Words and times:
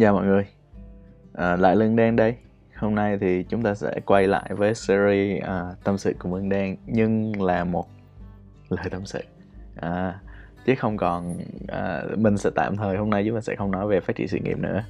Xin 0.00 0.06
chào 0.06 0.14
mọi 0.14 0.26
người, 0.26 0.46
à, 1.32 1.56
lại 1.56 1.76
Lương 1.76 1.96
Đen 1.96 2.16
đây. 2.16 2.34
Hôm 2.76 2.94
nay 2.94 3.18
thì 3.20 3.42
chúng 3.42 3.62
ta 3.62 3.74
sẽ 3.74 4.00
quay 4.06 4.28
lại 4.28 4.50
với 4.56 4.74
series 4.74 5.42
à, 5.42 5.74
tâm 5.84 5.98
sự 5.98 6.14
cùng 6.18 6.34
Lương 6.34 6.48
Đen 6.48 6.76
nhưng 6.86 7.42
là 7.42 7.64
một 7.64 7.86
lời 8.68 8.86
tâm 8.90 9.06
sự. 9.06 9.20
À, 9.76 10.20
chứ 10.66 10.74
không 10.78 10.96
còn 10.96 11.36
à, 11.68 12.02
mình 12.16 12.38
sẽ 12.38 12.50
tạm 12.54 12.76
thời 12.76 12.96
hôm 12.96 13.10
nay 13.10 13.24
chúng 13.26 13.34
ta 13.34 13.40
sẽ 13.40 13.54
không 13.54 13.70
nói 13.70 13.86
về 13.86 14.00
phát 14.00 14.16
triển 14.16 14.28
sự 14.28 14.38
nghiệp 14.38 14.58
nữa. 14.58 14.84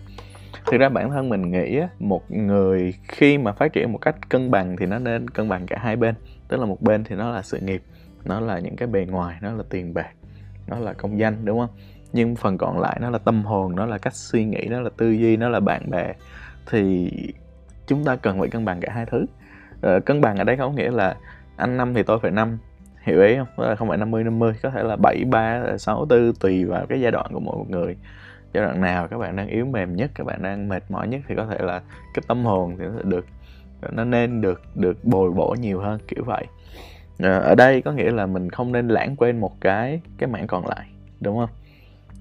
Thực 0.66 0.80
ra 0.80 0.88
bản 0.88 1.10
thân 1.10 1.28
mình 1.28 1.50
nghĩ 1.50 1.80
một 1.98 2.30
người 2.30 2.94
khi 3.08 3.38
mà 3.38 3.52
phát 3.52 3.72
triển 3.72 3.92
một 3.92 3.98
cách 3.98 4.16
cân 4.28 4.50
bằng 4.50 4.76
thì 4.76 4.86
nó 4.86 4.98
nên 4.98 5.30
cân 5.30 5.48
bằng 5.48 5.66
cả 5.66 5.78
hai 5.78 5.96
bên. 5.96 6.14
Tức 6.48 6.60
là 6.60 6.66
một 6.66 6.82
bên 6.82 7.04
thì 7.04 7.16
nó 7.16 7.30
là 7.30 7.42
sự 7.42 7.58
nghiệp, 7.58 7.82
nó 8.24 8.40
là 8.40 8.58
những 8.58 8.76
cái 8.76 8.88
bề 8.88 9.06
ngoài, 9.06 9.36
nó 9.42 9.52
là 9.52 9.62
tiền 9.70 9.94
bạc, 9.94 10.10
nó 10.66 10.78
là 10.78 10.92
công 10.92 11.18
danh 11.18 11.44
đúng 11.44 11.58
không? 11.58 11.70
Nhưng 12.12 12.36
phần 12.36 12.58
còn 12.58 12.80
lại 12.80 12.98
nó 13.00 13.10
là 13.10 13.18
tâm 13.18 13.44
hồn 13.44 13.76
nó 13.76 13.86
là 13.86 13.98
cách 13.98 14.14
suy 14.14 14.44
nghĩ 14.44 14.66
nó 14.70 14.80
là 14.80 14.90
tư 14.96 15.10
duy 15.10 15.36
nó 15.36 15.48
là 15.48 15.60
bạn 15.60 15.90
bè. 15.90 16.12
Thì 16.70 17.10
chúng 17.86 18.04
ta 18.04 18.16
cần 18.16 18.40
phải 18.40 18.48
cân 18.48 18.64
bằng 18.64 18.80
cả 18.80 18.92
hai 18.92 19.06
thứ. 19.06 19.26
Ờ, 19.80 20.00
cân 20.00 20.20
bằng 20.20 20.36
ở 20.36 20.44
đây 20.44 20.56
không 20.56 20.76
nghĩa 20.76 20.90
là 20.90 21.16
anh 21.56 21.76
năm 21.76 21.94
thì 21.94 22.02
tôi 22.02 22.18
phải 22.22 22.30
năm. 22.30 22.58
Hiểu 23.02 23.22
ý 23.22 23.36
không? 23.36 23.46
Đó 23.58 23.68
là 23.68 23.74
không 23.74 23.88
phải 23.88 23.98
50 23.98 24.24
50 24.24 24.52
có 24.62 24.70
thể 24.70 24.82
là 24.82 24.96
7 24.96 25.24
3 25.24 25.78
6 25.78 26.06
4 26.08 26.32
tùy 26.40 26.64
vào 26.64 26.86
cái 26.86 27.00
giai 27.00 27.10
đoạn 27.10 27.26
của 27.32 27.40
mỗi 27.40 27.56
một 27.56 27.66
người. 27.70 27.96
Giai 28.52 28.64
đoạn 28.64 28.80
nào 28.80 29.08
các 29.08 29.18
bạn 29.18 29.36
đang 29.36 29.48
yếu 29.48 29.66
mềm 29.66 29.96
nhất 29.96 30.10
các 30.14 30.26
bạn 30.26 30.42
đang 30.42 30.68
mệt 30.68 30.82
mỏi 30.88 31.08
nhất 31.08 31.20
thì 31.28 31.34
có 31.34 31.46
thể 31.46 31.58
là 31.60 31.80
cái 32.14 32.22
tâm 32.26 32.44
hồn 32.44 32.76
thì 32.78 32.84
nó 32.84 32.90
sẽ 32.96 33.02
được 33.04 33.26
nó 33.92 34.04
nên 34.04 34.40
được 34.40 34.62
được 34.74 35.04
bồi 35.04 35.30
bổ 35.30 35.54
nhiều 35.60 35.80
hơn 35.80 36.00
kiểu 36.08 36.24
vậy. 36.24 36.44
Ờ, 37.18 37.38
ở 37.38 37.54
đây 37.54 37.82
có 37.82 37.92
nghĩa 37.92 38.10
là 38.10 38.26
mình 38.26 38.50
không 38.50 38.72
nên 38.72 38.88
lãng 38.88 39.16
quên 39.16 39.40
một 39.40 39.60
cái 39.60 40.00
cái 40.18 40.28
mảng 40.28 40.46
còn 40.46 40.66
lại 40.66 40.86
đúng 41.20 41.38
không? 41.38 41.50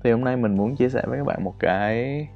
Thì 0.03 0.11
hôm 0.11 0.23
nay 0.23 0.37
mình 0.37 0.57
muốn 0.57 0.75
chia 0.75 0.89
sẻ 0.89 1.03
với 1.07 1.17
các 1.17 1.25
bạn 1.25 1.43
một 1.43 1.55
cái 1.59 2.27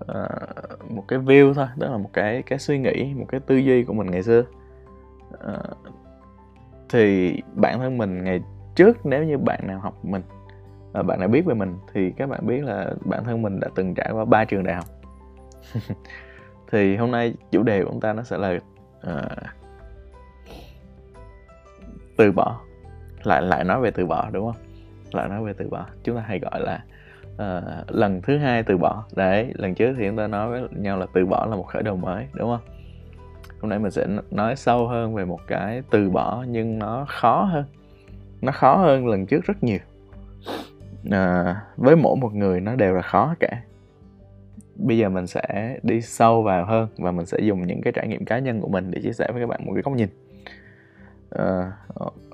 uh, 0.00 0.90
một 0.90 1.04
cái 1.08 1.18
view 1.18 1.54
thôi 1.54 1.66
đó 1.76 1.88
là 1.90 1.96
một 1.96 2.10
cái 2.12 2.42
cái 2.42 2.58
suy 2.58 2.78
nghĩ 2.78 3.14
một 3.14 3.26
cái 3.28 3.40
tư 3.40 3.56
duy 3.56 3.84
của 3.84 3.92
mình 3.92 4.06
ngày 4.10 4.22
xưa. 4.22 4.44
Uh, 5.34 5.76
thì 6.88 7.36
bản 7.54 7.78
thân 7.78 7.98
mình 7.98 8.24
ngày 8.24 8.42
trước 8.74 9.06
nếu 9.06 9.24
như 9.24 9.38
bạn 9.38 9.60
nào 9.66 9.80
học 9.80 10.04
mình 10.04 10.22
uh, 11.00 11.06
bạn 11.06 11.20
nào 11.20 11.28
biết 11.28 11.44
về 11.46 11.54
mình 11.54 11.78
thì 11.92 12.10
các 12.10 12.28
bạn 12.28 12.46
biết 12.46 12.64
là 12.64 12.94
bản 13.04 13.24
thân 13.24 13.42
mình 13.42 13.60
đã 13.60 13.68
từng 13.74 13.94
trải 13.94 14.10
qua 14.12 14.24
ba 14.24 14.44
trường 14.44 14.64
đại 14.64 14.74
học. 14.74 14.84
Thì 16.70 16.96
hôm 16.96 17.10
nay 17.10 17.34
chủ 17.50 17.62
đề 17.62 17.84
của 17.84 17.90
chúng 17.90 18.00
ta 18.00 18.12
nó 18.12 18.22
sẽ 18.22 18.38
là 18.38 18.58
uh, 19.10 19.32
từ 22.16 22.32
bỏ 22.32 22.60
lại 23.24 23.42
lại 23.42 23.64
nói 23.64 23.80
về 23.80 23.90
từ 23.90 24.06
bỏ 24.06 24.30
đúng 24.32 24.52
không? 24.52 24.63
Lại 25.14 25.28
nói 25.28 25.44
về 25.44 25.52
từ 25.52 25.68
bỏ. 25.68 25.86
Chúng 26.02 26.16
ta 26.16 26.22
hay 26.22 26.38
gọi 26.38 26.60
là 26.60 26.84
uh, 27.34 27.90
lần 27.90 28.22
thứ 28.22 28.38
hai 28.38 28.62
từ 28.62 28.76
bỏ. 28.76 29.04
Đấy 29.16 29.52
lần 29.54 29.74
trước 29.74 29.94
thì 29.98 30.06
chúng 30.06 30.16
ta 30.16 30.26
nói 30.26 30.50
với 30.50 30.68
nhau 30.70 30.98
là 30.98 31.06
từ 31.14 31.26
bỏ 31.26 31.46
là 31.46 31.56
một 31.56 31.66
khởi 31.66 31.82
đầu 31.82 31.96
mới 31.96 32.26
đúng 32.34 32.48
không? 32.50 32.74
Hôm 33.60 33.68
nay 33.68 33.78
mình 33.78 33.90
sẽ 33.90 34.06
nói 34.30 34.56
sâu 34.56 34.88
hơn 34.88 35.14
về 35.14 35.24
một 35.24 35.40
cái 35.46 35.82
từ 35.90 36.10
bỏ 36.10 36.44
nhưng 36.48 36.78
nó 36.78 37.04
khó 37.08 37.42
hơn. 37.42 37.64
Nó 38.42 38.52
khó 38.52 38.76
hơn 38.76 39.06
lần 39.06 39.26
trước 39.26 39.44
rất 39.44 39.64
nhiều. 39.64 39.78
À, 41.10 41.56
với 41.76 41.96
mỗi 41.96 42.16
một 42.16 42.34
người 42.34 42.60
nó 42.60 42.74
đều 42.74 42.94
là 42.94 43.02
khó 43.02 43.34
cả. 43.40 43.62
Bây 44.76 44.98
giờ 44.98 45.08
mình 45.08 45.26
sẽ 45.26 45.78
đi 45.82 46.00
sâu 46.00 46.42
vào 46.42 46.66
hơn 46.66 46.88
và 46.98 47.10
mình 47.10 47.26
sẽ 47.26 47.38
dùng 47.40 47.66
những 47.66 47.80
cái 47.82 47.92
trải 47.92 48.08
nghiệm 48.08 48.24
cá 48.24 48.38
nhân 48.38 48.60
của 48.60 48.68
mình 48.68 48.90
để 48.90 49.00
chia 49.02 49.12
sẻ 49.12 49.28
với 49.32 49.42
các 49.42 49.46
bạn 49.46 49.66
một 49.66 49.72
cái 49.74 49.82
góc 49.82 49.94
nhìn. 49.94 50.08
À, 51.30 51.72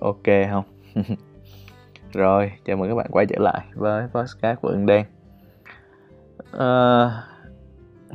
ok 0.01 0.27
không? 0.51 0.65
Rồi, 2.13 2.53
chào 2.65 2.77
mừng 2.77 2.89
các 2.89 2.95
bạn 2.95 3.07
quay 3.11 3.27
trở 3.27 3.37
lại 3.39 3.61
với 3.75 4.07
podcast 4.15 4.61
của 4.61 4.69
Ưng 4.69 4.87
Đen 4.87 5.07
à, 6.59 7.11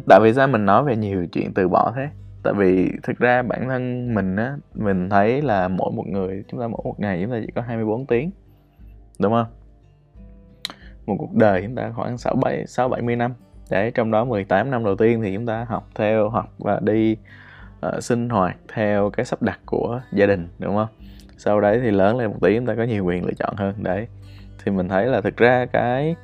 Tại 0.08 0.20
vì 0.24 0.34
sao 0.34 0.48
mình 0.48 0.66
nói 0.66 0.84
về 0.84 0.96
nhiều 0.96 1.26
chuyện 1.32 1.54
từ 1.54 1.68
bỏ 1.68 1.94
thế? 1.96 2.10
Tại 2.44 2.54
vì 2.58 2.92
thực 3.04 3.18
ra 3.18 3.42
bản 3.42 3.68
thân 3.68 4.14
mình 4.14 4.36
á, 4.36 4.58
mình 4.74 5.10
thấy 5.10 5.42
là 5.42 5.68
mỗi 5.68 5.92
một 5.92 6.08
người, 6.08 6.44
chúng 6.48 6.60
ta 6.60 6.68
mỗi 6.68 6.82
một 6.84 7.00
ngày 7.00 7.20
chúng 7.22 7.32
ta 7.32 7.40
chỉ 7.46 7.52
có 7.56 7.62
24 7.62 8.06
tiếng 8.06 8.32
Đúng 9.20 9.34
không? 9.34 9.48
Một 11.06 11.16
cuộc 11.20 11.34
đời 11.34 11.62
chúng 11.66 11.76
ta 11.76 11.92
khoảng 11.96 12.18
6, 12.18 12.36
7, 12.36 12.68
6 12.68 12.90
70 12.90 13.16
năm 13.16 13.34
Đấy, 13.70 13.92
trong 13.92 14.12
đó 14.12 14.26
18 14.26 14.72
năm 14.72 14.84
đầu 14.84 14.96
tiên 14.96 15.22
thì 15.22 15.36
chúng 15.36 15.46
ta 15.46 15.66
học 15.70 15.90
theo, 15.96 16.30
học 16.30 16.54
và 16.58 16.80
đi 16.84 17.18
uh, 17.88 18.04
sinh 18.04 18.30
hoạt 18.30 18.58
theo 18.74 19.10
cái 19.10 19.26
sắp 19.26 19.42
đặt 19.42 19.60
của 19.66 20.02
gia 20.12 20.26
đình, 20.26 20.48
đúng 20.60 20.76
không? 20.76 20.88
Sau 21.38 21.62
đấy 21.62 21.80
thì 21.84 21.92
lớn 21.92 22.18
lên 22.18 22.32
một 22.32 22.38
tí 22.42 22.56
chúng 22.56 22.66
ta 22.66 22.76
có 22.76 22.84
nhiều 22.84 23.06
quyền 23.06 23.26
lựa 23.26 23.34
chọn 23.40 23.56
hơn. 23.58 23.76
Đấy. 23.84 24.08
Thì 24.64 24.72
mình 24.72 24.90
thấy 24.90 25.06
là 25.06 25.22
thực 25.22 25.38
ra 25.38 25.66
cái 25.66 26.16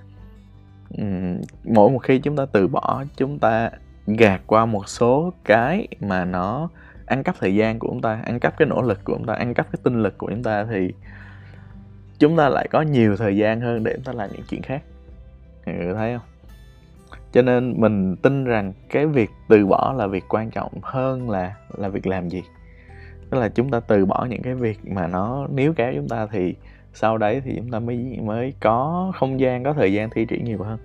um, 0.97 1.41
mỗi 1.63 1.91
một 1.91 1.99
khi 1.99 2.19
chúng 2.19 2.35
ta 2.35 2.45
từ 2.51 2.67
bỏ 2.67 3.03
chúng 3.17 3.39
ta 3.39 3.69
gạt 4.07 4.41
qua 4.47 4.65
một 4.65 4.89
số 4.89 5.33
cái 5.43 5.87
mà 5.99 6.25
nó 6.25 6.69
ăn 7.05 7.23
cắp 7.23 7.35
thời 7.39 7.55
gian 7.55 7.79
của 7.79 7.87
chúng 7.87 8.01
ta 8.01 8.21
ăn 8.25 8.39
cắp 8.39 8.57
cái 8.57 8.67
nỗ 8.67 8.81
lực 8.81 8.99
của 9.03 9.13
chúng 9.13 9.25
ta 9.25 9.33
ăn 9.33 9.53
cắp 9.53 9.71
cái 9.71 9.79
tinh 9.83 10.03
lực 10.03 10.17
của 10.17 10.29
chúng 10.29 10.43
ta 10.43 10.65
thì 10.69 10.93
chúng 12.19 12.37
ta 12.37 12.49
lại 12.49 12.67
có 12.71 12.81
nhiều 12.81 13.17
thời 13.17 13.37
gian 13.37 13.61
hơn 13.61 13.83
để 13.83 13.93
chúng 13.95 14.03
ta 14.03 14.13
làm 14.13 14.29
những 14.31 14.43
chuyện 14.49 14.61
khác. 14.61 14.81
Mọi 15.65 15.75
người 15.75 15.93
thấy 15.93 16.17
không? 16.17 16.27
Cho 17.31 17.41
nên 17.41 17.81
mình 17.81 18.15
tin 18.15 18.43
rằng 18.43 18.73
cái 18.89 19.05
việc 19.05 19.29
từ 19.49 19.65
bỏ 19.65 19.93
là 19.97 20.07
việc 20.07 20.23
quan 20.29 20.51
trọng 20.51 20.71
hơn 20.81 21.29
là 21.29 21.55
là 21.77 21.87
việc 21.87 22.07
làm 22.07 22.29
gì 22.29 22.43
tức 23.31 23.39
là 23.39 23.49
chúng 23.49 23.69
ta 23.69 23.79
từ 23.79 24.05
bỏ 24.05 24.27
những 24.29 24.41
cái 24.41 24.55
việc 24.55 24.79
mà 24.85 25.07
nó 25.07 25.47
níu 25.53 25.73
kéo 25.73 25.93
chúng 25.95 26.07
ta 26.07 26.27
thì 26.31 26.55
sau 26.93 27.17
đấy 27.17 27.41
thì 27.45 27.53
chúng 27.57 27.71
ta 27.71 27.79
mới 27.79 28.19
mới 28.23 28.53
có 28.59 29.11
không 29.15 29.39
gian 29.39 29.63
có 29.63 29.73
thời 29.73 29.93
gian 29.93 30.09
thi 30.09 30.25
triển 30.25 30.43
nhiều 30.45 30.63
hơn. 30.63 30.77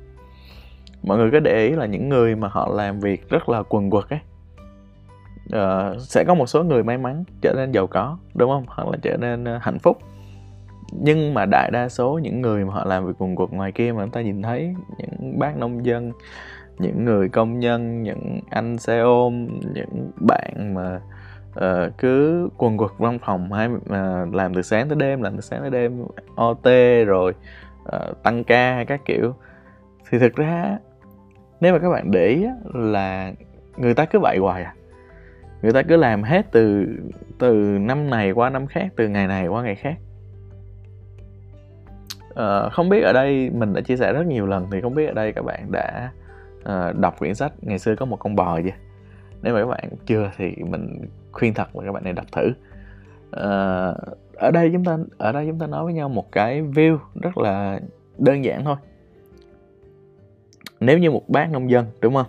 Mọi 1.03 1.19
người 1.19 1.31
có 1.31 1.41
để 1.41 1.67
ý 1.67 1.71
là 1.71 1.87
những 1.87 2.09
người 2.09 2.37
mà 2.37 2.49
họ 2.49 2.69
làm 2.75 3.01
việc 3.01 3.29
rất 3.29 3.49
là 3.49 3.63
quần 3.69 3.91
quật 3.91 4.05
ấy 4.09 4.21
uh, 5.47 6.01
sẽ 6.01 6.25
có 6.27 6.35
một 6.35 6.47
số 6.47 6.65
người 6.65 6.85
may 6.85 6.99
mắn 6.99 7.25
trở 7.43 7.53
nên 7.57 7.73
giàu 7.73 7.87
có 7.87 8.19
đúng 8.35 8.51
không? 8.51 8.65
Hoặc 8.67 8.89
là 8.89 8.99
trở 9.03 9.17
nên 9.17 9.45
uh, 9.57 9.63
hạnh 9.63 9.79
phúc. 9.79 9.99
Nhưng 11.01 11.35
mà 11.35 11.47
đại 11.47 11.71
đa 11.73 11.89
số 11.89 12.21
những 12.23 12.41
người 12.41 12.65
mà 12.65 12.75
họ 12.75 12.85
làm 12.85 13.07
việc 13.07 13.13
quần 13.19 13.37
quật 13.37 13.51
ngoài 13.51 13.73
kia 13.73 13.93
mà 13.93 14.03
chúng 14.03 14.11
ta 14.11 14.21
nhìn 14.21 14.43
thấy 14.43 14.75
những 14.99 15.39
bác 15.39 15.57
nông 15.57 15.87
dân 15.87 16.13
những 16.79 17.05
người 17.05 17.29
công 17.29 17.59
nhân 17.59 18.03
những 18.03 18.41
anh 18.51 18.79
xe 18.79 19.01
ôm 19.01 19.49
những 19.75 20.11
bạn 20.21 20.75
mà 20.75 21.01
uh, 21.57 21.99
cứ 21.99 22.49
quần 22.57 22.79
quật 22.79 22.91
văn 22.99 23.19
phòng 23.19 23.53
hay 23.53 23.69
uh, 23.69 23.91
à, 23.91 24.27
làm 24.33 24.55
từ 24.55 24.63
sáng 24.63 24.89
tới 24.89 24.97
đêm 24.97 25.23
làm 25.23 25.35
từ 25.35 25.41
sáng 25.41 25.61
tới 25.61 25.71
đêm 25.71 26.05
ot 26.35 26.65
rồi 27.07 27.35
uh, 27.97 28.23
tăng 28.23 28.45
ca 28.45 28.75
hay 28.75 28.87
các 28.87 29.01
kiểu. 29.05 29.35
Thì 30.11 30.19
thực 30.19 30.37
ra 30.37 30.79
nếu 31.61 31.73
mà 31.73 31.79
các 31.79 31.91
bạn 31.91 32.11
để 32.11 32.27
ý 32.27 32.47
là 32.75 33.33
người 33.77 33.95
ta 33.95 34.05
cứ 34.05 34.19
vậy 34.19 34.39
hoài 34.39 34.63
à. 34.63 34.75
Người 35.63 35.73
ta 35.73 35.83
cứ 35.83 35.97
làm 35.97 36.23
hết 36.23 36.47
từ 36.53 36.87
từ 37.39 37.55
năm 37.81 38.11
này 38.11 38.31
qua 38.31 38.51
năm 38.51 38.67
khác 38.67 38.89
từ 38.97 39.09
ngày 39.09 39.27
này 39.27 39.47
qua 39.47 39.63
ngày 39.63 39.75
khác. 39.75 39.95
Uh, 42.31 42.73
không 42.73 42.89
biết 42.89 43.01
ở 43.01 43.13
đây 43.13 43.51
mình 43.51 43.73
đã 43.73 43.81
chia 43.81 43.97
sẻ 43.97 44.13
rất 44.13 44.27
nhiều 44.27 44.47
lần 44.47 44.67
thì 44.73 44.81
không 44.81 44.95
biết 44.95 45.07
ở 45.07 45.13
đây 45.13 45.33
các 45.33 45.45
bạn 45.45 45.73
đã 45.73 46.11
uh, 46.59 46.97
đọc 46.97 47.19
quyển 47.19 47.35
sách 47.35 47.53
ngày 47.61 47.79
xưa 47.79 47.97
có 47.97 48.07
một 48.07 48.17
con 48.17 48.37
bò 48.37 48.61
chưa? 48.61 48.71
Nếu 49.43 49.55
mà 49.55 49.61
các 49.61 49.67
bạn 49.67 49.91
chưa 50.07 50.31
thì 50.37 50.55
mình 50.57 51.09
khuyên 51.37 51.55
thật 51.55 51.77
là 51.77 51.85
các 51.85 51.93
bạn 51.93 52.05
nên 52.05 52.15
đọc 52.15 52.27
thử. 52.33 52.53
À, 53.31 53.51
ở 54.35 54.51
đây 54.51 54.71
chúng 54.73 54.85
ta 54.85 54.99
ở 55.19 55.33
đây 55.33 55.47
chúng 55.47 55.59
ta 55.59 55.67
nói 55.67 55.85
với 55.85 55.95
nhau 55.95 56.09
một 56.09 56.33
cái 56.33 56.63
view 56.63 56.99
rất 57.15 57.39
là 57.39 57.81
đơn 58.19 58.45
giản 58.45 58.65
thôi. 58.65 58.77
Nếu 60.81 60.99
như 60.99 61.11
một 61.11 61.29
bác 61.29 61.51
nông 61.51 61.71
dân 61.71 61.87
đúng 62.01 62.15
không? 62.15 62.27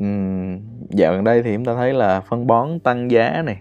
Uhm, 0.00 0.60
dạo 0.90 1.12
gần 1.12 1.24
đây 1.24 1.42
thì 1.42 1.54
chúng 1.54 1.64
ta 1.64 1.74
thấy 1.74 1.92
là 1.92 2.20
phân 2.20 2.46
bón 2.46 2.78
tăng 2.80 3.10
giá 3.10 3.42
này 3.42 3.60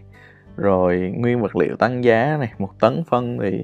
rồi 0.58 1.14
nguyên 1.18 1.42
vật 1.42 1.56
liệu 1.56 1.76
tăng 1.76 2.04
giá 2.04 2.38
này 2.40 2.52
một 2.58 2.80
tấn 2.80 3.04
phân 3.10 3.38
thì 3.42 3.64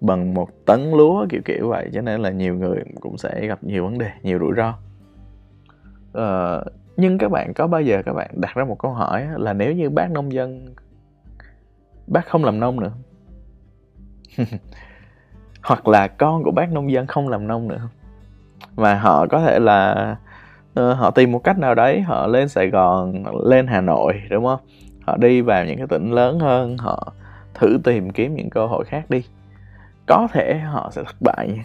bằng 0.00 0.34
một 0.34 0.48
tấn 0.64 0.90
lúa 0.90 1.26
kiểu 1.30 1.40
kiểu 1.44 1.68
vậy 1.68 1.90
cho 1.92 2.00
nên 2.00 2.20
là 2.22 2.30
nhiều 2.30 2.54
người 2.54 2.78
cũng 3.00 3.18
sẽ 3.18 3.46
gặp 3.46 3.64
nhiều 3.64 3.84
vấn 3.84 3.98
đề 3.98 4.10
nhiều 4.22 4.38
rủi 4.38 4.52
ro. 4.56 4.78
Uh, 6.18 6.72
nhưng 6.96 7.18
các 7.18 7.28
bạn 7.28 7.54
có 7.54 7.66
bao 7.66 7.80
giờ 7.80 8.02
các 8.06 8.12
bạn 8.12 8.30
đặt 8.32 8.54
ra 8.54 8.64
một 8.64 8.78
câu 8.78 8.92
hỏi 8.92 9.26
là 9.36 9.52
nếu 9.52 9.72
như 9.72 9.90
bác 9.90 10.10
nông 10.10 10.32
dân 10.32 10.74
bác 12.06 12.26
không 12.26 12.44
làm 12.44 12.60
nông 12.60 12.80
nữa? 12.80 12.92
Hoặc 15.62 15.88
là 15.88 16.08
con 16.08 16.42
của 16.42 16.50
bác 16.50 16.72
nông 16.72 16.92
dân 16.92 17.06
không 17.06 17.28
làm 17.28 17.46
nông 17.46 17.68
nữa? 17.68 17.88
Mà 18.76 18.94
họ 18.94 19.26
có 19.26 19.40
thể 19.40 19.58
là 19.58 20.16
uh, 20.80 20.96
họ 20.96 21.10
tìm 21.10 21.32
một 21.32 21.44
cách 21.44 21.58
nào 21.58 21.74
đấy 21.74 22.00
họ 22.00 22.26
lên 22.26 22.48
sài 22.48 22.70
gòn 22.70 23.24
lên 23.46 23.66
hà 23.66 23.80
nội 23.80 24.22
đúng 24.30 24.44
không? 24.44 24.60
Họ 25.06 25.16
đi 25.16 25.40
vào 25.40 25.64
những 25.64 25.78
cái 25.78 25.86
tỉnh 25.86 26.10
lớn 26.10 26.38
hơn 26.38 26.78
họ 26.78 27.12
thử 27.54 27.78
tìm 27.84 28.10
kiếm 28.10 28.34
những 28.34 28.50
cơ 28.50 28.66
hội 28.66 28.84
khác 28.84 29.10
đi. 29.10 29.24
Có 30.06 30.28
thể 30.32 30.58
họ 30.58 30.90
sẽ 30.92 31.02
thất 31.04 31.16
bại 31.20 31.64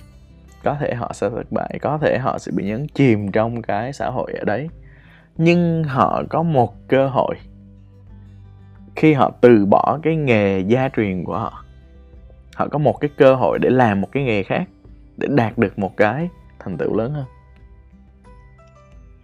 có 0.64 0.78
thể 0.80 0.94
họ 0.96 1.12
sẽ 1.14 1.30
thất 1.30 1.52
bại 1.52 1.80
có 1.82 1.98
thể 2.02 2.18
họ 2.18 2.40
sẽ 2.40 2.52
bị 2.56 2.64
nhấn 2.64 2.88
chìm 2.88 3.32
trong 3.32 3.62
cái 3.62 3.94
xã 3.94 4.10
hội 4.10 4.34
ở 4.34 4.46
đấy 4.46 4.70
nhưng 5.40 5.84
họ 5.84 6.24
có 6.30 6.44
một 6.44 6.74
cơ 6.88 7.08
hội 7.08 7.36
khi 8.96 9.14
họ 9.14 9.32
từ 9.42 9.66
bỏ 9.66 10.00
cái 10.04 10.16
nghề 10.16 10.60
gia 10.60 10.90
truyền 10.90 11.24
của 11.24 11.38
họ. 11.38 11.64
Họ 12.56 12.68
có 12.68 12.78
một 12.78 13.00
cái 13.00 13.10
cơ 13.18 13.36
hội 13.36 13.60
để 13.62 13.70
làm 13.70 14.02
một 14.02 14.08
cái 14.12 14.24
nghề 14.24 14.44
khác 14.44 14.64
để 15.18 15.28
đạt 15.32 15.58
được 15.58 15.80
một 15.80 15.98
cái 15.98 16.30
thành 16.60 16.78
tựu 16.78 16.96
lớn 16.98 17.14
hơn. 17.14 17.26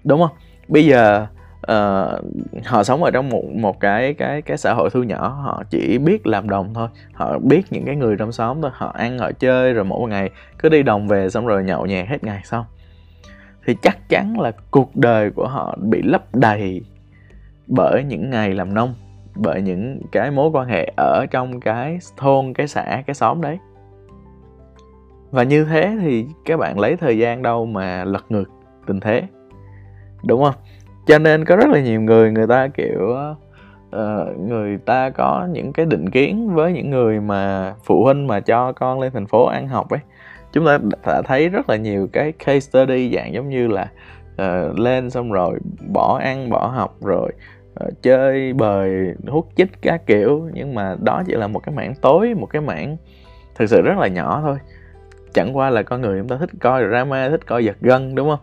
Đúng 0.04 0.22
không? 0.22 0.38
Bây 0.68 0.86
giờ 0.86 1.28
uh, 1.72 2.66
họ 2.66 2.84
sống 2.84 3.04
ở 3.04 3.12
trong 3.12 3.30
một 3.30 3.44
một 3.56 3.80
cái 3.80 4.14
cái 4.14 4.42
cái 4.42 4.58
xã 4.58 4.74
hội 4.74 4.90
thu 4.94 5.04
nhỏ 5.04 5.28
họ 5.28 5.64
chỉ 5.70 5.98
biết 5.98 6.28
làm 6.28 6.50
đồng 6.50 6.74
thôi. 6.74 6.88
Họ 7.14 7.40
biết 7.40 7.62
những 7.70 7.86
cái 7.86 7.96
người 7.96 8.16
trong 8.20 8.32
xóm 8.32 8.62
thôi 8.62 8.72
họ 8.74 8.88
ăn 8.88 9.20
họ 9.20 9.32
chơi 9.32 9.74
rồi 9.74 9.84
mỗi 9.86 10.10
ngày 10.10 10.30
cứ 10.60 10.70
đi 10.70 10.84
đồng 10.84 11.08
về 11.08 11.30
xong 11.30 11.48
rồi 11.48 11.64
nhậu 11.64 11.86
nhẹt 11.86 12.08
hết 12.08 12.24
ngày 12.24 12.42
xong 12.44 12.66
thì 13.66 13.76
chắc 13.82 14.10
chắn 14.10 14.40
là 14.40 14.52
cuộc 14.72 14.96
đời 14.96 15.32
của 15.32 15.48
họ 15.48 15.78
bị 15.82 16.02
lấp 16.02 16.36
đầy 16.36 16.82
bởi 17.68 18.04
những 18.04 18.30
ngày 18.30 18.54
làm 18.54 18.74
nông 18.74 18.96
bởi 19.36 19.62
những 19.62 20.02
cái 20.12 20.32
mối 20.32 20.50
quan 20.54 20.68
hệ 20.68 20.92
ở 20.98 21.26
trong 21.32 21.60
cái 21.60 21.98
thôn 22.18 22.54
cái 22.54 22.68
xã 22.68 23.04
cái 23.08 23.14
xóm 23.14 23.42
đấy. 23.42 23.60
Và 25.32 25.44
như 25.44 25.66
thế 25.66 25.98
thì 26.02 26.26
các 26.46 26.58
bạn 26.58 26.80
lấy 26.80 26.96
thời 26.96 27.18
gian 27.18 27.42
đâu 27.42 27.66
mà 27.66 28.04
lật 28.04 28.26
ngược 28.30 28.50
tình 28.88 29.00
thế 29.00 29.24
đúng 30.26 30.44
không? 30.44 30.56
Cho 31.08 31.20
nên 31.20 31.46
có 31.46 31.56
rất 31.56 31.70
là 31.70 31.82
nhiều 31.82 32.02
người 32.02 32.32
người 32.32 32.48
ta 32.48 32.68
kiểu 32.68 33.16
uh, 33.96 34.40
người 34.40 34.78
ta 34.78 35.10
có 35.10 35.48
những 35.52 35.74
cái 35.74 35.86
định 35.86 36.10
kiến 36.10 36.50
với 36.54 36.74
những 36.74 36.90
người 36.90 37.20
mà 37.20 37.74
phụ 37.84 38.04
huynh 38.04 38.28
mà 38.28 38.40
cho 38.40 38.72
con 38.72 39.00
lên 39.00 39.12
thành 39.14 39.28
phố 39.28 39.46
ăn 39.46 39.68
học 39.68 39.90
ấy 39.90 40.00
chúng 40.56 40.66
ta 40.66 40.80
đã 41.06 41.22
thấy 41.22 41.50
rất 41.50 41.70
là 41.70 41.76
nhiều 41.76 42.08
cái 42.14 42.32
case 42.32 42.60
study 42.60 43.12
dạng 43.16 43.34
giống 43.34 43.50
như 43.50 43.68
là 43.68 43.92
uh, 44.34 44.80
lên 44.80 45.10
xong 45.10 45.32
rồi 45.32 45.60
bỏ 45.94 46.20
ăn 46.24 46.50
bỏ 46.50 46.68
học 46.68 46.98
rồi 47.02 47.32
uh, 47.86 48.02
chơi 48.02 48.54
bời 48.54 49.14
hút 49.28 49.50
chích 49.56 49.82
các 49.82 50.02
kiểu. 50.06 50.50
Nhưng 50.54 50.76
mà 50.76 50.96
đó 51.02 51.24
chỉ 51.28 51.34
là 51.34 51.48
một 51.48 51.60
cái 51.60 51.76
mảng 51.76 51.94
tối 52.02 52.34
một 52.34 52.46
cái 52.46 52.62
mảng 52.62 52.98
thực 53.56 53.70
sự 53.70 53.82
rất 53.82 53.98
là 53.98 54.08
nhỏ 54.08 54.42
thôi. 54.42 54.58
Chẳng 55.34 55.58
qua 55.58 55.70
là 55.70 55.84
con 55.84 56.02
người 56.02 56.20
chúng 56.20 56.28
ta 56.28 56.38
thích 56.38 56.50
coi 56.60 56.84
drama 56.90 57.30
thích 57.30 57.48
coi 57.48 57.66
giật 57.66 57.78
gân 57.82 58.16
đúng 58.16 58.30
không? 58.30 58.40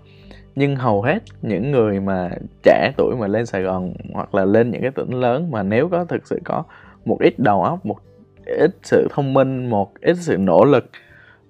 Nhưng 0.55 0.77
hầu 0.77 1.03
hết 1.03 1.19
những 1.43 1.71
người 1.71 2.01
mà 2.01 2.31
trẻ 2.63 2.93
tuổi 2.97 3.17
mà 3.17 3.27
lên 3.27 3.47
Sài 3.47 3.63
Gòn 3.63 3.93
hoặc 4.13 4.35
là 4.35 4.45
lên 4.45 4.71
những 4.71 4.83
cái 4.83 4.91
tỉnh 4.91 5.11
lớn 5.11 5.51
mà 5.51 5.63
nếu 5.63 5.89
có 5.89 6.05
thực 6.05 6.27
sự 6.27 6.41
có 6.45 6.65
một 7.05 7.17
ít 7.21 7.39
đầu 7.39 7.63
óc 7.63 7.87
một 7.87 7.99
ít 8.47 8.71
sự 8.83 9.09
thông 9.11 9.35
minh 9.35 9.71
một 9.71 9.93
ít 10.01 10.17
sự 10.17 10.37
nỗ 10.37 10.65
lực 10.65 10.91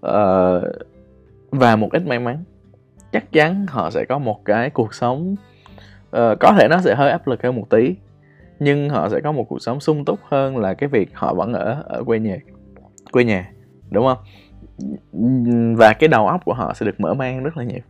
uh, 0.07 0.63
và 1.51 1.77
một 1.77 1.89
ít 1.93 2.07
may 2.07 2.19
mắn. 2.19 2.45
Chắc 3.13 3.33
chắn 3.33 3.67
họ 3.69 3.91
sẽ 3.91 4.05
có 4.05 4.19
một 4.19 4.45
cái 4.45 4.71
cuộc 4.71 4.95
sống 4.95 5.35
uh, 6.17 6.39
có 6.41 6.55
thể 6.59 6.69
nó 6.71 6.81
sẽ 6.81 6.95
hơi 6.95 7.11
áp 7.11 7.27
lực 7.27 7.43
hơn 7.43 7.57
một 7.57 7.71
tí 7.71 7.95
nhưng 8.59 8.89
họ 8.89 9.09
sẽ 9.09 9.21
có 9.21 9.33
một 9.33 9.45
cuộc 9.49 9.59
sống 9.63 9.81
sung 9.81 10.05
túc 10.05 10.19
hơn 10.29 10.57
là 10.57 10.75
cái 10.75 10.89
việc 10.89 11.11
họ 11.15 11.35
vẫn 11.35 11.53
ở 11.53 11.83
ở 11.87 12.05
quê 12.05 12.19
nhà 12.19 12.37
quê 13.13 13.25
nhà 13.25 13.53
đúng 13.91 14.07
không? 14.07 14.19
Và 15.77 15.93
cái 15.93 16.09
đầu 16.09 16.27
óc 16.27 16.41
của 16.45 16.55
họ 16.55 16.75
sẽ 16.75 16.87
được 16.87 17.01
mở 17.01 17.15
mang 17.15 17.43
rất 17.43 17.57
là 17.57 17.65
nhiều. 17.65 17.81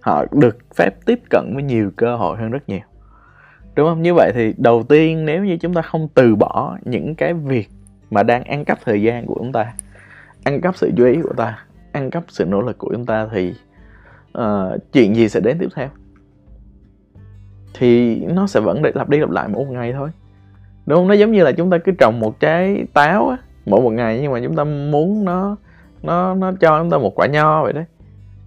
Họ 0.00 0.24
được 0.32 0.58
phép 0.76 0.90
tiếp 1.06 1.20
cận 1.30 1.50
với 1.54 1.62
nhiều 1.62 1.90
cơ 1.96 2.16
hội 2.16 2.36
hơn 2.36 2.50
rất 2.50 2.68
nhiều. 2.68 2.80
Đúng 3.74 3.88
không? 3.88 4.02
Như 4.02 4.14
vậy 4.14 4.32
thì 4.34 4.54
đầu 4.58 4.82
tiên 4.82 5.24
nếu 5.24 5.44
như 5.44 5.56
chúng 5.56 5.74
ta 5.74 5.82
không 5.82 6.08
từ 6.14 6.36
bỏ 6.36 6.78
những 6.84 7.14
cái 7.14 7.34
việc 7.34 7.68
mà 8.10 8.22
đang 8.22 8.44
ăn 8.44 8.64
cắp 8.64 8.78
thời 8.84 9.02
gian 9.02 9.26
của 9.26 9.34
chúng 9.38 9.52
ta 9.52 9.74
ăn 10.46 10.60
cắp 10.60 10.76
sự 10.76 10.90
chú 10.96 11.04
ý 11.04 11.22
của 11.22 11.32
ta 11.36 11.58
ăn 11.92 12.10
cắp 12.10 12.24
sự 12.28 12.44
nỗ 12.44 12.60
lực 12.60 12.78
của 12.78 12.88
chúng 12.92 13.06
ta 13.06 13.28
thì 13.32 13.54
uh, 14.38 14.42
chuyện 14.92 15.16
gì 15.16 15.28
sẽ 15.28 15.40
đến 15.40 15.58
tiếp 15.58 15.68
theo? 15.74 15.88
Thì 17.74 18.16
nó 18.16 18.46
sẽ 18.46 18.60
vẫn 18.60 18.82
để 18.82 18.92
lặp 18.94 19.08
đi 19.08 19.18
lặp 19.18 19.30
lại 19.30 19.48
mỗi 19.48 19.64
một 19.64 19.72
ngày 19.72 19.92
thôi. 19.92 20.10
Đúng 20.86 20.98
không? 20.98 21.08
Nó 21.08 21.14
giống 21.14 21.32
như 21.32 21.44
là 21.44 21.52
chúng 21.52 21.70
ta 21.70 21.78
cứ 21.78 21.92
trồng 21.92 22.20
một 22.20 22.40
trái 22.40 22.86
táo 22.92 23.28
á, 23.28 23.36
mỗi 23.66 23.80
một 23.80 23.90
ngày 23.90 24.18
nhưng 24.22 24.32
mà 24.32 24.40
chúng 24.44 24.56
ta 24.56 24.64
muốn 24.64 25.24
nó 25.24 25.56
nó 26.02 26.34
nó 26.34 26.52
cho 26.60 26.78
chúng 26.78 26.90
ta 26.90 26.98
một 26.98 27.14
quả 27.14 27.26
nho 27.26 27.62
vậy 27.62 27.72
đấy. 27.72 27.84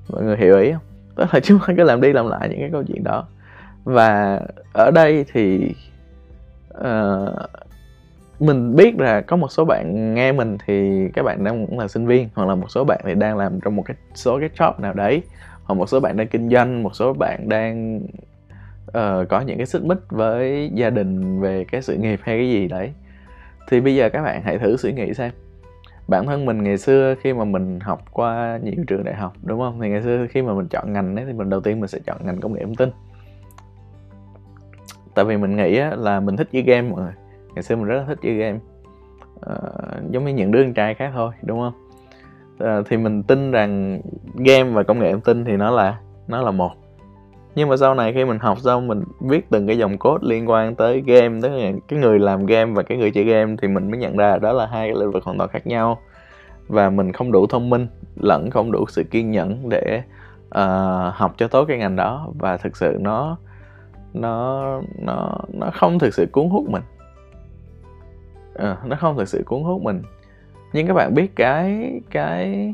Mọi 0.09 0.23
người 0.23 0.37
hiểu 0.37 0.59
ý 0.59 0.71
không? 0.71 0.83
Tức 1.15 1.25
là 1.33 1.39
chúng 1.43 1.59
ta 1.67 1.73
cứ 1.77 1.83
làm 1.83 2.01
đi 2.01 2.13
làm 2.13 2.27
lại 2.27 2.49
những 2.49 2.59
cái 2.59 2.69
câu 2.71 2.83
chuyện 2.83 3.03
đó. 3.03 3.27
Và 3.83 4.41
ở 4.73 4.91
đây 4.91 5.25
thì 5.33 5.73
uh, 6.77 7.29
mình 8.39 8.75
biết 8.75 8.99
là 8.99 9.21
có 9.21 9.35
một 9.35 9.47
số 9.51 9.65
bạn 9.65 10.13
nghe 10.13 10.31
mình 10.31 10.57
thì 10.65 11.07
các 11.13 11.23
bạn 11.23 11.43
đang 11.43 11.67
cũng 11.67 11.79
là 11.79 11.87
sinh 11.87 12.05
viên 12.05 12.29
hoặc 12.35 12.45
là 12.45 12.55
một 12.55 12.71
số 12.71 12.83
bạn 12.83 12.99
thì 13.03 13.15
đang 13.15 13.37
làm 13.37 13.59
trong 13.59 13.75
một 13.75 13.83
cái 13.85 13.97
số 14.13 14.39
cái 14.39 14.49
job 14.57 14.81
nào 14.81 14.93
đấy 14.93 15.21
hoặc 15.63 15.75
một 15.75 15.89
số 15.89 15.99
bạn 15.99 16.17
đang 16.17 16.27
kinh 16.27 16.49
doanh 16.49 16.83
một 16.83 16.95
số 16.95 17.13
bạn 17.13 17.49
đang 17.49 18.01
uh, 18.87 19.29
có 19.29 19.41
những 19.41 19.57
cái 19.57 19.65
xích 19.65 19.83
mích 19.83 19.97
với 20.09 20.71
gia 20.73 20.89
đình 20.89 21.41
về 21.41 21.63
cái 21.63 21.81
sự 21.81 21.95
nghiệp 21.95 22.19
hay 22.23 22.37
cái 22.37 22.49
gì 22.49 22.67
đấy. 22.67 22.93
Thì 23.67 23.81
bây 23.81 23.95
giờ 23.95 24.09
các 24.09 24.23
bạn 24.23 24.41
hãy 24.43 24.57
thử 24.57 24.77
suy 24.77 24.93
nghĩ 24.93 25.13
xem. 25.13 25.31
Bản 26.07 26.25
thân 26.25 26.45
mình 26.45 26.63
ngày 26.63 26.77
xưa 26.77 27.15
khi 27.21 27.33
mà 27.33 27.43
mình 27.43 27.79
học 27.79 28.03
qua 28.11 28.59
nhiều 28.63 28.83
trường 28.87 29.03
đại 29.03 29.15
học 29.15 29.33
đúng 29.43 29.59
không? 29.59 29.79
Thì 29.81 29.89
ngày 29.89 30.01
xưa 30.01 30.27
khi 30.29 30.41
mà 30.41 30.53
mình 30.53 30.67
chọn 30.67 30.93
ngành 30.93 31.15
ấy 31.15 31.25
thì 31.25 31.33
mình 31.33 31.49
đầu 31.49 31.61
tiên 31.61 31.79
mình 31.79 31.87
sẽ 31.87 31.99
chọn 32.05 32.17
ngành 32.25 32.39
công 32.39 32.53
nghệ 32.53 32.61
thông 32.63 32.75
tin. 32.75 32.89
Tại 35.15 35.25
vì 35.25 35.37
mình 35.37 35.55
nghĩ 35.55 35.79
là 35.97 36.19
mình 36.19 36.37
thích 36.37 36.47
chơi 36.51 36.61
game 36.61 36.89
mọi 36.89 37.01
người 37.01 37.13
ngày 37.55 37.63
xưa 37.63 37.75
mình 37.75 37.85
rất 37.85 37.95
là 37.95 38.05
thích 38.07 38.19
chơi 38.21 38.33
game. 38.33 38.59
Uh, 39.51 40.11
giống 40.11 40.25
như 40.25 40.33
những 40.33 40.51
đứa 40.51 40.63
con 40.63 40.73
trai 40.73 40.93
khác 40.93 41.11
thôi 41.13 41.33
đúng 41.41 41.59
không? 41.59 41.73
Uh, 42.63 42.87
thì 42.89 42.97
mình 42.97 43.23
tin 43.23 43.51
rằng 43.51 44.01
game 44.35 44.63
và 44.63 44.83
công 44.83 44.99
nghệ 44.99 45.11
thông 45.11 45.21
tin 45.21 45.45
thì 45.45 45.57
nó 45.57 45.71
là 45.71 45.99
nó 46.27 46.41
là 46.41 46.51
một. 46.51 46.71
Nhưng 47.55 47.69
mà 47.69 47.77
sau 47.77 47.95
này 47.95 48.13
khi 48.13 48.25
mình 48.25 48.39
học 48.39 48.59
xong 48.59 48.87
mình 48.87 49.03
viết 49.19 49.49
từng 49.49 49.67
cái 49.67 49.77
dòng 49.77 49.97
code 49.97 50.27
liên 50.27 50.49
quan 50.49 50.75
tới 50.75 51.03
game 51.05 51.39
tức 51.41 51.49
là 51.49 51.71
cái 51.87 51.99
người 51.99 52.19
làm 52.19 52.45
game 52.45 52.71
và 52.73 52.83
cái 52.83 52.97
người 52.97 53.11
chơi 53.11 53.23
game 53.23 53.55
thì 53.61 53.67
mình 53.67 53.91
mới 53.91 53.99
nhận 53.99 54.17
ra 54.17 54.37
đó 54.37 54.51
là 54.51 54.65
hai 54.65 54.87
cái 54.87 54.95
lĩnh 54.99 55.11
vực 55.11 55.23
hoàn 55.23 55.37
toàn 55.37 55.49
khác 55.49 55.67
nhau. 55.67 55.99
Và 56.67 56.89
mình 56.89 57.13
không 57.13 57.31
đủ 57.31 57.47
thông 57.47 57.69
minh 57.69 57.87
lẫn 58.15 58.49
không 58.49 58.71
đủ 58.71 58.85
sự 58.87 59.03
kiên 59.03 59.31
nhẫn 59.31 59.69
để 59.69 60.01
uh, 60.47 61.13
học 61.13 61.33
cho 61.37 61.47
tốt 61.47 61.65
cái 61.65 61.77
ngành 61.77 61.95
đó. 61.95 62.27
Và 62.39 62.57
thực 62.57 62.77
sự 62.77 62.97
nó 62.99 63.37
nó 64.13 64.63
nó 64.99 65.37
nó 65.53 65.69
không 65.73 65.99
thực 65.99 66.13
sự 66.13 66.25
cuốn 66.31 66.49
hút 66.49 66.69
mình 66.69 66.83
à, 68.59 68.77
nó 68.85 68.95
không 68.95 69.17
thực 69.17 69.27
sự 69.27 69.43
cuốn 69.45 69.63
hút 69.63 69.81
mình. 69.81 70.01
Nhưng 70.73 70.87
các 70.87 70.93
bạn 70.93 71.13
biết 71.13 71.35
cái 71.35 71.91
cái 72.11 72.73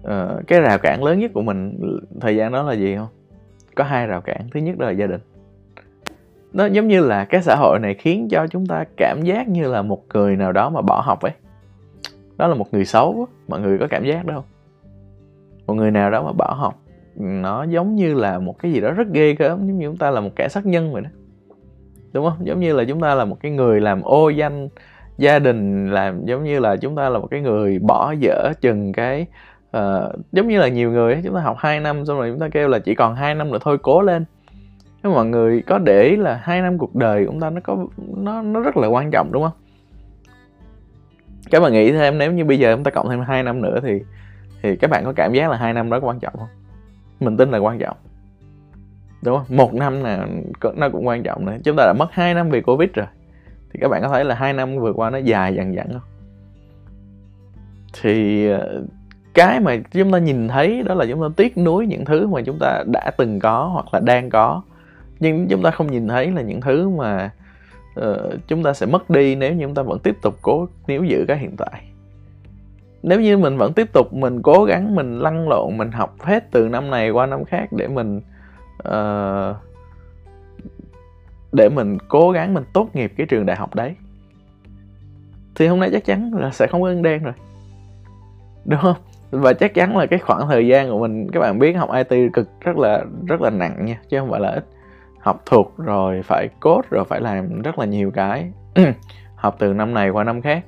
uh, 0.00 0.46
cái 0.46 0.60
rào 0.60 0.78
cản 0.78 1.04
lớn 1.04 1.18
nhất 1.18 1.30
của 1.34 1.42
mình 1.42 1.78
thời 2.20 2.36
gian 2.36 2.52
đó 2.52 2.62
là 2.62 2.72
gì 2.72 2.96
không? 2.96 3.08
Có 3.74 3.84
hai 3.84 4.06
rào 4.06 4.20
cản. 4.20 4.48
Thứ 4.54 4.60
nhất 4.60 4.78
đó 4.78 4.86
là 4.86 4.92
gia 4.92 5.06
đình. 5.06 5.20
Nó 6.52 6.66
giống 6.66 6.88
như 6.88 7.00
là 7.00 7.24
cái 7.24 7.42
xã 7.42 7.56
hội 7.56 7.78
này 7.78 7.94
khiến 7.94 8.28
cho 8.30 8.46
chúng 8.46 8.66
ta 8.66 8.84
cảm 8.96 9.22
giác 9.22 9.48
như 9.48 9.68
là 9.68 9.82
một 9.82 10.02
người 10.14 10.36
nào 10.36 10.52
đó 10.52 10.70
mà 10.70 10.80
bỏ 10.80 11.00
học 11.00 11.20
ấy. 11.20 11.32
Đó 12.36 12.46
là 12.46 12.54
một 12.54 12.66
người 12.72 12.84
xấu 12.84 13.26
mọi 13.48 13.60
người 13.60 13.78
có 13.78 13.86
cảm 13.90 14.04
giác 14.04 14.26
đó 14.26 14.34
không? 14.34 14.44
Một 15.66 15.74
người 15.74 15.90
nào 15.90 16.10
đó 16.10 16.22
mà 16.22 16.32
bỏ 16.32 16.54
học 16.54 16.78
nó 17.16 17.64
giống 17.64 17.94
như 17.94 18.14
là 18.14 18.38
một 18.38 18.58
cái 18.58 18.72
gì 18.72 18.80
đó 18.80 18.90
rất 18.90 19.08
ghê 19.12 19.34
gớm 19.34 19.66
giống 19.66 19.78
như 19.78 19.86
chúng 19.86 19.96
ta 19.96 20.10
là 20.10 20.20
một 20.20 20.30
kẻ 20.36 20.48
sát 20.48 20.66
nhân 20.66 20.92
vậy 20.92 21.02
đó 21.02 21.10
đúng 22.12 22.30
không? 22.30 22.46
Giống 22.46 22.60
như 22.60 22.72
là 22.74 22.84
chúng 22.84 23.00
ta 23.00 23.14
là 23.14 23.24
một 23.24 23.36
cái 23.40 23.52
người 23.52 23.80
làm 23.80 24.02
ô 24.02 24.28
danh 24.28 24.68
gia 25.18 25.38
đình 25.38 25.90
làm 25.90 26.24
giống 26.24 26.44
như 26.44 26.60
là 26.60 26.76
chúng 26.76 26.96
ta 26.96 27.08
là 27.08 27.18
một 27.18 27.28
cái 27.30 27.40
người 27.40 27.78
bỏ 27.78 28.14
dở 28.18 28.52
chừng 28.60 28.92
cái 28.92 29.26
uh, 29.76 29.82
giống 30.32 30.48
như 30.48 30.58
là 30.58 30.68
nhiều 30.68 30.90
người 30.90 31.20
chúng 31.24 31.34
ta 31.34 31.40
học 31.40 31.56
2 31.58 31.80
năm 31.80 32.06
xong 32.06 32.18
rồi 32.18 32.30
chúng 32.30 32.40
ta 32.40 32.48
kêu 32.48 32.68
là 32.68 32.78
chỉ 32.78 32.94
còn 32.94 33.14
2 33.14 33.34
năm 33.34 33.50
nữa 33.50 33.58
thôi 33.60 33.78
cố 33.82 34.00
lên. 34.00 34.24
Nhưng 35.02 35.12
mọi 35.12 35.26
người 35.26 35.62
có 35.66 35.78
để 35.78 36.02
ý 36.02 36.16
là 36.16 36.40
hai 36.42 36.60
năm 36.60 36.78
cuộc 36.78 36.94
đời 36.94 37.24
của 37.24 37.32
chúng 37.32 37.40
ta 37.40 37.50
nó 37.50 37.60
có 37.64 37.76
nó 38.16 38.42
nó 38.42 38.60
rất 38.60 38.76
là 38.76 38.88
quan 38.88 39.10
trọng 39.10 39.32
đúng 39.32 39.42
không? 39.42 39.52
Các 41.50 41.60
bạn 41.60 41.72
nghĩ 41.72 41.92
thêm 41.92 42.18
nếu 42.18 42.32
như 42.32 42.44
bây 42.44 42.58
giờ 42.58 42.74
chúng 42.74 42.84
ta 42.84 42.90
cộng 42.90 43.10
thêm 43.10 43.20
2 43.20 43.42
năm 43.42 43.62
nữa 43.62 43.80
thì 43.82 44.00
thì 44.62 44.76
các 44.76 44.90
bạn 44.90 45.04
có 45.04 45.12
cảm 45.16 45.32
giác 45.32 45.50
là 45.50 45.56
hai 45.56 45.72
năm 45.72 45.90
đó 45.90 46.00
quan 46.02 46.20
trọng 46.20 46.34
không? 46.38 46.48
Mình 47.20 47.36
tin 47.36 47.50
là 47.50 47.58
quan 47.58 47.78
trọng 47.78 47.96
đúng 49.22 49.38
không? 49.38 49.56
Một 49.56 49.74
năm 49.74 50.02
là 50.02 50.26
nó 50.74 50.88
cũng 50.88 51.06
quan 51.06 51.22
trọng 51.22 51.46
nữa. 51.46 51.56
Chúng 51.64 51.76
ta 51.76 51.86
đã 51.86 51.92
mất 51.98 52.12
2 52.12 52.34
năm 52.34 52.50
vì 52.50 52.60
covid 52.60 52.88
rồi. 52.94 53.06
Thì 53.72 53.80
các 53.80 53.88
bạn 53.88 54.02
có 54.02 54.08
thấy 54.08 54.24
là 54.24 54.34
hai 54.34 54.52
năm 54.52 54.78
vừa 54.78 54.92
qua 54.92 55.10
nó 55.10 55.18
dài 55.18 55.54
dằng 55.54 55.74
dẳng 55.74 55.88
không? 55.92 56.08
Thì 58.02 58.48
ờ, 58.48 58.82
cái 59.34 59.60
mà 59.60 59.76
chúng 59.90 60.12
ta 60.12 60.18
nhìn 60.18 60.48
thấy 60.48 60.82
đó 60.82 60.94
là 60.94 61.06
chúng 61.06 61.22
ta 61.22 61.26
tiếc 61.36 61.58
nuối 61.58 61.86
những 61.86 62.04
thứ 62.04 62.26
mà 62.26 62.42
chúng 62.42 62.58
ta 62.58 62.84
đã 62.86 63.10
từng 63.16 63.38
có 63.38 63.70
hoặc 63.72 63.86
là 63.94 64.00
đang 64.00 64.30
có. 64.30 64.62
Nhưng 65.20 65.48
chúng 65.48 65.62
ta 65.62 65.70
không 65.70 65.86
nhìn 65.86 66.08
thấy 66.08 66.30
là 66.30 66.42
những 66.42 66.60
thứ 66.60 66.88
mà 66.88 67.30
uh, 68.00 68.34
chúng 68.48 68.62
ta 68.62 68.72
sẽ 68.72 68.86
mất 68.86 69.10
đi 69.10 69.34
nếu 69.34 69.54
như 69.54 69.64
chúng 69.64 69.74
ta 69.74 69.82
vẫn 69.82 69.98
tiếp 69.98 70.16
tục 70.22 70.34
cố 70.42 70.68
níu 70.86 71.04
giữ 71.04 71.24
cái 71.28 71.38
hiện 71.38 71.56
tại. 71.56 71.82
Nếu 73.02 73.20
như 73.20 73.38
mình 73.38 73.56
vẫn 73.56 73.72
tiếp 73.72 73.92
tục 73.92 74.12
mình 74.14 74.42
cố 74.42 74.64
gắng 74.64 74.94
mình 74.94 75.18
lăn 75.18 75.48
lộn 75.48 75.78
mình 75.78 75.92
học 75.92 76.14
hết 76.20 76.50
từ 76.50 76.68
năm 76.68 76.90
này 76.90 77.10
qua 77.10 77.26
năm 77.26 77.44
khác 77.44 77.72
để 77.72 77.88
mình 77.88 78.20
uh, 78.88 79.56
để 81.52 81.68
mình 81.68 81.98
cố 82.08 82.30
gắng 82.30 82.54
mình 82.54 82.64
tốt 82.72 82.88
nghiệp 82.94 83.12
cái 83.16 83.26
trường 83.26 83.46
đại 83.46 83.56
học 83.56 83.74
đấy. 83.74 83.94
Thì 85.54 85.66
hôm 85.66 85.80
nay 85.80 85.90
chắc 85.92 86.04
chắn 86.04 86.30
là 86.34 86.50
sẽ 86.50 86.66
không 86.66 86.82
có 86.82 86.88
ân 86.88 87.02
đen 87.02 87.22
rồi. 87.22 87.34
Đúng 88.64 88.80
không? 88.80 88.96
Và 89.30 89.52
chắc 89.52 89.74
chắn 89.74 89.96
là 89.96 90.06
cái 90.06 90.18
khoảng 90.18 90.48
thời 90.48 90.66
gian 90.66 90.90
của 90.90 90.98
mình 90.98 91.28
các 91.32 91.40
bạn 91.40 91.58
biết 91.58 91.72
học 91.72 91.90
IT 91.94 92.32
cực 92.32 92.48
rất 92.60 92.76
là 92.76 93.04
rất 93.26 93.40
là 93.40 93.50
nặng 93.50 93.84
nha 93.84 94.00
chứ 94.08 94.18
không 94.18 94.30
phải 94.30 94.40
là 94.40 94.50
ít. 94.50 94.64
Học 95.20 95.42
thuộc 95.46 95.74
rồi 95.76 96.22
phải 96.22 96.48
code 96.60 96.88
rồi 96.90 97.04
phải 97.04 97.20
làm 97.20 97.62
rất 97.62 97.78
là 97.78 97.86
nhiều 97.86 98.10
cái. 98.10 98.50
Học 99.36 99.56
từ 99.58 99.72
năm 99.74 99.94
này 99.94 100.10
qua 100.10 100.24
năm 100.24 100.42
khác. 100.42 100.64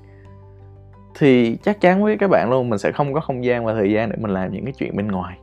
Thì 1.19 1.57
chắc 1.63 1.81
chắn 1.81 2.05
với 2.05 2.17
các 2.19 2.31
bạn 2.31 2.51
luôn 2.51 2.71
mình 2.71 2.79
sẽ 2.79 2.93
không 2.93 3.15
có 3.15 3.21
không 3.21 3.45
gian 3.45 3.65
và 3.65 3.75
thời 3.75 3.93
gian 3.93 4.11
để 4.11 4.17
mình 4.17 4.31
làm 4.31 4.53
những 4.53 4.65
cái 4.65 4.75
chuyện 4.79 4.97
bên 4.97 5.09
ngoài 5.09 5.39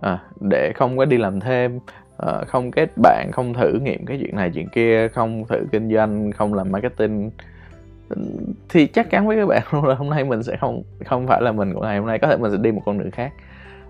à, 0.00 0.18
để 0.40 0.72
không 0.74 0.98
có 0.98 1.04
đi 1.04 1.16
làm 1.16 1.40
thêm 1.40 1.78
à, 2.16 2.44
không 2.46 2.70
kết 2.70 2.90
bạn 3.02 3.30
không 3.32 3.54
thử 3.54 3.78
nghiệm 3.82 4.06
cái 4.06 4.18
chuyện 4.20 4.36
này 4.36 4.50
chuyện 4.54 4.68
kia 4.68 5.08
không 5.08 5.44
thử 5.48 5.66
kinh 5.72 5.94
doanh 5.94 6.32
không 6.32 6.54
làm 6.54 6.72
marketing 6.72 7.30
ừ, 8.08 8.16
thì 8.68 8.86
chắc 8.86 9.10
chắn 9.10 9.26
với 9.26 9.36
các 9.36 9.46
bạn 9.46 9.62
luôn 9.72 9.84
là 9.84 9.94
hôm 9.94 10.10
nay 10.10 10.24
mình 10.24 10.42
sẽ 10.42 10.56
không 10.56 10.82
không 11.04 11.26
phải 11.26 11.42
là 11.42 11.52
mình 11.52 11.74
của 11.74 11.80
ngày 11.80 11.98
hôm 11.98 12.06
nay 12.06 12.18
có 12.18 12.28
thể 12.28 12.36
mình 12.36 12.52
sẽ 12.52 12.58
đi 12.60 12.72
một 12.72 12.82
con 12.86 12.98
đường 12.98 13.10
khác. 13.10 13.32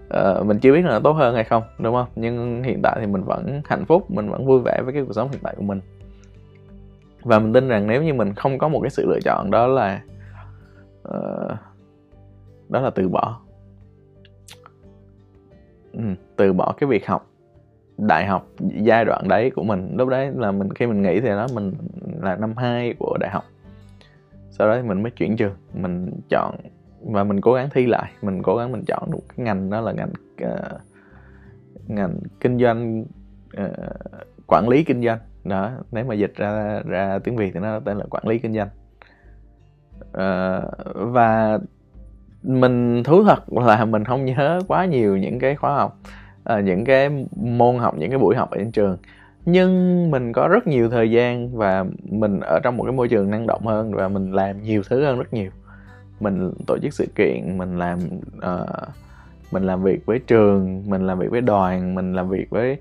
Uh, 0.05 0.47
mình 0.47 0.59
chưa 0.59 0.73
biết 0.73 0.85
là 0.85 0.91
nó 0.91 1.01
tốt 1.01 1.13
hơn 1.13 1.35
hay 1.35 1.45
không 1.45 1.63
đúng 1.79 1.95
không? 1.95 2.07
Nhưng 2.17 2.63
hiện 2.63 2.81
tại 2.83 2.97
thì 3.01 3.07
mình 3.07 3.25
vẫn 3.25 3.63
hạnh 3.65 3.85
phúc 3.85 4.11
mình 4.11 4.31
vẫn 4.31 4.47
vui 4.47 4.61
vẻ 4.65 4.81
với 4.85 4.93
cái 4.93 5.03
cuộc 5.07 5.13
sống 5.13 5.29
hiện 5.31 5.41
tại 5.43 5.55
của 5.57 5.63
mình. 5.63 5.81
Và 7.23 7.39
mình 7.39 7.53
tin 7.53 7.69
rằng 7.69 7.87
nếu 7.87 8.03
như 8.03 8.15
mình 8.15 8.35
không 8.35 8.59
có 8.59 8.69
một 8.69 8.81
cái 8.83 8.91
sự 8.91 9.07
lựa 9.09 9.21
chọn 9.25 9.51
đó 9.51 9.67
là 9.67 10.01
uh, 11.09 11.53
đó 12.69 12.81
là 12.81 12.91
từ 12.91 13.09
bỏ 13.09 13.41
từ 16.37 16.53
bỏ 16.53 16.75
cái 16.79 16.89
việc 16.89 17.07
học 17.07 17.27
đại 17.99 18.27
học 18.27 18.49
giai 18.59 19.05
đoạn 19.05 19.29
đấy 19.29 19.51
của 19.51 19.63
mình. 19.63 19.95
Lúc 19.97 20.09
đấy 20.09 20.31
là 20.37 20.53
mình 20.53 20.73
khi 20.73 20.87
mình 20.87 21.03
nghĩ 21.03 21.21
thì 21.21 21.29
đó 21.29 21.47
mình 21.55 21.73
là 22.21 22.37
năm 22.37 22.55
2 22.57 22.95
của 22.99 23.17
đại 23.21 23.31
học. 23.31 23.45
Sau 24.51 24.69
đó 24.69 24.77
thì 24.77 24.89
mình 24.89 25.03
mới 25.03 25.11
chuyển 25.11 25.37
trường 25.37 25.55
mình 25.75 26.11
chọn 26.29 26.55
và 27.01 27.25
mình 27.25 27.41
cố 27.41 27.53
gắng 27.53 27.69
thi 27.71 27.87
lại. 27.87 28.13
Mình 28.23 28.43
cố 28.43 28.57
gắng 28.57 28.73
mình 28.73 28.85
chọn 28.87 29.11
được 29.11 29.19
cái 29.29 29.45
ngành 29.45 29.71
đó 29.71 29.81
là 29.81 29.93
ngành 29.93 30.13
uh, 30.45 30.81
ngành 31.87 32.19
kinh 32.41 32.59
doanh 32.59 33.05
uh, 33.61 33.71
quản 34.47 34.69
lý 34.69 34.85
kinh 34.85 35.03
doanh. 35.03 35.19
Đó 35.45 35.71
nếu 35.93 36.05
mà 36.05 36.15
dịch 36.15 36.35
ra 36.37 36.83
ra 36.87 37.19
tiếng 37.25 37.37
việt 37.37 37.51
thì 37.55 37.61
nó 37.61 37.81
tên 37.81 37.97
là 37.97 38.05
quản 38.11 38.29
lý 38.29 38.39
kinh 38.39 38.55
doanh. 38.55 38.69
Uh, 40.01 40.65
và 40.95 41.59
mình 42.43 43.03
thú 43.05 43.25
thật 43.25 43.53
là 43.53 43.85
mình 43.85 44.05
không 44.05 44.25
nhớ 44.25 44.61
quá 44.69 44.85
nhiều 44.85 45.17
những 45.17 45.39
cái 45.39 45.55
khóa 45.55 45.77
học 45.77 45.99
uh, 46.53 46.65
những 46.65 46.85
cái 46.85 47.27
môn 47.37 47.77
học 47.79 47.95
những 47.99 48.11
cái 48.11 48.19
buổi 48.19 48.37
học 48.37 48.51
ở 48.51 48.59
trên 48.59 48.73
trường. 48.73 48.97
Nhưng 49.47 50.11
mình 50.11 50.33
có 50.33 50.49
rất 50.49 50.67
nhiều 50.67 50.91
thời 50.91 51.11
gian 51.11 51.57
và 51.57 51.85
mình 52.11 52.41
ở 52.41 52.61
trong 52.63 52.77
một 52.77 52.85
cái 52.85 52.93
môi 52.93 53.09
trường 53.09 53.31
năng 53.31 53.47
động 53.47 53.67
hơn 53.67 53.95
và 53.95 54.09
mình 54.09 54.33
làm 54.33 54.63
nhiều 54.63 54.83
thứ 54.89 55.05
hơn 55.05 55.19
rất 55.19 55.33
nhiều. 55.33 55.51
Mình 56.21 56.53
tổ 56.67 56.79
chức 56.83 56.95
sự 56.95 57.07
kiện 57.15 57.59
mình 57.59 57.79
làm 57.79 57.99
uh, 58.37 58.89
mình 59.53 59.63
làm 59.63 59.83
việc 59.83 60.07
với 60.07 60.19
trường 60.27 60.83
mình 60.87 61.07
làm 61.07 61.19
việc 61.19 61.31
với 61.31 61.41
đoàn 61.41 61.95
mình 61.95 62.15
làm 62.15 62.29
việc 62.29 62.51
với 62.51 62.77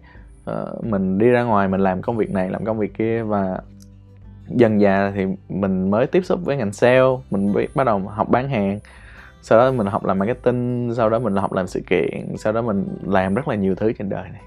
uh, 0.51 0.86
mình 0.86 1.17
đi 1.17 1.27
ra 1.27 1.43
ngoài 1.43 1.67
mình 1.67 1.82
làm 1.82 2.01
công 2.01 2.17
việc 2.17 2.32
này 2.32 2.50
làm 2.50 2.65
công 2.65 2.79
việc 2.79 2.93
kia 2.98 3.24
và 3.24 3.60
dần 4.50 4.79
dà 4.79 5.12
thì 5.15 5.25
mình 5.50 5.91
mới 5.91 6.08
tiếp 6.08 6.22
xúc 6.25 6.39
với 6.43 6.58
ngành 6.58 6.74
sale 6.74 7.01
mình 7.32 7.53
biết 7.53 7.67
bắt 7.75 7.84
đầu 7.84 8.00
học 8.00 8.29
bán 8.29 8.50
hàng 8.50 8.79
sau 9.43 9.59
đó 9.59 9.71
mình 9.71 9.88
học 9.88 10.05
làm 10.05 10.19
marketing 10.19 10.91
sau 10.95 11.09
đó 11.09 11.19
mình 11.19 11.35
học 11.35 11.53
làm 11.53 11.67
sự 11.67 11.81
kiện 11.88 12.38
sau 12.38 12.53
đó 12.53 12.62
mình 12.62 12.85
làm 13.05 13.33
rất 13.33 13.47
là 13.47 13.55
nhiều 13.55 13.75
thứ 13.75 13.93
trên 13.93 14.09
đời 14.09 14.29
này. 14.29 14.41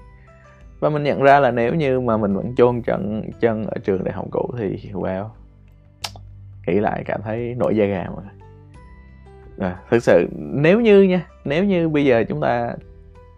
Và 0.79 0.89
mình 0.89 1.03
nhận 1.03 1.23
ra 1.23 1.39
là 1.39 1.51
nếu 1.51 1.75
như 1.75 1.99
mà 1.99 2.17
mình 2.17 2.35
vẫn 2.35 2.55
chôn 2.55 2.81
chân 2.81 3.23
chân 3.39 3.65
ở 3.65 3.77
trường 3.83 4.03
đại 4.03 4.13
học 4.13 4.25
cũ 4.31 4.51
thì 4.57 4.91
wow 4.93 5.25
nghĩ 6.67 6.79
lại 6.79 7.03
cảm 7.05 7.21
thấy 7.21 7.55
nổi 7.57 7.75
da 7.75 7.85
gà 7.85 8.05
mà. 8.15 8.23
À, 9.67 9.79
thực 9.89 10.03
sự 10.03 10.27
nếu 10.35 10.81
như 10.81 11.01
nha 11.01 11.25
nếu 11.45 11.63
như 11.63 11.89
bây 11.89 12.05
giờ 12.05 12.23
chúng 12.29 12.41
ta 12.41 12.73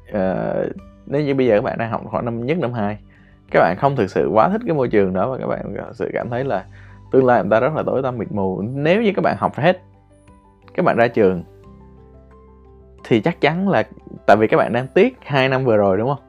uh, 0.10 0.72
nếu 1.06 1.22
như 1.22 1.36
bây 1.36 1.48
giờ 1.48 1.56
các 1.56 1.64
bạn 1.64 1.78
đang 1.78 1.92
học 1.92 2.02
khoảng 2.06 2.26
năm 2.26 2.46
nhất 2.46 2.58
năm 2.58 2.74
hai 2.74 2.98
các 3.52 3.60
bạn 3.60 3.76
không 3.80 3.96
thực 3.96 4.10
sự 4.10 4.30
quá 4.34 4.50
thích 4.50 4.62
cái 4.66 4.76
môi 4.76 4.88
trường 4.88 5.14
đó 5.14 5.32
và 5.32 5.38
các 5.38 5.48
bạn 5.48 5.74
thực 5.76 5.96
sự 5.96 6.10
cảm 6.14 6.30
thấy 6.30 6.44
là 6.44 6.66
tương 7.12 7.26
lai 7.26 7.42
người 7.42 7.52
ta 7.52 7.60
rất 7.60 7.76
là 7.76 7.84
tối 7.86 8.02
tăm 8.04 8.18
mịt 8.18 8.32
mù. 8.32 8.62
Nếu 8.62 9.02
như 9.02 9.12
các 9.16 9.22
bạn 9.22 9.36
học 9.40 9.56
hết 9.56 9.82
các 10.74 10.86
bạn 10.86 10.98
ra 10.98 11.08
trường 11.08 11.44
thì 13.04 13.20
chắc 13.20 13.42
chắn 13.42 13.70
là 13.70 13.84
tại 14.28 14.38
vì 14.38 14.48
các 14.48 14.58
bạn 14.58 14.74
đang 14.74 14.88
tiếc 14.88 15.18
hai 15.22 15.50
năm 15.50 15.66
vừa 15.66 15.78
rồi 15.78 15.98
đúng 15.98 16.10
không? 16.10 16.26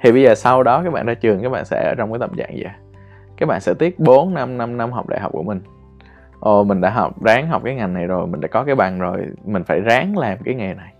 Thì 0.00 0.12
bây 0.12 0.22
giờ 0.22 0.34
sau 0.34 0.62
đó 0.62 0.82
các 0.84 0.92
bạn 0.92 1.06
ra 1.06 1.14
trường 1.14 1.42
các 1.42 1.48
bạn 1.48 1.64
sẽ 1.64 1.88
ở 1.88 1.94
trong 1.98 2.12
cái 2.12 2.18
tâm 2.18 2.30
trạng 2.36 2.56
gì 2.56 2.64
các 3.36 3.46
bạn 3.46 3.60
sẽ 3.60 3.74
tiếc 3.74 3.98
4 3.98 4.34
năm 4.34 4.58
5 4.58 4.76
năm 4.76 4.92
học 4.92 5.08
đại 5.08 5.20
học 5.20 5.32
của 5.32 5.42
mình. 5.42 5.60
Ồ 6.40 6.64
mình 6.64 6.80
đã 6.80 6.90
học 6.90 7.22
ráng 7.24 7.48
học 7.48 7.62
cái 7.64 7.74
ngành 7.74 7.94
này 7.94 8.06
rồi 8.06 8.26
mình 8.26 8.40
đã 8.40 8.48
có 8.48 8.64
cái 8.64 8.74
bằng 8.74 8.98
rồi 8.98 9.26
mình 9.44 9.64
phải 9.64 9.80
ráng 9.80 10.18
làm 10.18 10.38
cái 10.44 10.54
nghề 10.54 10.74
này. 10.74 10.92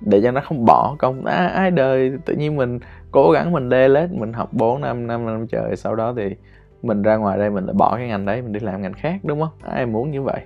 Để 0.00 0.20
cho 0.22 0.30
nó 0.30 0.40
không 0.40 0.64
bỏ 0.64 0.96
công 0.98 1.24
à, 1.24 1.46
ai 1.46 1.70
đời 1.70 2.12
tự 2.24 2.34
nhiên 2.34 2.56
mình 2.56 2.78
cố 3.10 3.30
gắng 3.30 3.52
mình 3.52 3.68
đê 3.68 3.88
lết 3.88 4.10
mình 4.10 4.32
học 4.32 4.48
4 4.52 4.80
năm 4.80 5.06
5 5.06 5.26
năm 5.26 5.46
trời 5.46 5.76
sau 5.76 5.96
đó 5.96 6.14
thì 6.16 6.36
mình 6.82 7.02
ra 7.02 7.16
ngoài 7.16 7.38
đây 7.38 7.50
mình 7.50 7.64
lại 7.64 7.74
bỏ 7.74 7.96
cái 7.96 8.08
ngành 8.08 8.26
đấy 8.26 8.42
mình 8.42 8.52
đi 8.52 8.60
làm 8.60 8.82
ngành 8.82 8.92
khác 8.92 9.20
đúng 9.22 9.40
không? 9.40 9.52
Ai 9.62 9.86
muốn 9.86 10.10
như 10.10 10.22
vậy? 10.22 10.40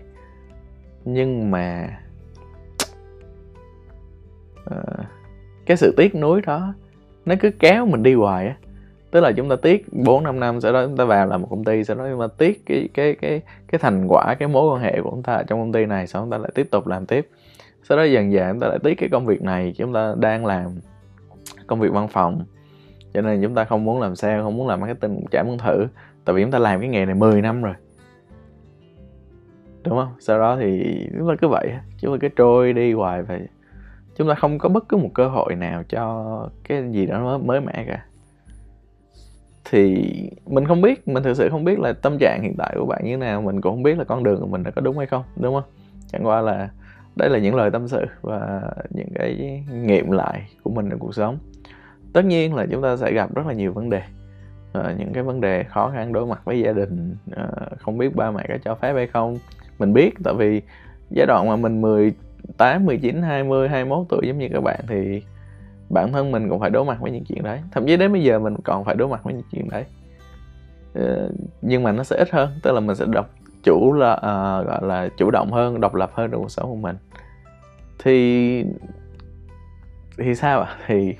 Nhưng 1.12 1.50
mà 1.50 1.98
uh, 4.70 5.06
cái 5.66 5.76
sự 5.76 5.94
tiếc 5.96 6.14
nuối 6.14 6.40
đó 6.46 6.74
nó 7.26 7.34
cứ 7.40 7.50
kéo 7.58 7.86
mình 7.86 8.02
đi 8.02 8.14
hoài 8.14 8.46
á. 8.46 8.56
Tức 9.10 9.20
là 9.20 9.32
chúng 9.32 9.48
ta 9.48 9.56
tiếc 9.62 9.92
4 9.92 10.24
5 10.24 10.40
năm 10.40 10.60
sau 10.60 10.72
đó 10.72 10.86
chúng 10.86 10.96
ta 10.96 11.04
vào 11.04 11.26
làm 11.26 11.42
một 11.42 11.46
công 11.50 11.64
ty 11.64 11.84
sau 11.84 11.96
đó 11.96 12.06
chúng 12.10 12.20
ta 12.20 12.26
tiếc 12.38 12.66
cái 12.66 12.88
cái 12.94 13.14
cái 13.14 13.40
cái 13.68 13.78
thành 13.78 14.06
quả 14.08 14.34
cái 14.38 14.48
mối 14.48 14.74
quan 14.74 14.82
hệ 14.82 15.00
của 15.02 15.10
chúng 15.10 15.22
ta 15.22 15.34
ở 15.34 15.42
trong 15.42 15.60
công 15.60 15.72
ty 15.72 15.86
này 15.86 16.06
sau 16.06 16.22
đó 16.22 16.24
chúng 16.24 16.30
ta 16.30 16.38
lại 16.38 16.50
tiếp 16.54 16.68
tục 16.70 16.86
làm 16.86 17.06
tiếp. 17.06 17.28
Sau 17.82 17.98
đó 17.98 18.04
dần 18.04 18.32
dần 18.32 18.52
chúng 18.52 18.60
ta 18.60 18.68
lại 18.68 18.78
tiếc 18.82 18.94
cái 18.94 19.08
công 19.08 19.26
việc 19.26 19.42
này 19.42 19.74
chúng 19.76 19.92
ta 19.92 20.14
đang 20.18 20.46
làm 20.46 20.70
công 21.66 21.80
việc 21.80 21.92
văn 21.92 22.08
phòng. 22.08 22.44
Cho 23.14 23.20
nên 23.20 23.42
chúng 23.42 23.54
ta 23.54 23.64
không 23.64 23.84
muốn 23.84 24.00
làm 24.00 24.16
sale 24.16 24.42
không 24.42 24.56
muốn 24.56 24.68
làm 24.68 24.80
marketing 24.80 25.24
chả 25.30 25.42
muốn 25.42 25.58
thử. 25.58 25.86
Tại 26.24 26.34
vì 26.34 26.42
chúng 26.42 26.50
ta 26.50 26.58
làm 26.58 26.80
cái 26.80 26.88
nghề 26.88 27.06
này 27.06 27.14
10 27.14 27.42
năm 27.42 27.62
rồi 27.62 27.74
đúng 29.88 29.98
không? 29.98 30.12
Sau 30.20 30.38
đó 30.38 30.56
thì 30.60 30.96
chúng 31.18 31.28
ta 31.28 31.34
cứ 31.40 31.48
vậy 31.48 31.72
chúng 31.98 32.12
ta 32.12 32.18
cứ 32.20 32.28
trôi 32.36 32.72
đi 32.72 32.92
hoài 32.92 33.22
vậy 33.22 33.40
chúng 34.16 34.28
ta 34.28 34.34
không 34.34 34.58
có 34.58 34.68
bất 34.68 34.88
cứ 34.88 34.96
một 34.96 35.10
cơ 35.14 35.28
hội 35.28 35.54
nào 35.54 35.82
cho 35.88 36.48
cái 36.68 36.82
gì 36.90 37.06
đó 37.06 37.20
mới, 37.20 37.38
mới 37.38 37.60
mẻ 37.60 37.84
cả. 37.88 38.04
Thì 39.70 40.06
mình 40.46 40.66
không 40.66 40.80
biết 40.80 41.08
mình 41.08 41.22
thực 41.22 41.34
sự 41.34 41.48
không 41.50 41.64
biết 41.64 41.78
là 41.78 41.92
tâm 41.92 42.18
trạng 42.20 42.42
hiện 42.42 42.54
tại 42.58 42.74
của 42.78 42.86
bạn 42.86 43.04
như 43.04 43.10
thế 43.10 43.16
nào 43.16 43.42
mình 43.42 43.60
cũng 43.60 43.72
không 43.72 43.82
biết 43.82 43.98
là 43.98 44.04
con 44.04 44.22
đường 44.22 44.40
của 44.40 44.46
mình 44.46 44.62
đã 44.62 44.70
có 44.70 44.80
đúng 44.80 44.98
hay 44.98 45.06
không 45.06 45.22
đúng 45.36 45.54
không? 45.54 45.70
Chẳng 46.12 46.26
qua 46.26 46.40
là 46.40 46.68
đây 47.16 47.28
là 47.28 47.38
những 47.38 47.54
lời 47.54 47.70
tâm 47.70 47.88
sự 47.88 48.06
và 48.22 48.62
những 48.90 49.08
cái 49.14 49.62
nghiệm 49.72 50.10
lại 50.10 50.48
của 50.62 50.70
mình 50.70 50.90
trong 50.90 50.98
cuộc 50.98 51.14
sống. 51.14 51.38
Tất 52.12 52.24
nhiên 52.24 52.54
là 52.54 52.66
chúng 52.70 52.82
ta 52.82 52.96
sẽ 52.96 53.12
gặp 53.12 53.34
rất 53.34 53.46
là 53.46 53.52
nhiều 53.52 53.72
vấn 53.72 53.90
đề 53.90 54.02
à, 54.72 54.94
những 54.98 55.12
cái 55.12 55.22
vấn 55.22 55.40
đề 55.40 55.64
khó 55.64 55.90
khăn 55.94 56.12
đối 56.12 56.26
mặt 56.26 56.40
với 56.44 56.60
gia 56.60 56.72
đình 56.72 57.16
à, 57.36 57.48
không 57.78 57.98
biết 57.98 58.16
ba 58.16 58.30
mẹ 58.30 58.46
có 58.48 58.54
cho 58.64 58.74
phép 58.74 58.92
hay 58.94 59.06
không 59.06 59.38
mình 59.78 59.92
biết 59.92 60.14
tại 60.24 60.34
vì 60.34 60.62
giai 61.10 61.26
đoạn 61.26 61.48
mà 61.48 61.56
mình 61.56 61.80
18, 61.80 62.86
19, 62.86 63.22
20, 63.22 63.68
21 63.68 64.06
tuổi 64.08 64.20
giống 64.26 64.38
như 64.38 64.48
các 64.52 64.60
bạn 64.60 64.80
thì 64.88 65.22
bản 65.90 66.12
thân 66.12 66.32
mình 66.32 66.48
cũng 66.48 66.60
phải 66.60 66.70
đối 66.70 66.84
mặt 66.84 66.98
với 67.00 67.10
những 67.10 67.24
chuyện 67.24 67.42
đấy. 67.42 67.60
Thậm 67.72 67.86
chí 67.86 67.96
đến 67.96 68.12
bây 68.12 68.22
giờ 68.22 68.38
mình 68.38 68.56
còn 68.64 68.84
phải 68.84 68.94
đối 68.94 69.08
mặt 69.08 69.24
với 69.24 69.34
những 69.34 69.42
chuyện 69.52 69.68
đấy. 69.68 69.84
Ờ, 70.94 71.30
nhưng 71.62 71.82
mà 71.82 71.92
nó 71.92 72.04
sẽ 72.04 72.16
ít 72.16 72.30
hơn 72.30 72.50
tức 72.62 72.72
là 72.72 72.80
mình 72.80 72.96
sẽ 72.96 73.04
độc 73.08 73.30
chủ 73.62 73.92
là 73.92 74.12
uh, 74.12 74.66
gọi 74.66 74.78
là 74.82 75.08
chủ 75.16 75.30
động 75.30 75.52
hơn 75.52 75.80
độc 75.80 75.94
lập 75.94 76.10
hơn 76.14 76.30
trong 76.30 76.40
cuộc 76.40 76.50
sống 76.50 76.70
của 76.70 76.76
mình. 76.76 76.96
Thì 77.98 78.64
thì 80.18 80.34
sao 80.34 80.60
ạ? 80.60 80.76
Thì 80.86 81.16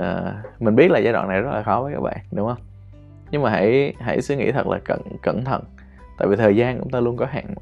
uh, 0.00 0.60
mình 0.60 0.76
biết 0.76 0.90
là 0.90 0.98
giai 0.98 1.12
đoạn 1.12 1.28
này 1.28 1.40
rất 1.40 1.50
là 1.50 1.62
khó 1.62 1.80
với 1.80 1.94
các 1.94 2.00
bạn 2.00 2.18
đúng 2.32 2.48
không? 2.48 2.58
Nhưng 3.30 3.42
mà 3.42 3.50
hãy 3.50 3.94
hãy 4.00 4.22
suy 4.22 4.36
nghĩ 4.36 4.52
thật 4.52 4.66
là 4.66 4.78
cẩn 4.84 5.00
cẩn 5.22 5.44
thận 5.44 5.62
tại 6.20 6.28
vì 6.28 6.36
thời 6.36 6.56
gian 6.56 6.78
chúng 6.78 6.90
ta 6.90 7.00
luôn 7.00 7.16
có 7.16 7.26
hạn 7.26 7.54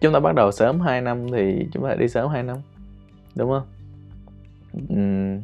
chúng 0.00 0.12
ta 0.12 0.20
bắt 0.20 0.34
đầu 0.34 0.52
sớm 0.52 0.80
2 0.80 1.00
năm 1.00 1.26
thì 1.32 1.68
chúng 1.72 1.88
ta 1.88 1.94
đi 1.94 2.08
sớm 2.08 2.28
2 2.28 2.42
năm 2.42 2.56
đúng 3.34 3.50
không? 3.50 3.66
Uhm. 4.92 5.42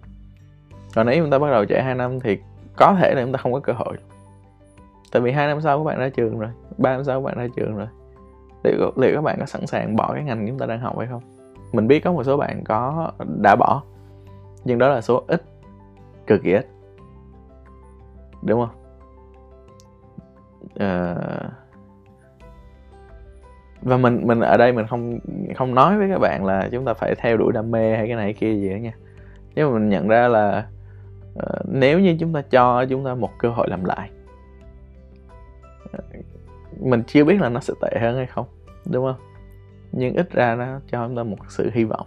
còn 0.95 1.07
nếu 1.07 1.23
chúng 1.23 1.31
ta 1.31 1.39
bắt 1.39 1.51
đầu 1.51 1.65
chạy 1.65 1.83
2 1.83 1.95
năm 1.95 2.21
thì 2.21 2.39
có 2.77 2.97
thể 3.01 3.15
là 3.15 3.23
chúng 3.23 3.33
ta 3.33 3.39
không 3.39 3.53
có 3.53 3.61
cơ 3.61 3.73
hội. 3.73 3.97
Tại 5.13 5.23
vì 5.23 5.33
hai 5.33 5.47
năm 5.47 5.61
sau 5.61 5.79
các 5.79 5.85
bạn 5.85 5.99
ra 5.99 6.09
trường 6.09 6.39
rồi 6.39 6.51
ba 6.79 6.93
năm 6.93 7.05
sau 7.05 7.21
các 7.21 7.25
bạn 7.25 7.39
ra 7.39 7.49
trường 7.57 7.77
rồi 7.77 7.87
liệu 8.65 8.93
liệu 8.97 9.15
các 9.15 9.23
bạn 9.23 9.37
có 9.41 9.47
sẵn 9.47 9.67
sàng 9.67 9.97
bỏ 9.97 10.13
cái 10.15 10.25
ngành 10.25 10.47
chúng 10.49 10.59
ta 10.59 10.67
đang 10.67 10.81
học 10.81 10.99
hay 10.99 11.07
không? 11.07 11.23
Mình 11.73 11.89
biết 11.89 12.01
có 12.01 12.13
một 12.13 12.25
số 12.25 12.37
bạn 12.37 12.65
có 12.65 13.13
đã 13.41 13.57
bỏ 13.57 13.83
nhưng 14.65 14.79
đó 14.79 14.89
là 14.89 15.01
số 15.01 15.25
ít 15.27 15.43
cực 16.27 16.43
kỳ 16.43 16.53
ít. 16.53 16.67
Đúng 18.43 18.67
không? 18.67 18.77
Uh, 20.75 21.62
và 23.83 23.97
mình 23.97 24.21
mình 24.27 24.41
ở 24.41 24.57
đây 24.57 24.73
mình 24.73 24.87
không 24.87 25.19
không 25.57 25.75
nói 25.75 25.99
với 25.99 26.09
các 26.09 26.19
bạn 26.19 26.45
là 26.45 26.69
chúng 26.73 26.85
ta 26.85 26.95
phải 26.95 27.15
theo 27.15 27.37
đuổi 27.37 27.53
đam 27.53 27.71
mê 27.71 27.97
hay 27.97 28.07
cái 28.07 28.17
này 28.17 28.33
cái 28.33 28.35
kia 28.35 28.61
gì 28.61 28.71
đó 28.71 28.77
nha. 28.77 28.93
Nhưng 29.55 29.73
mà 29.73 29.79
mình 29.79 29.89
nhận 29.89 30.09
ra 30.09 30.29
là 30.29 30.67
uh, 31.39 31.67
nếu 31.69 32.01
như 32.01 32.17
chúng 32.21 32.33
ta 32.33 32.43
cho 32.43 32.85
chúng 32.85 33.05
ta 33.05 33.15
một 33.15 33.31
cơ 33.39 33.49
hội 33.49 33.69
làm 33.71 33.85
lại 33.85 34.11
uh, 35.99 36.05
mình 36.81 37.03
chưa 37.07 37.25
biết 37.25 37.41
là 37.41 37.49
nó 37.49 37.61
sẽ 37.61 37.75
tệ 37.81 37.99
hơn 38.01 38.17
hay 38.17 38.27
không 38.27 38.47
đúng 38.91 39.05
không? 39.05 39.27
Nhưng 39.93 40.15
ít 40.15 40.31
ra 40.31 40.55
nó 40.55 40.81
cho 40.91 41.07
chúng 41.07 41.17
ta 41.17 41.23
một 41.23 41.37
sự 41.49 41.71
hy 41.73 41.85
vọng. 41.85 42.07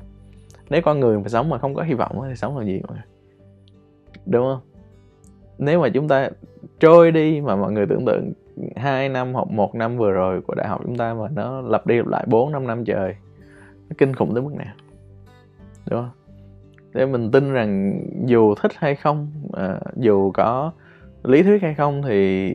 Nếu 0.69 0.81
con 0.81 0.99
người 0.99 1.19
mà 1.19 1.27
sống 1.27 1.49
mà 1.49 1.57
không 1.57 1.73
có 1.73 1.83
hy 1.83 1.93
vọng 1.93 2.21
thì 2.29 2.35
sống 2.35 2.57
làm 2.57 2.67
gì 2.67 2.81
mà 2.87 3.03
đúng 4.25 4.43
không? 4.43 4.61
Nếu 5.57 5.81
mà 5.81 5.89
chúng 5.89 6.07
ta 6.07 6.29
trôi 6.79 7.11
đi 7.11 7.41
mà 7.41 7.55
mọi 7.55 7.71
người 7.71 7.85
tưởng 7.89 8.05
tượng 8.05 8.33
hai 8.75 9.09
năm 9.09 9.33
hoặc 9.33 9.47
một 9.47 9.75
năm 9.75 9.97
vừa 9.97 10.11
rồi 10.11 10.41
của 10.41 10.55
đại 10.55 10.67
học 10.67 10.81
chúng 10.85 10.97
ta 10.97 11.13
mà 11.13 11.27
nó 11.35 11.61
lặp 11.61 11.87
đi 11.87 11.97
lặp 11.97 12.07
lại 12.07 12.25
bốn 12.27 12.51
năm 12.51 12.67
năm 12.67 12.85
trời. 12.85 13.15
Nó 13.89 13.95
kinh 13.97 14.15
khủng 14.15 14.33
tới 14.33 14.43
mức 14.43 14.53
nào? 14.53 14.73
Đúng 15.89 15.99
không? 16.01 16.11
Để 16.93 17.05
mình 17.05 17.31
tin 17.31 17.53
rằng 17.53 18.01
dù 18.25 18.55
thích 18.55 18.71
hay 18.75 18.95
không 18.95 19.31
à, 19.53 19.79
dù 19.95 20.31
có 20.31 20.71
lý 21.23 21.43
thuyết 21.43 21.61
hay 21.61 21.73
không 21.73 22.01
thì 22.01 22.53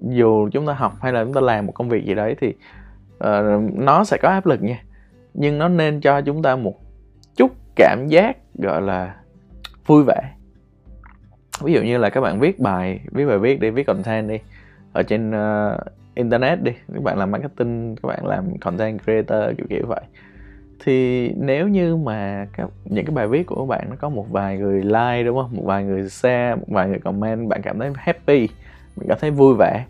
dù 0.00 0.48
chúng 0.52 0.66
ta 0.66 0.72
học 0.72 0.92
hay 1.00 1.12
là 1.12 1.24
chúng 1.24 1.34
ta 1.34 1.40
làm 1.40 1.66
một 1.66 1.72
công 1.72 1.88
việc 1.88 2.04
gì 2.04 2.14
đấy 2.14 2.36
thì 2.40 2.54
uh, 3.24 3.74
nó 3.74 4.04
sẽ 4.04 4.18
có 4.22 4.28
áp 4.28 4.46
lực 4.46 4.62
nha. 4.62 4.82
Nhưng 5.34 5.58
nó 5.58 5.68
nên 5.68 6.00
cho 6.00 6.20
chúng 6.20 6.42
ta 6.42 6.56
một 6.56 6.74
chút 7.36 7.50
cảm 7.76 8.06
giác 8.08 8.36
gọi 8.54 8.82
là 8.82 9.16
vui 9.86 10.04
vẻ. 10.06 10.34
Ví 11.62 11.72
dụ 11.72 11.82
như 11.82 11.98
là 11.98 12.10
các 12.10 12.20
bạn 12.20 12.40
viết 12.40 12.60
bài 12.60 13.00
viết 13.12 13.24
bài 13.26 13.38
viết 13.38 13.60
đi 13.60 13.70
viết 13.70 13.86
content 13.86 14.28
đi 14.28 14.38
ở 14.92 15.02
trên 15.02 15.30
uh, 15.30 15.80
internet 16.14 16.62
đi 16.62 16.72
các 16.94 17.02
bạn 17.02 17.18
làm 17.18 17.30
marketing 17.30 17.96
các 18.02 18.06
bạn 18.08 18.26
làm 18.26 18.58
content 18.58 19.02
creator 19.02 19.56
kiểu 19.56 19.66
kiểu 19.70 19.86
vậy. 19.86 20.00
Thì 20.84 21.28
nếu 21.36 21.68
như 21.68 21.96
mà 21.96 22.46
các, 22.56 22.70
những 22.84 23.04
cái 23.04 23.14
bài 23.14 23.28
viết 23.28 23.46
của 23.46 23.54
các 23.54 23.68
bạn 23.68 23.90
nó 23.90 23.96
có 24.00 24.08
một 24.08 24.26
vài 24.30 24.58
người 24.58 24.82
like 24.82 25.22
đúng 25.24 25.36
không? 25.36 25.50
Một 25.52 25.62
vài 25.64 25.84
người 25.84 26.08
share 26.08 26.54
một 26.54 26.66
vài 26.68 26.88
người 26.88 26.98
comment 26.98 27.48
bạn 27.48 27.62
cảm 27.62 27.78
thấy 27.78 27.90
happy 27.96 28.48
bạn 28.96 29.06
cảm 29.08 29.18
thấy 29.20 29.30
vui 29.30 29.54
vẻ 29.58 29.84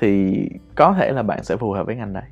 thì 0.00 0.42
có 0.74 0.94
thể 0.98 1.12
là 1.12 1.22
bạn 1.22 1.44
sẽ 1.44 1.56
phù 1.56 1.72
hợp 1.72 1.86
với 1.86 1.96
ngành 1.96 2.12
đấy 2.12 2.24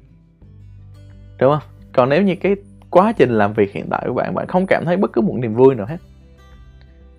đúng 1.38 1.52
không? 1.52 1.68
Còn 1.92 2.08
nếu 2.08 2.22
như 2.22 2.34
cái 2.36 2.56
quá 2.90 3.12
trình 3.12 3.30
làm 3.30 3.52
việc 3.52 3.72
hiện 3.72 3.86
tại 3.90 4.04
của 4.06 4.14
bạn 4.14 4.34
bạn 4.34 4.46
không 4.46 4.66
cảm 4.66 4.84
thấy 4.84 4.96
bất 4.96 5.12
cứ 5.12 5.20
một 5.20 5.34
niềm 5.38 5.54
vui 5.54 5.74
nào 5.74 5.86
hết. 5.86 5.96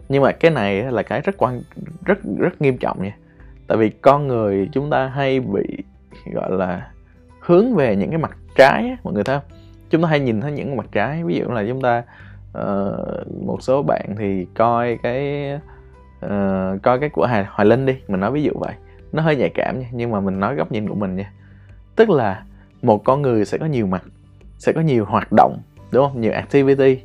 Nhưng 0.10 0.24
mà 0.24 0.32
cái 0.32 0.52
này 0.52 0.84
là 0.84 1.04
cái 1.04 1.22
rất 1.22 1.38
quan 1.38 1.62
rất 2.06 2.18
rất 2.38 2.62
nghiêm 2.62 2.78
trọng 2.78 3.04
nha 3.04 3.18
tại 3.72 3.78
vì 3.78 3.90
con 3.90 4.28
người 4.28 4.70
chúng 4.72 4.90
ta 4.90 5.08
hay 5.08 5.40
bị 5.40 5.78
gọi 6.34 6.52
là 6.52 6.92
hướng 7.40 7.76
về 7.76 7.96
những 7.96 8.10
cái 8.10 8.20
mặt 8.20 8.38
trái 8.56 8.90
á, 8.90 8.98
mọi 9.04 9.14
người 9.14 9.24
thấy 9.24 9.40
không? 9.40 9.58
Chúng 9.90 10.02
ta 10.02 10.08
hay 10.08 10.20
nhìn 10.20 10.42
thấy 10.42 10.52
những 10.52 10.68
cái 10.68 10.76
mặt 10.76 10.86
trái. 10.92 11.24
Ví 11.24 11.36
dụ 11.36 11.46
là 11.46 11.64
chúng 11.68 11.82
ta 11.82 12.04
uh, 12.58 13.46
một 13.46 13.58
số 13.62 13.84
bạn 13.84 14.16
thì 14.18 14.48
coi 14.56 14.98
cái 15.04 15.52
uh, 16.26 16.82
coi 16.84 17.00
cái 17.00 17.10
của 17.10 17.26
Hà 17.26 17.48
Hoài 17.50 17.66
Linh 17.66 17.86
đi 17.86 17.96
mình 18.08 18.20
nói 18.20 18.32
ví 18.32 18.44
dụ 18.44 18.52
vậy. 18.56 18.74
Nó 19.12 19.24
hơi 19.24 19.36
nhạy 19.36 19.50
cảm 19.50 19.80
nha 19.80 19.88
nhưng 19.92 20.12
mà 20.12 20.20
mình 20.20 20.40
nói 20.40 20.56
góc 20.56 20.72
nhìn 20.72 20.90
của 20.90 20.96
mình 20.96 21.16
nha. 21.16 21.32
Tức 21.96 22.10
là 22.10 22.44
một 22.82 23.04
con 23.04 23.22
người 23.22 23.46
sẽ 23.46 23.58
có 23.58 23.66
nhiều 23.66 23.88
mặt 23.88 24.04
sẽ 24.58 24.72
có 24.72 24.82
nhiều 24.82 25.06
hoạt 25.06 25.28
động 25.32 25.58
đúng 25.92 26.08
không? 26.08 26.22
Nhiều 26.22 26.32
activity 26.32 27.02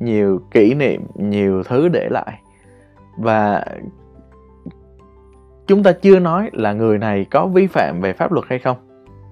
nhiều 0.00 0.40
kỷ 0.50 0.74
niệm 0.74 1.06
nhiều 1.14 1.62
thứ 1.62 1.88
để 1.88 2.08
lại. 2.10 2.40
Và 3.18 3.64
chúng 5.66 5.82
ta 5.82 5.92
chưa 5.92 6.18
nói 6.18 6.50
là 6.52 6.72
người 6.72 6.98
này 6.98 7.26
có 7.30 7.46
vi 7.46 7.66
phạm 7.66 8.00
về 8.00 8.12
pháp 8.12 8.32
luật 8.32 8.46
hay 8.48 8.58
không 8.58 8.76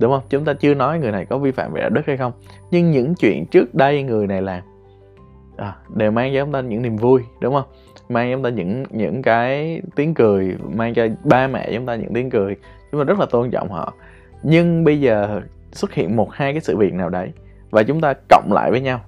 đúng 0.01 0.13
không? 0.13 0.23
Chúng 0.31 0.45
ta 0.45 0.55
chưa 0.55 0.75
nói 0.75 0.99
người 0.99 1.13
này 1.13 1.27
có 1.27 1.39
vi 1.39 1.51
phạm 1.51 1.73
về 1.73 1.81
đạo 1.81 1.91
đức 1.91 2.07
hay 2.07 2.17
không. 2.17 2.33
Nhưng 2.71 2.91
những 2.91 3.15
chuyện 3.15 3.47
trước 3.47 3.75
đây 3.75 4.03
người 4.03 4.27
này 4.27 4.43
làm 4.43 4.63
à, 5.57 5.77
đều 5.95 6.11
mang 6.11 6.33
cho 6.35 6.45
chúng 6.45 6.53
ta 6.53 6.61
những 6.61 6.83
niềm 6.83 6.97
vui 6.97 7.23
đúng 7.41 7.55
không? 7.55 7.65
Mang 8.09 8.31
cho 8.31 8.37
chúng 8.37 8.43
ta 8.43 8.51
những 8.51 8.85
những 8.91 9.23
cái 9.23 9.81
tiếng 9.97 10.15
cười 10.15 10.57
mang 10.75 10.95
cho 10.95 11.07
ba 11.25 11.47
mẹ 11.47 11.71
chúng 11.75 11.87
ta 11.87 11.95
những 11.95 12.15
tiếng 12.15 12.31
cười. 12.31 12.57
Chúng 12.93 13.01
ta 13.01 13.05
rất 13.05 13.21
là 13.21 13.27
tôn 13.31 13.51
trọng 13.51 13.69
họ. 13.69 13.95
Nhưng 14.43 14.85
bây 14.85 15.01
giờ 15.01 15.41
xuất 15.73 15.93
hiện 15.93 16.17
một 16.17 16.33
hai 16.33 16.53
cái 16.53 16.61
sự 16.61 16.77
việc 16.77 16.95
nào 16.95 17.09
đấy 17.09 17.33
và 17.71 17.83
chúng 17.83 18.01
ta 18.01 18.15
cộng 18.29 18.53
lại 18.53 18.71
với 18.71 18.81
nhau. 18.81 19.01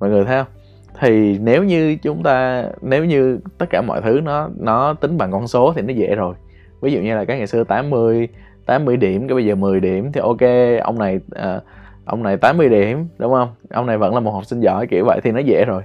Mọi 0.00 0.10
người 0.10 0.24
thấy 0.24 0.44
không? 0.44 0.55
Thì 1.00 1.38
nếu 1.38 1.64
như 1.64 1.96
chúng 2.02 2.22
ta 2.22 2.64
nếu 2.82 3.04
như 3.04 3.38
tất 3.58 3.66
cả 3.70 3.82
mọi 3.82 4.02
thứ 4.02 4.20
nó 4.24 4.50
nó 4.58 4.94
tính 4.94 5.18
bằng 5.18 5.32
con 5.32 5.48
số 5.48 5.72
thì 5.76 5.82
nó 5.82 5.92
dễ 5.92 6.14
rồi. 6.14 6.34
Ví 6.80 6.92
dụ 6.92 7.00
như 7.00 7.16
là 7.16 7.24
cái 7.24 7.38
ngày 7.38 7.46
xưa 7.46 7.64
80 7.64 8.28
80 8.66 8.96
điểm 8.96 9.28
cái 9.28 9.34
bây 9.34 9.44
giờ 9.44 9.54
10 9.54 9.80
điểm 9.80 10.12
thì 10.12 10.20
ok 10.20 10.40
ông 10.82 10.98
này 10.98 11.16
uh, 11.16 11.62
ông 12.04 12.22
này 12.22 12.36
80 12.36 12.68
điểm 12.68 13.08
đúng 13.18 13.32
không? 13.32 13.48
Ông 13.70 13.86
này 13.86 13.98
vẫn 13.98 14.14
là 14.14 14.20
một 14.20 14.30
học 14.30 14.44
sinh 14.44 14.60
giỏi 14.60 14.86
kiểu 14.86 15.04
vậy 15.04 15.20
thì 15.24 15.32
nó 15.32 15.38
dễ 15.38 15.64
rồi. 15.64 15.82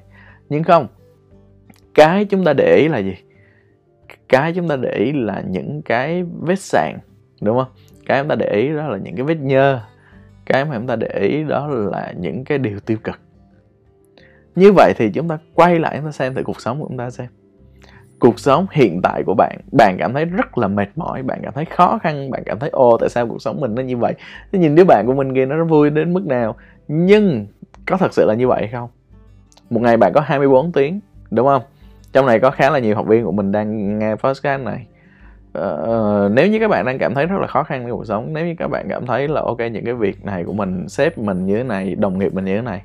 Nhưng 0.49 0.63
không 0.63 0.87
cái 1.93 2.25
chúng 2.25 2.43
ta 2.43 2.53
để 2.53 2.75
ý 2.75 2.87
là 2.87 2.97
gì? 2.97 3.15
Cái 4.29 4.53
chúng 4.53 4.67
ta 4.67 4.75
để 4.75 4.91
ý 4.91 5.11
là 5.11 5.43
những 5.47 5.81
cái 5.81 6.23
vết 6.41 6.59
sạn 6.59 6.97
đúng 7.41 7.57
không? 7.57 7.73
Cái 8.05 8.21
chúng 8.21 8.29
ta 8.29 8.35
để 8.35 8.51
ý 8.53 8.69
đó 8.75 8.87
là 8.87 8.97
những 8.97 9.15
cái 9.15 9.25
vết 9.25 9.37
nhơ. 9.37 9.79
Cái 10.45 10.65
mà 10.65 10.75
chúng 10.75 10.87
ta 10.87 10.95
để 10.95 11.19
ý 11.19 11.43
đó 11.43 11.67
là 11.67 12.13
những 12.17 12.45
cái 12.45 12.57
điều 12.57 12.79
tiêu 12.79 12.97
cực 13.03 13.19
như 14.55 14.71
vậy 14.73 14.93
thì 14.97 15.09
chúng 15.09 15.27
ta 15.27 15.37
quay 15.53 15.79
lại 15.79 15.95
chúng 15.97 16.05
ta 16.05 16.11
xem 16.11 16.35
thử 16.35 16.43
cuộc 16.43 16.61
sống 16.61 16.79
của 16.81 16.87
chúng 16.87 16.97
ta 16.97 17.09
xem. 17.09 17.27
Cuộc 18.19 18.39
sống 18.39 18.65
hiện 18.71 19.01
tại 19.03 19.23
của 19.25 19.33
bạn 19.33 19.59
bạn 19.71 19.97
cảm 19.99 20.13
thấy 20.13 20.25
rất 20.25 20.57
là 20.57 20.67
mệt 20.67 20.89
mỏi 20.95 21.23
bạn 21.23 21.39
cảm 21.43 21.53
thấy 21.53 21.65
khó 21.65 21.99
khăn 22.03 22.31
bạn 22.31 22.43
cảm 22.45 22.59
thấy 22.59 22.69
ô 22.69 22.97
tại 22.99 23.09
sao 23.09 23.27
cuộc 23.27 23.41
sống 23.41 23.61
mình 23.61 23.75
nó 23.75 23.81
như 23.81 23.97
vậy? 23.97 24.13
Thế 24.51 24.59
nhìn 24.59 24.75
đứa 24.75 24.83
bạn 24.83 25.05
của 25.07 25.13
mình 25.13 25.35
kia 25.35 25.45
nó 25.45 25.65
vui 25.65 25.89
đến 25.89 26.13
mức 26.13 26.25
nào? 26.25 26.55
Nhưng 26.87 27.47
có 27.85 27.97
thật 27.97 28.13
sự 28.13 28.25
là 28.25 28.33
như 28.33 28.47
vậy 28.47 28.69
không? 28.71 28.89
Một 29.69 29.81
ngày 29.81 29.97
bạn 29.97 30.11
có 30.13 30.21
24 30.21 30.71
tiếng 30.71 30.99
đúng 31.31 31.47
không? 31.47 31.61
Trong 32.13 32.25
này 32.25 32.39
có 32.39 32.51
khá 32.51 32.69
là 32.69 32.79
nhiều 32.79 32.95
học 32.95 33.07
viên 33.07 33.25
của 33.25 33.31
mình 33.31 33.51
đang 33.51 33.99
nghe 33.99 34.15
podcast 34.15 34.61
này. 34.61 34.85
Uh, 35.59 36.31
nếu 36.31 36.47
như 36.47 36.59
các 36.59 36.67
bạn 36.67 36.85
đang 36.85 36.97
cảm 36.97 37.15
thấy 37.15 37.25
rất 37.25 37.37
là 37.41 37.47
khó 37.47 37.63
khăn 37.63 37.83
trong 37.87 37.97
cuộc 37.97 38.05
sống 38.05 38.33
nếu 38.33 38.45
như 38.45 38.55
các 38.57 38.67
bạn 38.67 38.85
cảm 38.89 39.05
thấy 39.05 39.27
là 39.27 39.41
ok 39.41 39.59
những 39.59 39.85
cái 39.85 39.93
việc 39.93 40.25
này 40.25 40.43
của 40.43 40.53
mình 40.53 40.89
sếp 40.89 41.17
mình 41.17 41.45
như 41.45 41.57
thế 41.57 41.63
này 41.63 41.95
đồng 41.95 42.19
nghiệp 42.19 42.33
mình 42.33 42.45
như 42.45 42.55
thế 42.55 42.61
này 42.61 42.81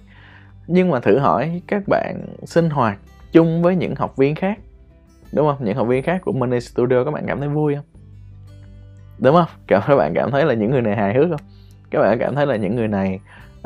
nhưng 0.66 0.90
mà 0.90 1.00
thử 1.00 1.18
hỏi 1.18 1.62
các 1.66 1.88
bạn 1.88 2.26
sinh 2.44 2.70
hoạt 2.70 2.98
chung 3.33 3.62
với 3.62 3.76
những 3.76 3.94
học 3.94 4.16
viên 4.16 4.35
khác 4.35 4.59
đúng 5.33 5.46
không? 5.46 5.64
Những 5.64 5.76
học 5.76 5.87
viên 5.87 6.02
khác 6.02 6.20
của 6.24 6.33
Money 6.33 6.61
Studio 6.61 7.05
các 7.05 7.11
bạn 7.11 7.24
cảm 7.26 7.40
thấy 7.40 7.48
vui 7.48 7.74
không? 7.74 7.85
Đúng 9.18 9.35
không? 9.35 9.48
Các 9.66 9.96
bạn 9.96 10.14
cảm 10.14 10.31
thấy 10.31 10.44
là 10.44 10.55
những 10.55 10.70
người 10.70 10.83
này 10.83 10.96
hài 10.96 11.14
hước 11.14 11.26
không? 11.31 11.40
Các 11.90 12.00
bạn 12.00 12.18
cảm 12.18 12.35
thấy 12.35 12.46
là 12.46 12.57
những 12.57 12.76
người 12.76 12.88
này 12.88 13.20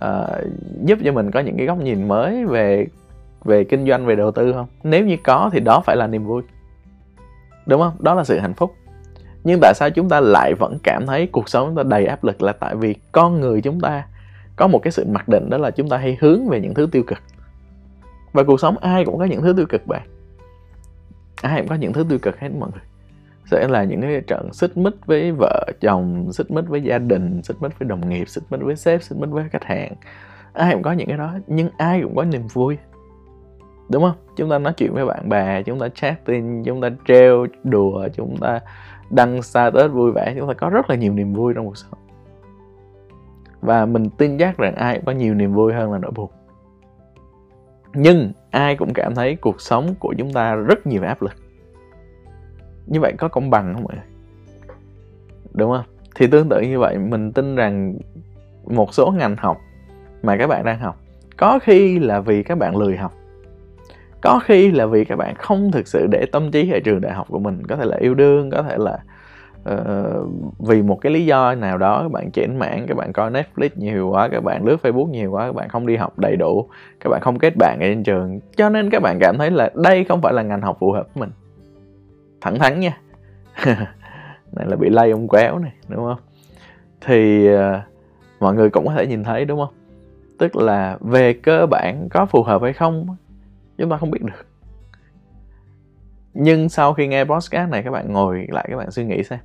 uh, 0.05 0.45
giúp 0.85 0.99
cho 1.05 1.13
mình 1.13 1.31
có 1.31 1.41
những 1.41 1.57
cái 1.57 1.67
góc 1.67 1.79
nhìn 1.79 2.09
mới 2.09 2.45
về 2.45 2.87
về 3.45 3.65
kinh 3.65 3.87
doanh 3.87 4.07
về 4.07 4.17
đầu 4.17 4.31
tư 4.31 4.53
không? 4.53 4.67
Nếu 4.83 5.05
như 5.05 5.17
có 5.25 5.51
thì 5.53 5.61
đó 5.61 5.83
phải 5.87 5.97
là 5.97 6.07
niềm 6.07 6.25
vui. 6.25 6.43
Đúng 7.67 7.81
không? 7.81 7.93
Đó 7.99 8.15
là 8.15 8.25
sự 8.25 8.39
hạnh 8.39 8.55
phúc. 8.55 8.75
Nhưng 9.45 9.59
tại 9.63 9.75
sao 9.75 9.91
chúng 9.91 10.09
ta 10.09 10.21
lại 10.21 10.55
vẫn 10.55 10.79
cảm 10.83 11.07
thấy 11.07 11.27
cuộc 11.27 11.49
sống 11.49 11.69
chúng 11.69 11.77
ta 11.77 11.83
đầy 11.83 12.07
áp 12.07 12.25
lực 12.25 12.43
là 12.43 12.53
tại 12.53 12.77
vì 12.77 12.95
con 13.13 13.41
người 13.41 13.61
chúng 13.61 13.81
ta 13.81 14.05
có 14.61 14.67
một 14.67 14.79
cái 14.83 14.91
sự 14.93 15.05
mặc 15.09 15.29
định 15.29 15.51
đó 15.51 15.59
là 15.59 15.71
chúng 15.71 15.89
ta 15.89 15.97
hay 15.97 16.17
hướng 16.21 16.49
về 16.49 16.61
những 16.61 16.75
thứ 16.75 16.89
tiêu 16.93 17.03
cực. 17.07 17.19
Và 18.33 18.43
cuộc 18.43 18.61
sống 18.61 18.79
ai 18.79 19.05
cũng 19.05 19.19
có 19.19 19.25
những 19.25 19.43
thứ 19.43 19.53
tiêu 19.57 19.67
cực 19.69 19.87
bạn. 19.87 20.03
Ai 21.43 21.61
cũng 21.61 21.69
có 21.69 21.75
những 21.75 21.93
thứ 21.93 22.05
tiêu 22.09 22.19
cực 22.23 22.39
hết 22.39 22.49
mọi 22.59 22.71
người. 22.73 22.83
Sẽ 23.51 23.69
là 23.69 23.85
những 23.85 24.01
cái 24.01 24.21
trận 24.27 24.53
xích 24.53 24.77
mích 24.77 25.07
với 25.07 25.33
vợ 25.33 25.65
chồng, 25.81 26.33
xích 26.33 26.51
mích 26.51 26.69
với 26.69 26.83
gia 26.83 26.99
đình, 26.99 27.43
xích 27.43 27.57
mích 27.61 27.79
với 27.79 27.89
đồng 27.89 28.09
nghiệp, 28.09 28.29
xích 28.29 28.45
mích 28.51 28.61
với 28.61 28.77
sếp, 28.77 29.03
xích 29.03 29.19
mích 29.19 29.31
với 29.31 29.45
khách 29.51 29.65
hàng. 29.65 29.93
Ai 30.53 30.73
cũng 30.73 30.83
có 30.83 30.93
những 30.93 31.09
cái 31.09 31.17
đó, 31.17 31.35
nhưng 31.47 31.71
ai 31.79 32.01
cũng 32.03 32.17
có 32.17 32.25
niềm 32.25 32.47
vui. 32.53 32.79
Đúng 33.91 34.03
không? 34.03 34.17
Chúng 34.37 34.51
ta 34.51 34.59
nói 34.59 34.73
chuyện 34.77 34.95
với 34.95 35.07
bạn 35.07 35.29
bè, 35.29 35.63
chúng 35.63 35.79
ta 35.79 35.89
chat 35.89 36.25
tin 36.25 36.63
chúng 36.65 36.81
ta 36.81 36.91
treo 37.09 37.47
đùa, 37.65 38.09
chúng 38.15 38.37
ta 38.37 38.61
đăng 39.11 39.43
status 39.43 39.91
vui 39.93 40.13
vẻ, 40.13 40.35
chúng 40.39 40.49
ta 40.49 40.55
có 40.55 40.71
rất 40.71 40.91
là 40.91 40.97
nhiều 40.97 41.13
niềm 41.13 41.33
vui 41.33 41.55
trong 41.55 41.67
cuộc 41.67 41.77
sống 41.77 42.10
và 43.61 43.87
mình 43.87 44.11
tin 44.19 44.39
chắc 44.39 44.59
rằng 44.59 44.75
ai 44.75 44.97
cũng 44.97 45.05
có 45.05 45.13
nhiều 45.13 45.35
niềm 45.35 45.53
vui 45.53 45.73
hơn 45.73 45.93
là 45.93 45.99
nỗi 45.99 46.11
buồn. 46.11 46.31
Nhưng 47.95 48.33
ai 48.51 48.77
cũng 48.77 48.93
cảm 48.95 49.15
thấy 49.15 49.37
cuộc 49.37 49.61
sống 49.61 49.95
của 49.99 50.15
chúng 50.19 50.33
ta 50.33 50.55
rất 50.55 50.87
nhiều 50.87 51.03
áp 51.03 51.23
lực. 51.23 51.35
Như 52.87 53.01
vậy 53.01 53.13
có 53.19 53.29
công 53.29 53.51
bằng 53.51 53.75
không 53.75 53.87
ạ? 53.87 53.99
Đúng 55.53 55.71
không? 55.71 55.85
Thì 56.15 56.27
tương 56.27 56.49
tự 56.49 56.61
như 56.61 56.79
vậy, 56.79 56.99
mình 56.99 57.33
tin 57.33 57.57
rằng 57.57 57.99
một 58.65 58.95
số 58.95 59.11
ngành 59.11 59.37
học 59.37 59.59
mà 60.23 60.37
các 60.37 60.47
bạn 60.47 60.65
đang 60.65 60.79
học, 60.79 61.01
có 61.37 61.59
khi 61.63 61.99
là 61.99 62.21
vì 62.21 62.43
các 62.43 62.59
bạn 62.59 62.77
lười 62.77 62.97
học. 62.97 63.13
Có 64.23 64.41
khi 64.45 64.71
là 64.71 64.87
vì 64.87 65.05
các 65.05 65.17
bạn 65.17 65.35
không 65.35 65.73
thực 65.73 65.89
sự 65.89 66.07
để 66.07 66.27
tâm 66.33 66.51
trí 66.51 66.71
ở 66.71 66.81
trường 66.85 67.01
đại 67.01 67.13
học 67.13 67.27
của 67.31 67.39
mình 67.39 67.67
có 67.67 67.77
thể 67.77 67.85
là 67.85 67.97
yêu 67.97 68.15
đương, 68.15 68.51
có 68.51 68.63
thể 68.63 68.77
là 68.79 68.99
uh, 69.69 70.29
vì 70.59 70.83
một 70.83 70.99
cái 71.01 71.13
lý 71.13 71.27
do 71.27 71.55
nào 71.55 71.79
đó 71.79 72.03
các 72.03 72.13
bạn 72.13 72.31
chỉnh 72.31 72.59
mạng 72.59 72.85
các 72.89 72.97
bạn 72.97 73.13
coi 73.13 73.31
Netflix 73.31 73.69
nhiều 73.77 74.09
quá 74.11 74.29
các 74.29 74.45
bạn 74.45 74.65
lướt 74.65 74.77
Facebook 74.83 75.11
nhiều 75.11 75.31
quá 75.31 75.47
các 75.47 75.55
bạn 75.55 75.69
không 75.69 75.87
đi 75.87 75.97
học 75.97 76.19
đầy 76.19 76.37
đủ 76.37 76.69
các 77.01 77.11
bạn 77.11 77.21
không 77.21 77.39
kết 77.39 77.57
bạn 77.57 77.79
ở 77.81 77.87
trên 77.87 78.03
trường. 78.03 78.41
Cho 78.57 78.69
nên 78.69 78.91
các 78.91 79.03
bạn 79.03 79.19
cảm 79.21 79.39
thấy 79.39 79.51
là 79.51 79.71
đây 79.75 80.05
không 80.05 80.23
phải 80.23 80.33
là 80.33 80.43
ngành 80.43 80.61
học 80.61 80.77
phù 80.81 80.93
hợp 80.93 81.07
với 81.15 81.21
mình. 81.21 81.31
Thẳng 82.41 82.59
thắn 82.59 82.81
nha. 82.81 82.99
Này 84.53 84.67
là 84.67 84.77
bị 84.77 84.89
lay 84.89 85.11
ông 85.11 85.29
quéo 85.29 85.59
này 85.59 85.73
đúng 85.89 86.05
không? 86.05 86.19
Thì 87.01 87.49
uh, 87.55 87.61
mọi 88.41 88.55
người 88.55 88.71
cũng 88.71 88.87
có 88.87 88.93
thể 88.95 89.07
nhìn 89.07 89.25
thấy 89.25 89.45
đúng 89.45 89.59
không? 89.59 89.75
Tức 90.39 90.57
là 90.57 90.99
về 91.01 91.33
cơ 91.33 91.67
bản 91.67 92.09
có 92.11 92.27
phù 92.27 92.43
hợp 92.43 92.63
hay 92.63 92.73
không 92.73 93.07
chúng 93.79 93.91
ta 93.91 93.97
không 93.97 94.11
biết 94.11 94.23
được 94.23 94.50
nhưng 96.35 96.69
sau 96.69 96.95
khi 96.95 97.07
nghe 97.07 97.25
podcast 97.25 97.71
này 97.71 97.83
các 97.83 97.91
bạn 97.91 98.13
ngồi 98.13 98.47
lại 98.49 98.67
các 98.71 98.77
bạn 98.77 98.91
suy 98.91 99.05
nghĩ 99.05 99.23
xem 99.23 99.39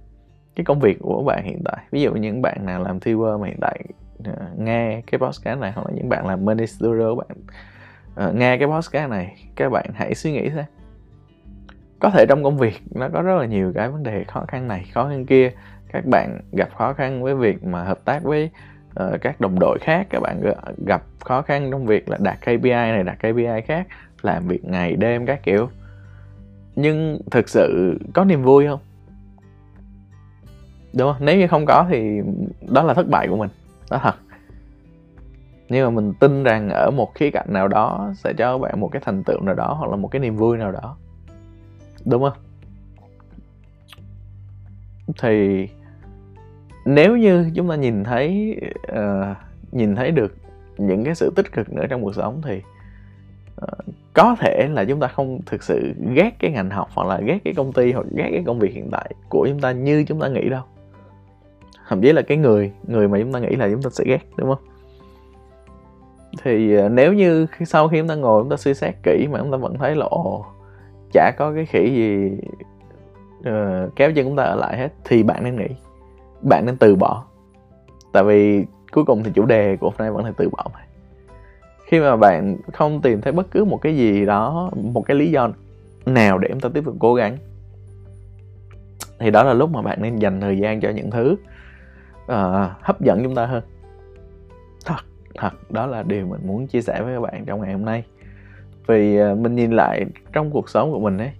cái 0.55 0.65
công 0.65 0.79
việc 0.79 0.97
của 0.99 1.23
bạn 1.23 1.43
hiện 1.43 1.61
tại. 1.65 1.77
Ví 1.91 2.01
dụ 2.01 2.13
những 2.13 2.41
bạn 2.41 2.65
nào 2.65 2.83
làm 2.83 2.99
viewer 2.99 3.39
mà 3.39 3.47
hiện 3.47 3.57
tại 3.61 3.79
uh, 4.29 4.59
nghe 4.59 5.01
cái 5.11 5.19
podcast 5.19 5.59
này 5.59 5.71
hoặc 5.75 5.87
là 5.87 5.93
những 5.95 6.09
bạn 6.09 6.27
làm 6.27 6.45
minister 6.45 6.91
bạn 7.17 7.37
uh, 8.29 8.35
nghe 8.35 8.57
cái 8.57 8.67
podcast 8.67 9.09
này 9.09 9.35
các 9.55 9.69
bạn 9.69 9.85
hãy 9.93 10.15
suy 10.15 10.31
nghĩ 10.31 10.49
xem. 10.49 10.65
Có 11.99 12.09
thể 12.09 12.25
trong 12.29 12.43
công 12.43 12.57
việc 12.57 12.81
nó 12.91 13.09
có 13.13 13.21
rất 13.21 13.35
là 13.35 13.45
nhiều 13.45 13.71
cái 13.75 13.89
vấn 13.89 14.03
đề 14.03 14.23
khó 14.23 14.45
khăn 14.47 14.67
này 14.67 14.85
khó 14.93 15.09
khăn 15.09 15.25
kia. 15.25 15.51
Các 15.91 16.05
bạn 16.05 16.39
gặp 16.51 16.69
khó 16.77 16.93
khăn 16.93 17.23
với 17.23 17.35
việc 17.35 17.63
mà 17.63 17.83
hợp 17.83 17.99
tác 18.05 18.23
với 18.23 18.49
uh, 19.03 19.21
các 19.21 19.41
đồng 19.41 19.59
đội 19.59 19.79
khác 19.79 20.07
các 20.09 20.19
bạn 20.19 20.41
gặp 20.87 21.03
khó 21.19 21.41
khăn 21.41 21.71
trong 21.71 21.85
việc 21.85 22.09
là 22.09 22.17
đạt 22.21 22.41
KPI 22.41 22.69
này 22.69 23.03
đạt 23.03 23.19
KPI 23.19 23.61
khác 23.65 23.87
làm 24.21 24.47
việc 24.47 24.65
ngày 24.65 24.95
đêm 24.95 25.25
các 25.25 25.43
kiểu 25.43 25.69
nhưng 26.75 27.19
thực 27.31 27.49
sự 27.49 27.97
có 28.13 28.25
niềm 28.25 28.43
vui 28.43 28.67
không? 28.67 28.79
Đúng 30.93 31.13
không? 31.13 31.25
Nếu 31.25 31.37
như 31.37 31.47
không 31.47 31.65
có 31.67 31.85
thì 31.89 32.21
đó 32.69 32.83
là 32.83 32.93
thất 32.93 33.07
bại 33.09 33.27
của 33.27 33.37
mình. 33.37 33.49
Đó 33.91 33.99
thật. 34.03 34.15
Nhưng 35.69 35.85
mà 35.85 35.89
mình 35.89 36.13
tin 36.19 36.43
rằng 36.43 36.69
ở 36.69 36.91
một 36.91 37.15
khía 37.15 37.31
cạnh 37.31 37.47
nào 37.49 37.67
đó 37.67 38.11
sẽ 38.15 38.33
cho 38.37 38.57
bạn 38.57 38.79
một 38.79 38.89
cái 38.91 39.01
thành 39.05 39.23
tựu 39.23 39.41
nào 39.41 39.55
đó 39.55 39.75
hoặc 39.79 39.91
là 39.91 39.95
một 39.95 40.07
cái 40.07 40.19
niềm 40.19 40.35
vui 40.35 40.57
nào 40.57 40.71
đó. 40.71 40.97
Đúng 42.05 42.23
không? 42.23 42.37
Thì 45.19 45.67
nếu 46.85 47.17
như 47.17 47.51
chúng 47.55 47.69
ta 47.69 47.75
nhìn 47.75 48.03
thấy 48.03 48.57
uh, 48.91 49.37
nhìn 49.71 49.95
thấy 49.95 50.11
được 50.11 50.35
những 50.77 51.03
cái 51.03 51.15
sự 51.15 51.33
tích 51.35 51.51
cực 51.51 51.73
nữa 51.73 51.85
trong 51.89 52.03
cuộc 52.03 52.15
sống 52.15 52.41
thì 52.45 52.61
uh, 53.61 53.94
có 54.15 54.35
thể 54.39 54.67
là 54.71 54.85
chúng 54.85 54.99
ta 54.99 55.07
không 55.07 55.39
thực 55.45 55.63
sự 55.63 55.93
ghét 56.13 56.31
cái 56.39 56.51
ngành 56.51 56.69
học 56.69 56.89
hoặc 56.93 57.07
là 57.07 57.19
ghét 57.25 57.37
cái 57.43 57.53
công 57.53 57.73
ty 57.73 57.91
hoặc 57.91 58.05
ghét 58.15 58.29
cái 58.31 58.43
công 58.45 58.59
việc 58.59 58.73
hiện 58.73 58.89
tại 58.91 59.11
của 59.29 59.47
chúng 59.49 59.59
ta 59.59 59.71
như 59.71 60.05
chúng 60.07 60.21
ta 60.21 60.27
nghĩ 60.27 60.49
đâu. 60.49 60.63
Thậm 61.87 62.01
chí 62.01 62.11
là 62.11 62.21
cái 62.21 62.37
người 62.37 62.71
người 62.83 63.07
mà 63.07 63.19
chúng 63.19 63.33
ta 63.33 63.39
nghĩ 63.39 63.55
là 63.55 63.69
chúng 63.71 63.81
ta 63.81 63.89
sẽ 63.89 64.03
ghét 64.07 64.19
đúng 64.37 64.49
không? 64.49 64.63
Thì 66.43 66.75
ờ, 66.75 66.89
nếu 66.89 67.13
như 67.13 67.47
sau 67.65 67.87
khi 67.87 67.99
chúng 67.99 68.07
ta 68.07 68.15
ngồi 68.15 68.41
chúng 68.41 68.49
ta 68.49 68.57
suy 68.57 68.73
xét 68.73 68.95
kỹ 69.03 69.27
mà 69.31 69.39
chúng 69.39 69.51
ta 69.51 69.57
vẫn 69.57 69.77
thấy 69.77 69.95
là 69.95 70.05
ồ 70.05 70.45
chả 71.13 71.31
có 71.37 71.53
cái 71.55 71.65
khỉ 71.65 71.91
gì 71.95 72.31
uh, 73.39 73.95
kéo 73.95 74.11
chân 74.11 74.25
chúng 74.25 74.35
ta 74.35 74.43
ở 74.43 74.55
lại 74.55 74.77
hết 74.77 74.89
thì 75.03 75.23
bạn 75.23 75.43
nên 75.43 75.55
nghĩ. 75.55 75.67
Bạn 76.41 76.65
nên 76.65 76.77
từ 76.77 76.95
bỏ. 76.95 77.25
Tại 78.13 78.23
vì 78.23 78.65
cuối 78.91 79.05
cùng 79.05 79.23
thì 79.23 79.31
chủ 79.35 79.45
đề 79.45 79.77
của 79.77 79.89
hôm 79.89 79.97
nay 79.97 80.11
vẫn 80.11 80.25
là 80.25 80.31
từ 80.37 80.49
bỏ 80.49 80.65
mà 80.73 80.79
khi 81.85 81.99
mà 81.99 82.15
bạn 82.15 82.57
không 82.73 83.01
tìm 83.01 83.21
thấy 83.21 83.33
bất 83.33 83.51
cứ 83.51 83.65
một 83.65 83.77
cái 83.77 83.97
gì 83.97 84.25
đó 84.25 84.71
một 84.75 85.01
cái 85.01 85.17
lý 85.17 85.31
do 85.31 85.49
nào 86.05 86.37
để 86.37 86.47
chúng 86.51 86.59
ta 86.59 86.69
tiếp 86.73 86.85
tục 86.85 86.95
cố 86.99 87.13
gắng 87.13 87.37
thì 89.19 89.31
đó 89.31 89.43
là 89.43 89.53
lúc 89.53 89.71
mà 89.71 89.81
bạn 89.81 90.01
nên 90.01 90.15
dành 90.15 90.41
thời 90.41 90.57
gian 90.57 90.81
cho 90.81 90.89
những 90.89 91.11
thứ 91.11 91.35
uh, 92.25 92.71
hấp 92.81 93.01
dẫn 93.01 93.23
chúng 93.23 93.35
ta 93.35 93.45
hơn. 93.45 93.63
Thật 94.85 95.01
thật 95.37 95.71
đó 95.71 95.85
là 95.85 96.03
điều 96.03 96.27
mình 96.27 96.41
muốn 96.47 96.67
chia 96.67 96.81
sẻ 96.81 97.01
với 97.01 97.13
các 97.13 97.19
bạn 97.21 97.45
trong 97.45 97.61
ngày 97.61 97.73
hôm 97.73 97.85
nay. 97.85 98.03
Vì 98.87 99.21
uh, 99.21 99.37
mình 99.37 99.55
nhìn 99.55 99.71
lại 99.71 100.05
trong 100.33 100.51
cuộc 100.51 100.69
sống 100.69 100.91
của 100.91 100.99
mình 100.99 101.17
ấy 101.17 101.31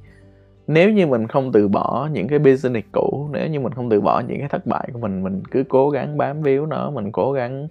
nếu 0.68 0.92
như 0.92 1.08
mình 1.08 1.28
không 1.28 1.52
từ 1.52 1.68
bỏ 1.68 2.10
những 2.12 2.28
cái 2.28 2.40
business 2.40 2.88
cũ 2.92 3.30
nếu 3.32 3.48
như 3.48 3.60
mình 3.60 3.74
không 3.74 3.90
từ 3.90 4.02
bỏ 4.02 4.20
những 4.28 4.40
cái 4.40 4.50
thất 4.50 4.66
bại 4.66 4.90
của 4.94 5.00
mình 5.00 5.24
mình 5.24 5.44
cứ 5.52 5.64
cố 5.70 5.90
gắng 5.90 6.18
bám 6.18 6.42
víu 6.42 6.66
nó 6.66 6.92
mình 6.92 7.12
cố 7.12 7.32
gắng 7.32 7.68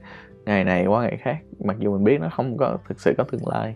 ngày 0.47 0.65
này 0.65 0.87
qua 0.87 1.03
ngày 1.03 1.17
khác 1.17 1.37
mặc 1.65 1.77
dù 1.79 1.93
mình 1.93 2.05
biết 2.05 2.21
nó 2.21 2.29
không 2.29 2.57
có 2.57 2.79
thực 2.89 3.01
sự 3.01 3.15
có 3.19 3.25
tương 3.25 3.49
lai. 3.49 3.75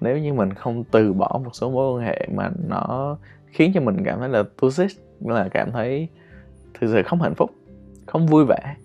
Nếu 0.00 0.18
như 0.18 0.34
mình 0.34 0.52
không 0.52 0.84
từ 0.84 1.12
bỏ 1.12 1.40
một 1.44 1.50
số 1.52 1.70
mối 1.70 1.98
quan 1.98 2.06
hệ 2.06 2.28
mà 2.34 2.50
nó 2.68 3.16
khiến 3.46 3.72
cho 3.74 3.80
mình 3.80 4.04
cảm 4.04 4.18
thấy 4.18 4.28
là 4.28 4.42
toxic 4.60 4.90
là 5.20 5.48
cảm 5.48 5.72
thấy 5.72 6.08
thực 6.80 6.90
sự 6.92 7.02
không 7.02 7.20
hạnh 7.20 7.34
phúc 7.34 7.50
không 8.06 8.26
vui 8.26 8.44
vẻ 8.48 8.76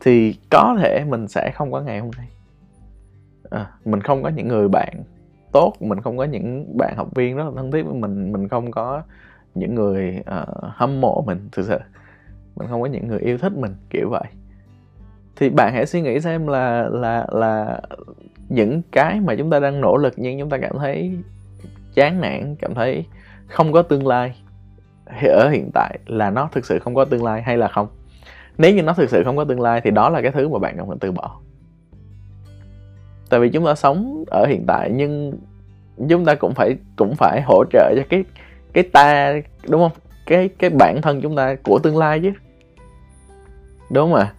thì 0.00 0.38
có 0.50 0.76
thể 0.80 1.04
mình 1.08 1.28
sẽ 1.28 1.50
không 1.54 1.72
có 1.72 1.80
ngày 1.80 2.00
hôm 2.00 2.10
nay. 2.16 2.28
À, 3.50 3.70
mình 3.84 4.00
không 4.00 4.22
có 4.22 4.28
những 4.28 4.48
người 4.48 4.68
bạn 4.68 5.02
tốt 5.52 5.72
mình 5.80 6.00
không 6.00 6.16
có 6.16 6.24
những 6.24 6.76
bạn 6.78 6.96
học 6.96 7.08
viên 7.14 7.36
rất 7.36 7.44
là 7.44 7.50
thân 7.56 7.70
thiết 7.70 7.82
với 7.82 7.94
mình 7.94 8.32
mình 8.32 8.48
không 8.48 8.70
có 8.70 9.02
những 9.54 9.74
người 9.74 10.16
uh, 10.20 10.48
hâm 10.62 11.00
mộ 11.00 11.24
mình 11.26 11.48
thực 11.52 11.66
sự. 11.66 11.78
Mình 12.56 12.68
không 12.68 12.82
có 12.82 12.86
những 12.86 13.08
người 13.08 13.18
yêu 13.18 13.38
thích 13.38 13.52
mình 13.52 13.74
kiểu 13.90 14.10
vậy 14.10 14.24
thì 15.40 15.48
bạn 15.48 15.72
hãy 15.72 15.86
suy 15.86 16.00
nghĩ 16.00 16.20
xem 16.20 16.46
là 16.46 16.88
là 16.92 17.26
là 17.32 17.80
những 18.48 18.82
cái 18.92 19.20
mà 19.20 19.34
chúng 19.34 19.50
ta 19.50 19.60
đang 19.60 19.80
nỗ 19.80 19.96
lực 19.96 20.14
nhưng 20.16 20.38
chúng 20.38 20.50
ta 20.50 20.58
cảm 20.58 20.78
thấy 20.78 21.12
chán 21.94 22.20
nản, 22.20 22.56
cảm 22.56 22.74
thấy 22.74 23.04
không 23.46 23.72
có 23.72 23.82
tương 23.82 24.06
lai 24.06 24.34
ở 25.22 25.48
hiện 25.48 25.70
tại 25.74 25.98
là 26.06 26.30
nó 26.30 26.48
thực 26.52 26.66
sự 26.66 26.78
không 26.78 26.94
có 26.94 27.04
tương 27.04 27.24
lai 27.24 27.42
hay 27.42 27.56
là 27.56 27.68
không? 27.68 27.88
Nếu 28.58 28.74
như 28.74 28.82
nó 28.82 28.92
thực 28.92 29.10
sự 29.10 29.22
không 29.24 29.36
có 29.36 29.44
tương 29.44 29.60
lai 29.60 29.80
thì 29.84 29.90
đó 29.90 30.10
là 30.10 30.22
cái 30.22 30.32
thứ 30.32 30.48
mà 30.48 30.58
bạn 30.58 30.76
cần 30.76 30.88
phải 30.88 30.96
từ 31.00 31.12
bỏ. 31.12 31.40
Tại 33.30 33.40
vì 33.40 33.50
chúng 33.50 33.64
ta 33.64 33.74
sống 33.74 34.24
ở 34.30 34.46
hiện 34.46 34.64
tại 34.66 34.90
nhưng 34.94 35.32
chúng 36.08 36.24
ta 36.24 36.34
cũng 36.34 36.54
phải 36.54 36.76
cũng 36.96 37.14
phải 37.16 37.42
hỗ 37.42 37.64
trợ 37.70 37.94
cho 37.96 38.02
cái 38.08 38.24
cái 38.72 38.84
ta, 38.84 39.34
đúng 39.68 39.80
không? 39.80 39.92
Cái 40.26 40.48
cái 40.58 40.70
bản 40.70 41.02
thân 41.02 41.20
chúng 41.22 41.36
ta 41.36 41.54
của 41.54 41.78
tương 41.78 41.98
lai 41.98 42.20
chứ. 42.22 42.32
Đúng 43.90 44.10
không 44.10 44.20
ạ? 44.20 44.32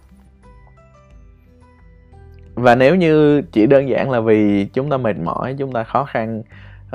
Và 2.62 2.74
nếu 2.74 2.94
như 2.94 3.42
chỉ 3.52 3.66
đơn 3.66 3.88
giản 3.88 4.10
là 4.10 4.20
vì 4.20 4.64
chúng 4.64 4.90
ta 4.90 4.96
mệt 4.96 5.16
mỏi 5.16 5.54
chúng 5.58 5.72
ta 5.72 5.84
khó 5.84 6.04
khăn 6.04 6.42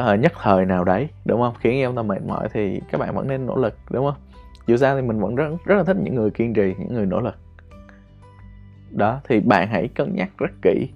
uh, 0.02 0.20
nhất 0.20 0.34
thời 0.42 0.66
nào 0.66 0.84
đấy 0.84 1.10
đúng 1.26 1.42
không? 1.42 1.54
Khiến 1.60 1.86
chúng 1.86 1.96
ta 1.96 2.02
mệt 2.02 2.22
mỏi 2.28 2.48
thì 2.54 2.82
các 2.92 2.98
bạn 2.98 3.16
vẫn 3.16 3.28
nên 3.28 3.46
nỗ 3.46 3.56
lực 3.56 3.74
đúng 3.90 4.06
không? 4.06 4.22
Dù 4.68 4.78
sao 4.78 4.96
thì 4.96 5.02
mình 5.02 5.20
vẫn 5.20 5.36
rất 5.36 5.50
rất 5.66 5.76
là 5.76 5.84
thích 5.84 5.98
những 6.04 6.16
người 6.16 6.32
kiên 6.32 6.54
trì 6.54 6.76
những 6.80 6.94
người 6.94 7.06
nỗ 7.06 7.22
lực. 7.22 7.36
Đó 8.92 9.20
thì 9.28 9.40
bạn 9.40 9.68
hãy 9.68 9.88
cân 9.88 10.16
nhắc 10.16 10.30
rất 10.38 10.52
kỹ 10.62 10.90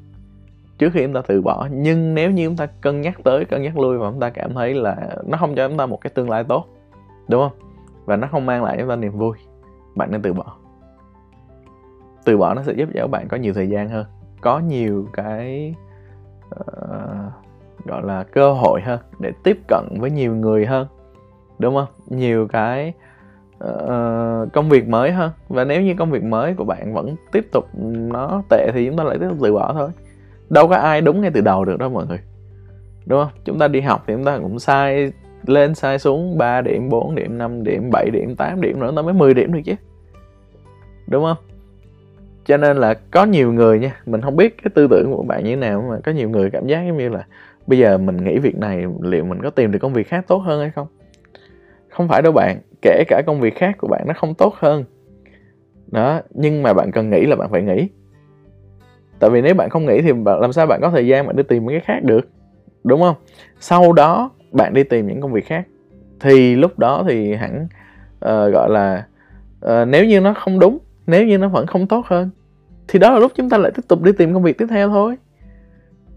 trước 0.77 0.89
khi 0.93 1.01
chúng 1.03 1.13
ta 1.13 1.21
từ 1.27 1.41
bỏ. 1.41 1.67
Nhưng 1.71 2.13
nếu 2.13 2.31
như 2.31 2.45
chúng 2.47 2.57
ta 2.57 2.65
cân 2.65 3.01
nhắc 3.01 3.19
tới 3.23 3.45
cân 3.45 3.61
nhắc 3.61 3.79
lui 3.79 3.97
và 3.97 4.11
chúng 4.11 4.19
ta 4.19 4.29
cảm 4.29 4.53
thấy 4.53 4.73
là 4.73 4.95
nó 5.27 5.37
không 5.37 5.55
cho 5.55 5.67
chúng 5.67 5.77
ta 5.77 5.85
một 5.85 6.01
cái 6.01 6.11
tương 6.15 6.29
lai 6.29 6.43
tốt 6.43 6.67
đúng 7.27 7.41
không? 7.41 7.71
Và 8.05 8.15
nó 8.15 8.27
không 8.31 8.45
mang 8.45 8.63
lại 8.63 8.75
cho 8.77 8.81
chúng 8.81 8.89
ta 8.89 8.95
niềm 8.95 9.17
vui 9.17 9.37
bạn 9.95 10.11
nên 10.11 10.21
từ 10.21 10.33
bỏ. 10.33 10.55
Từ 12.25 12.37
bỏ 12.37 12.53
nó 12.53 12.63
sẽ 12.63 12.73
giúp 12.73 12.89
cho 12.93 13.07
bạn 13.07 13.27
có 13.27 13.37
nhiều 13.37 13.53
thời 13.53 13.69
gian 13.69 13.89
hơn 13.89 14.05
có 14.41 14.59
nhiều 14.59 15.07
cái 15.13 15.75
uh, 16.55 17.31
gọi 17.85 18.01
là 18.03 18.23
cơ 18.23 18.53
hội 18.53 18.81
hơn 18.81 18.99
để 19.19 19.31
tiếp 19.43 19.57
cận 19.67 19.83
với 19.99 20.11
nhiều 20.11 20.35
người 20.35 20.65
hơn 20.65 20.87
đúng 21.59 21.75
không? 21.75 21.87
Nhiều 22.07 22.47
cái 22.47 22.93
uh, 23.63 24.53
công 24.53 24.69
việc 24.69 24.87
mới 24.87 25.11
hơn 25.11 25.31
và 25.49 25.63
nếu 25.63 25.81
như 25.81 25.95
công 25.97 26.11
việc 26.11 26.23
mới 26.23 26.53
của 26.53 26.63
bạn 26.63 26.93
vẫn 26.93 27.15
tiếp 27.31 27.47
tục 27.51 27.65
nó 27.73 28.41
tệ 28.49 28.71
thì 28.73 28.85
chúng 28.87 28.97
ta 28.97 29.03
lại 29.03 29.17
tiếp 29.19 29.27
tục 29.29 29.37
từ 29.41 29.53
bỏ 29.53 29.73
thôi. 29.73 29.89
Đâu 30.49 30.67
có 30.67 30.75
ai 30.75 31.01
đúng 31.01 31.21
ngay 31.21 31.31
từ 31.33 31.41
đầu 31.41 31.65
được 31.65 31.77
đó 31.77 31.89
mọi 31.89 32.05
người 32.07 32.19
đúng 33.05 33.23
không? 33.23 33.31
Chúng 33.45 33.59
ta 33.59 33.67
đi 33.67 33.81
học 33.81 34.03
thì 34.07 34.13
chúng 34.13 34.25
ta 34.25 34.37
cũng 34.37 34.59
sai 34.59 35.11
lên 35.45 35.75
sai 35.75 35.99
xuống 35.99 36.37
3 36.37 36.61
điểm 36.61 36.89
4 36.89 37.15
điểm 37.15 37.37
5 37.37 37.63
điểm 37.63 37.89
7 37.91 38.09
điểm 38.09 38.35
8 38.35 38.61
điểm 38.61 38.79
nữa 38.79 38.93
ta 38.95 39.01
mới 39.01 39.13
10 39.13 39.33
điểm 39.33 39.53
được 39.53 39.61
chứ 39.65 39.75
đúng 41.07 41.23
không? 41.23 41.37
Cho 42.45 42.57
nên 42.57 42.77
là 42.77 42.93
có 43.11 43.25
nhiều 43.25 43.53
người 43.53 43.79
nha 43.79 44.01
mình 44.05 44.21
không 44.21 44.35
biết 44.35 44.57
cái 44.63 44.71
tư 44.75 44.87
tưởng 44.89 45.13
của 45.13 45.23
bạn 45.23 45.43
như 45.43 45.49
thế 45.49 45.55
nào 45.55 45.85
mà 45.89 45.97
có 46.03 46.11
nhiều 46.11 46.29
người 46.29 46.49
cảm 46.49 46.67
giác 46.67 46.83
giống 46.87 46.97
như 46.97 47.09
là 47.09 47.25
bây 47.67 47.79
giờ 47.79 47.97
mình 47.97 48.17
nghĩ 48.17 48.39
việc 48.39 48.57
này 48.57 48.85
liệu 49.01 49.25
mình 49.25 49.41
có 49.41 49.49
tìm 49.49 49.71
được 49.71 49.79
công 49.79 49.93
việc 49.93 50.07
khác 50.07 50.25
tốt 50.27 50.37
hơn 50.37 50.61
hay 50.61 50.71
không? 50.71 50.87
Không 51.89 52.07
phải 52.07 52.21
đâu 52.21 52.33
bạn 52.33 52.59
kể 52.81 53.03
cả 53.07 53.21
công 53.27 53.39
việc 53.39 53.55
khác 53.55 53.77
của 53.77 53.87
bạn 53.87 54.03
nó 54.07 54.13
không 54.13 54.33
tốt 54.33 54.55
hơn. 54.57 54.83
Đó 55.87 56.21
nhưng 56.29 56.63
mà 56.63 56.73
bạn 56.73 56.91
cần 56.91 57.09
nghĩ 57.09 57.25
là 57.25 57.35
bạn 57.35 57.49
phải 57.51 57.61
nghĩ. 57.61 57.89
Tại 59.19 59.29
vì 59.29 59.41
nếu 59.41 59.55
bạn 59.55 59.69
không 59.69 59.85
nghĩ 59.85 60.01
thì 60.01 60.11
làm 60.25 60.53
sao 60.53 60.67
bạn 60.67 60.81
có 60.81 60.89
thời 60.89 61.07
gian 61.07 61.27
bạn 61.27 61.35
đi 61.35 61.43
tìm 61.43 61.67
cái 61.67 61.79
khác 61.79 62.03
được 62.03 62.29
đúng 62.83 63.01
không? 63.01 63.15
Sau 63.59 63.93
đó 63.93 64.31
bạn 64.51 64.73
đi 64.73 64.83
tìm 64.83 65.07
những 65.07 65.21
công 65.21 65.33
việc 65.33 65.45
khác 65.45 65.67
thì 66.19 66.55
lúc 66.55 66.79
đó 66.79 67.03
thì 67.07 67.33
hẳn 67.33 67.67
uh, 68.25 68.53
gọi 68.53 68.69
là 68.69 69.05
uh, 69.65 69.87
nếu 69.87 70.05
như 70.05 70.19
nó 70.19 70.33
không 70.33 70.59
đúng 70.59 70.77
nếu 71.07 71.25
như 71.25 71.37
nó 71.37 71.47
vẫn 71.47 71.67
không 71.67 71.87
tốt 71.87 72.05
hơn 72.07 72.29
thì 72.87 72.99
đó 72.99 73.11
là 73.11 73.19
lúc 73.19 73.31
chúng 73.35 73.49
ta 73.49 73.57
lại 73.57 73.71
tiếp 73.75 73.81
tục 73.87 74.01
đi 74.01 74.11
tìm 74.11 74.33
công 74.33 74.43
việc 74.43 74.57
tiếp 74.57 74.65
theo 74.69 74.89
thôi. 74.89 75.15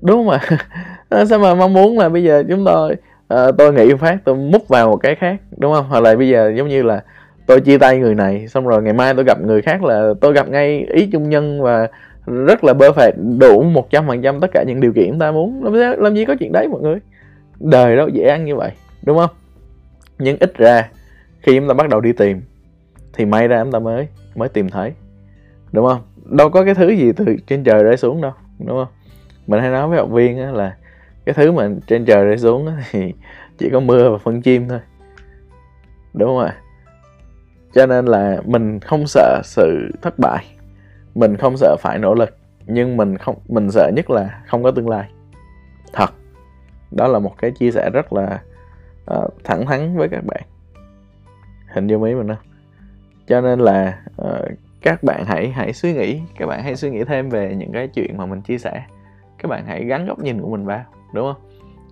Đúng 0.01 0.16
không 0.16 0.29
ạ? 0.29 0.40
Ờ, 1.09 1.25
sao 1.25 1.38
mà 1.38 1.55
mong 1.55 1.73
muốn 1.73 1.99
là 1.99 2.09
bây 2.09 2.23
giờ 2.23 2.44
chúng 2.49 2.64
tôi 2.64 2.97
uh, 3.35 3.57
tôi 3.59 3.73
nghĩ 3.73 3.94
phát 3.94 4.18
tôi 4.25 4.35
múc 4.37 4.68
vào 4.68 4.90
một 4.90 4.97
cái 4.97 5.14
khác 5.14 5.37
đúng 5.57 5.75
không? 5.75 5.87
Hoặc 5.88 6.01
là 6.01 6.16
bây 6.16 6.29
giờ 6.29 6.53
giống 6.57 6.68
như 6.68 6.83
là 6.83 7.03
tôi 7.47 7.61
chia 7.61 7.79
tay 7.79 7.99
người 7.99 8.14
này 8.14 8.49
xong 8.49 8.66
rồi 8.66 8.83
ngày 8.83 8.92
mai 8.92 9.14
tôi 9.14 9.25
gặp 9.25 9.40
người 9.42 9.62
khác 9.62 9.83
là 9.83 10.12
tôi 10.20 10.33
gặp 10.33 10.49
ngay 10.49 10.87
ý 10.90 11.07
chung 11.07 11.29
nhân 11.29 11.62
và 11.62 11.88
rất 12.27 12.64
là 12.64 12.75
bơ 12.75 12.92
phẹt 12.92 13.14
đủ 13.38 13.62
một 13.62 13.90
trăm 13.90 14.07
phần 14.07 14.23
trăm 14.23 14.40
tất 14.40 14.51
cả 14.53 14.62
những 14.62 14.81
điều 14.81 14.92
kiện 14.92 15.18
ta 15.18 15.33
muốn. 15.33 15.64
Làm, 15.64 16.03
làm 16.03 16.14
gì 16.14 16.25
có 16.25 16.35
chuyện 16.40 16.53
đấy 16.53 16.68
mọi 16.68 16.81
người? 16.81 16.99
Đời 17.61 17.97
đâu 17.97 18.09
dễ 18.09 18.25
ăn 18.25 18.44
như 18.44 18.57
vậy 18.57 18.70
đúng 19.03 19.18
không? 19.18 19.31
Nhưng 20.18 20.37
ít 20.40 20.59
ra 20.59 20.90
khi 21.40 21.59
chúng 21.59 21.68
ta 21.68 21.75
bắt 21.75 21.88
đầu 21.88 22.01
đi 22.01 22.12
tìm 22.12 22.40
thì 23.12 23.25
may 23.25 23.49
ra 23.49 23.62
chúng 23.62 23.73
ta 23.73 23.79
mới 23.79 24.09
mới 24.35 24.49
tìm 24.49 24.68
thấy. 24.68 24.92
Đúng 25.73 25.87
không? 25.87 26.03
Đâu 26.25 26.51
có 26.51 26.64
cái 26.64 26.75
thứ 26.75 26.88
gì 26.88 27.12
từ 27.12 27.37
trên 27.47 27.64
trời 27.64 27.83
rơi 27.83 27.97
xuống 27.97 28.20
đâu 28.20 28.33
đúng 28.59 28.85
không? 28.85 28.94
Mình 29.47 29.61
hay 29.61 29.70
nói 29.70 29.88
với 29.88 29.99
học 29.99 30.11
viên 30.11 30.55
là 30.55 30.77
cái 31.25 31.35
thứ 31.35 31.53
mà 31.53 31.68
trên 31.87 32.05
trời 32.05 32.25
rơi 32.25 32.38
xuống 32.38 32.68
thì 32.90 33.14
chỉ 33.59 33.70
có 33.73 33.81
mưa 33.81 34.11
và 34.11 34.18
phân 34.18 34.42
chim 34.42 34.68
thôi. 34.68 34.81
Đúng 36.14 36.29
không 36.29 36.38
ạ? 36.38 36.57
Cho 37.75 37.87
nên 37.87 38.07
là 38.07 38.40
mình 38.44 38.81
không 38.81 39.07
sợ 39.07 39.40
sự 39.44 39.90
thất 40.03 40.18
bại 40.18 40.44
mình 41.14 41.37
không 41.37 41.57
sợ 41.57 41.77
phải 41.81 41.99
nỗ 41.99 42.14
lực 42.14 42.37
nhưng 42.66 42.97
mình 42.97 43.18
không 43.18 43.38
mình 43.49 43.70
sợ 43.70 43.90
nhất 43.97 44.11
là 44.11 44.42
không 44.47 44.62
có 44.62 44.70
tương 44.70 44.88
lai. 44.88 45.11
Thật. 45.92 46.11
Đó 46.90 47.09
là 47.09 47.18
một 47.18 47.35
cái 47.38 47.51
chia 47.51 47.70
sẻ 47.70 47.90
rất 47.92 48.12
là 48.12 48.42
uh, 49.14 49.35
thẳng 49.44 49.66
thắn 49.66 49.97
với 49.97 50.09
các 50.09 50.25
bạn. 50.25 50.42
Hình 51.68 51.87
dung 51.87 52.03
ý 52.03 52.14
mình 52.14 52.29
không 52.29 52.54
cho 53.26 53.40
nên 53.40 53.58
là 53.58 54.02
uh, 54.22 54.48
các 54.82 55.02
bạn 55.02 55.24
hãy 55.24 55.50
hãy 55.50 55.72
suy 55.72 55.92
nghĩ 55.92 56.20
các 56.38 56.46
bạn 56.46 56.62
hãy 56.62 56.76
suy 56.76 56.90
nghĩ 56.90 57.04
thêm 57.04 57.28
về 57.28 57.54
những 57.56 57.72
cái 57.72 57.88
chuyện 57.88 58.16
mà 58.16 58.26
mình 58.26 58.40
chia 58.40 58.58
sẻ. 58.58 58.84
Các 59.38 59.48
bạn 59.48 59.66
hãy 59.66 59.84
gắn 59.84 60.06
góc 60.06 60.18
nhìn 60.18 60.40
của 60.40 60.48
mình 60.48 60.64
vào 60.64 60.84
đúng 61.14 61.32
không? 61.32 61.42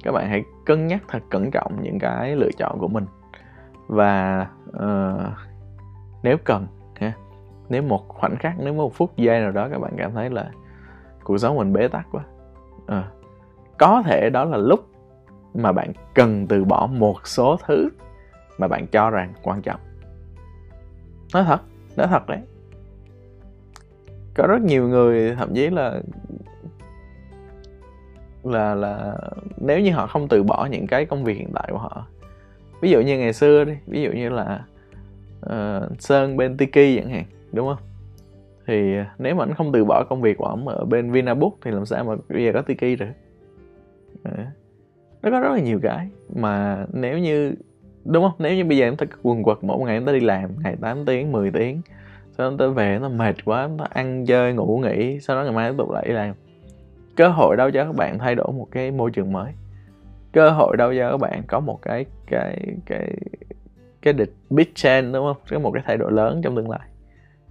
Các 0.05 0.13
bạn 0.13 0.29
hãy 0.29 0.43
cân 0.67 0.87
nhắc 0.87 1.03
thật 1.09 1.23
cẩn 1.31 1.51
trọng 1.51 1.83
những 1.83 1.99
cái 1.99 2.37
lựa 2.37 2.51
chọn 2.59 2.79
của 2.79 2.89
mình. 2.89 3.07
Và 3.89 4.47
uh, 4.69 5.33
nếu 6.23 6.37
cần 6.45 6.67
ha, 6.95 7.13
nếu 7.69 7.83
một 7.83 8.09
khoảnh 8.09 8.37
khắc 8.37 8.55
nếu 8.59 8.75
một 8.75 8.95
phút 8.95 9.17
giây 9.17 9.41
nào 9.41 9.51
đó 9.51 9.69
các 9.73 9.79
bạn 9.79 9.93
cảm 9.97 10.15
thấy 10.15 10.31
là 10.31 10.51
cuộc 11.25 11.39
sống 11.39 11.57
mình 11.57 11.73
bế 11.73 11.89
tắc 11.89 12.07
quá 12.13 12.23
uh, 12.83 13.05
có 13.79 14.03
thể 14.07 14.31
đó 14.31 14.45
là 14.45 14.57
lúc 14.57 14.81
mà 15.55 15.73
bạn 15.73 15.93
cần 16.15 16.47
từ 16.47 16.65
bỏ 16.65 16.89
một 16.93 17.27
số 17.27 17.57
thứ 17.67 17.89
mà 18.59 18.69
bạn 18.69 18.87
cho 18.87 19.11
rằng 19.11 19.33
quan 19.43 19.63
trọng 19.63 19.81
nói 21.35 21.45
thật 21.45 21.61
nói 21.97 22.07
thật 22.07 22.27
đấy. 22.29 22.41
Có 24.35 24.47
rất 24.47 24.63
nhiều 24.63 24.89
người 24.89 25.35
thậm 25.35 25.55
chí 25.55 25.71
là 25.71 26.01
là 28.43 28.75
là 28.75 29.19
nếu 29.57 29.81
như 29.81 29.93
họ 29.93 30.07
không 30.07 30.29
từ 30.29 30.43
bỏ 30.43 30.69
những 30.71 30.87
cái 30.87 31.07
công 31.07 31.25
việc 31.25 31.39
hiện 31.39 31.51
tại 31.55 31.69
của 31.71 31.79
họ 31.79 32.07
ví 32.81 32.91
dụ 32.91 33.01
như 33.01 33.19
ngày 33.19 33.33
xưa 33.33 33.65
đi 33.65 33.73
ví 33.87 34.03
dụ 34.03 34.13
như 34.13 34.29
là 34.29 34.65
uh, 35.47 36.01
sơn 36.01 36.37
bên 36.37 36.57
tiki 36.57 36.99
chẳng 36.99 37.11
hạn 37.11 37.25
đúng 37.53 37.69
không? 37.69 37.87
Thì 38.67 38.95
nếu 39.19 39.35
mà 39.35 39.45
anh 39.45 39.55
không 39.55 39.73
từ 39.73 39.85
bỏ 39.85 40.05
công 40.05 40.23
việc 40.23 40.39
của 40.39 40.45
ông 40.45 40.69
ở 40.69 40.85
bên 40.85 41.11
vinabook 41.11 41.53
thì 41.63 41.71
làm 41.71 41.87
sao 41.87 42.05
mà 42.05 42.15
bây 42.29 42.45
giờ 42.45 42.51
có 42.55 42.63
tiki 42.63 42.99
được? 42.99 43.07
Ờ, 44.25 44.33
nó 45.23 45.31
có 45.31 45.41
rất 45.41 45.53
là 45.53 45.61
nhiều 45.61 45.81
cái 45.83 46.09
mà 46.35 46.87
nếu 46.93 47.19
như 47.19 47.55
đúng 48.05 48.23
không? 48.23 48.33
Nếu 48.39 48.57
như 48.57 48.65
bây 48.65 48.79
giờ 48.79 48.87
em 48.87 48.97
ta 48.97 49.07
quần 49.23 49.43
quật, 49.43 49.59
mỗi 49.63 49.87
ngày 49.87 49.97
em 49.97 50.07
ta 50.07 50.13
đi 50.13 50.21
làm, 50.21 50.51
ngày 50.63 50.77
8 50.81 51.05
tiếng 51.07 51.33
10 51.33 51.51
tiếng, 51.51 51.83
sau 52.39 52.47
đó 52.47 52.51
em 52.53 52.59
tới 52.59 52.71
về, 52.71 52.99
nó 52.99 53.09
mệt 53.09 53.45
quá, 53.45 53.69
nó 53.79 53.87
ăn, 53.91 54.27
chơi, 54.27 54.53
ngủ, 54.55 54.79
nghỉ, 54.79 55.21
sau 55.21 55.37
đó 55.37 55.43
ngày 55.43 55.53
mai 55.53 55.71
tiếp 55.71 55.75
tục 55.79 55.91
lại 55.91 56.05
đi 56.09 56.13
làm. 56.13 56.35
Cơ 57.17 57.29
hội 57.29 57.57
đâu 57.57 57.71
cho 57.71 57.85
các 57.85 57.95
bạn 57.97 58.19
thay 58.19 58.35
đổi 58.35 58.53
một 58.53 58.69
cái 58.71 58.91
môi 58.91 59.11
trường 59.11 59.33
mới. 59.33 59.53
Cơ 60.33 60.51
hội 60.51 60.77
đâu 60.77 60.95
cho 60.95 61.11
các 61.11 61.17
bạn 61.17 61.43
có 61.47 61.61
một 61.61 61.83
cái 61.83 62.07
cái 62.27 62.77
cái 62.87 63.15
cái 64.03 64.13
địch 64.13 64.33
big 64.51 64.69
change 64.75 65.13
đúng 65.13 65.27
không? 65.27 65.37
Có 65.51 65.59
một 65.59 65.71
cái 65.71 65.83
thay 65.87 65.97
đổi 65.97 66.13
lớn 66.13 66.41
trong 66.45 66.57
tương 66.57 66.71
lai. 66.71 66.89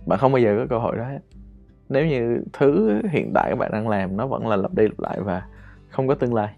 Bạn 0.05 0.19
không 0.19 0.31
bao 0.31 0.39
giờ 0.39 0.55
có 0.57 0.65
cơ 0.69 0.77
hội 0.77 0.97
đó 0.97 1.03
hết. 1.03 1.19
Nếu 1.89 2.05
như 2.05 2.43
thứ 2.53 3.01
hiện 3.11 3.31
tại 3.35 3.49
các 3.49 3.55
bạn 3.55 3.71
đang 3.71 3.87
làm, 3.87 4.17
nó 4.17 4.27
vẫn 4.27 4.47
là 4.47 4.55
lặp 4.55 4.73
đi 4.73 4.83
lặp 4.83 4.99
lại 4.99 5.17
và 5.21 5.41
không 5.89 6.07
có 6.07 6.15
tương 6.15 6.33
lai 6.33 6.53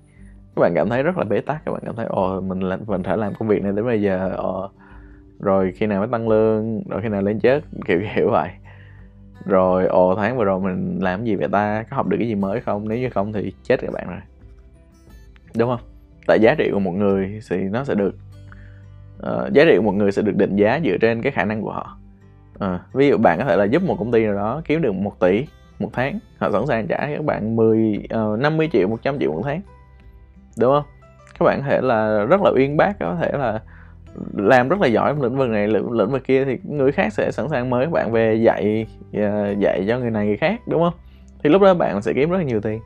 các 0.55 0.59
bạn 0.59 0.71
cảm 0.75 0.89
thấy 0.89 1.03
rất 1.03 1.17
là 1.17 1.23
bế 1.23 1.39
tắc 1.39 1.65
các 1.65 1.71
bạn 1.71 1.81
cảm 1.85 1.95
thấy 1.95 2.05
ồ 2.05 2.41
mình 2.41 2.59
là 2.59 2.77
mình 2.87 3.03
phải 3.03 3.17
làm 3.17 3.33
công 3.33 3.47
việc 3.47 3.63
này 3.63 3.71
đến 3.71 3.85
bây 3.85 4.01
giờ 4.01 4.31
ồ, 4.37 4.69
rồi 5.39 5.71
khi 5.75 5.85
nào 5.85 5.99
mới 5.99 6.07
tăng 6.11 6.29
lương 6.29 6.83
rồi 6.89 7.01
khi 7.01 7.09
nào 7.09 7.21
lên 7.21 7.39
chết 7.39 7.63
kiểu 7.87 8.01
kiểu 8.15 8.29
vậy. 8.31 8.49
Rồi 9.45 9.85
ồ 9.85 10.15
tháng 10.15 10.37
vừa 10.37 10.43
rồi 10.43 10.59
mình 10.59 10.99
làm 11.01 11.25
gì 11.25 11.35
vậy 11.35 11.47
ta? 11.51 11.83
Có 11.89 11.95
học 11.95 12.07
được 12.07 12.17
cái 12.19 12.27
gì 12.27 12.35
mới 12.35 12.61
không? 12.61 12.87
Nếu 12.89 12.97
như 12.97 13.09
không 13.09 13.33
thì 13.33 13.53
chết 13.63 13.81
các 13.81 13.91
bạn 13.93 14.07
rồi. 14.07 14.19
Đúng 15.55 15.69
không? 15.69 15.79
Tại 16.27 16.39
giá 16.41 16.55
trị 16.57 16.69
của 16.73 16.79
một 16.79 16.91
người 16.91 17.39
thì 17.49 17.57
nó 17.57 17.83
sẽ 17.83 17.95
được 17.95 18.15
uh, 19.19 19.53
giá 19.53 19.65
trị 19.65 19.77
của 19.77 19.83
một 19.83 19.91
người 19.91 20.11
sẽ 20.11 20.21
được 20.21 20.35
định 20.35 20.55
giá 20.55 20.79
dựa 20.83 20.97
trên 21.01 21.21
cái 21.21 21.31
khả 21.31 21.45
năng 21.45 21.61
của 21.61 21.71
họ. 21.71 21.97
Uh, 22.65 22.93
ví 22.93 23.07
dụ 23.07 23.17
bạn 23.17 23.39
có 23.39 23.45
thể 23.45 23.55
là 23.55 23.63
giúp 23.63 23.83
một 23.83 23.95
công 23.99 24.11
ty 24.11 24.25
nào 24.25 24.35
đó 24.35 24.61
kiếm 24.65 24.81
được 24.81 24.95
một 24.95 25.19
tỷ 25.19 25.45
một 25.79 25.89
tháng 25.93 26.19
họ 26.37 26.51
sẵn 26.51 26.67
sàng 26.67 26.87
trả 26.87 26.97
các 26.97 27.25
bạn 27.25 27.55
10 27.55 28.03
uh, 28.33 28.39
50 28.39 28.69
triệu 28.73 28.87
100 28.87 29.19
triệu 29.19 29.31
một 29.31 29.41
tháng 29.43 29.61
đúng 30.59 30.73
không? 30.73 30.83
Các 31.39 31.45
bạn 31.45 31.61
có 31.61 31.67
thể 31.67 31.81
là 31.81 32.25
rất 32.29 32.41
là 32.41 32.51
uyên 32.55 32.77
bác 32.77 32.99
có 32.99 33.15
thể 33.19 33.31
là 33.31 33.61
làm 34.33 34.69
rất 34.69 34.81
là 34.81 34.87
giỏi 34.87 35.11
trong 35.11 35.21
lĩnh 35.21 35.37
vực 35.37 35.49
này 35.49 35.67
lĩnh, 35.67 35.91
lĩnh 35.91 36.09
vực 36.09 36.23
kia 36.23 36.45
thì 36.45 36.57
người 36.63 36.91
khác 36.91 37.13
sẽ 37.13 37.31
sẵn 37.31 37.49
sàng 37.49 37.69
mời 37.69 37.85
các 37.85 37.91
bạn 37.91 38.11
về 38.11 38.35
dạy 38.35 38.85
ờ, 39.13 39.55
dạy 39.59 39.85
cho 39.87 39.99
người 39.99 40.11
này 40.11 40.25
người 40.25 40.37
khác 40.37 40.61
đúng 40.67 40.81
không? 40.81 40.93
Thì 41.43 41.49
lúc 41.49 41.61
đó 41.61 41.73
bạn 41.73 42.01
sẽ 42.01 42.13
kiếm 42.13 42.29
rất 42.29 42.37
là 42.37 42.43
nhiều 42.43 42.61
tiền. 42.61 42.79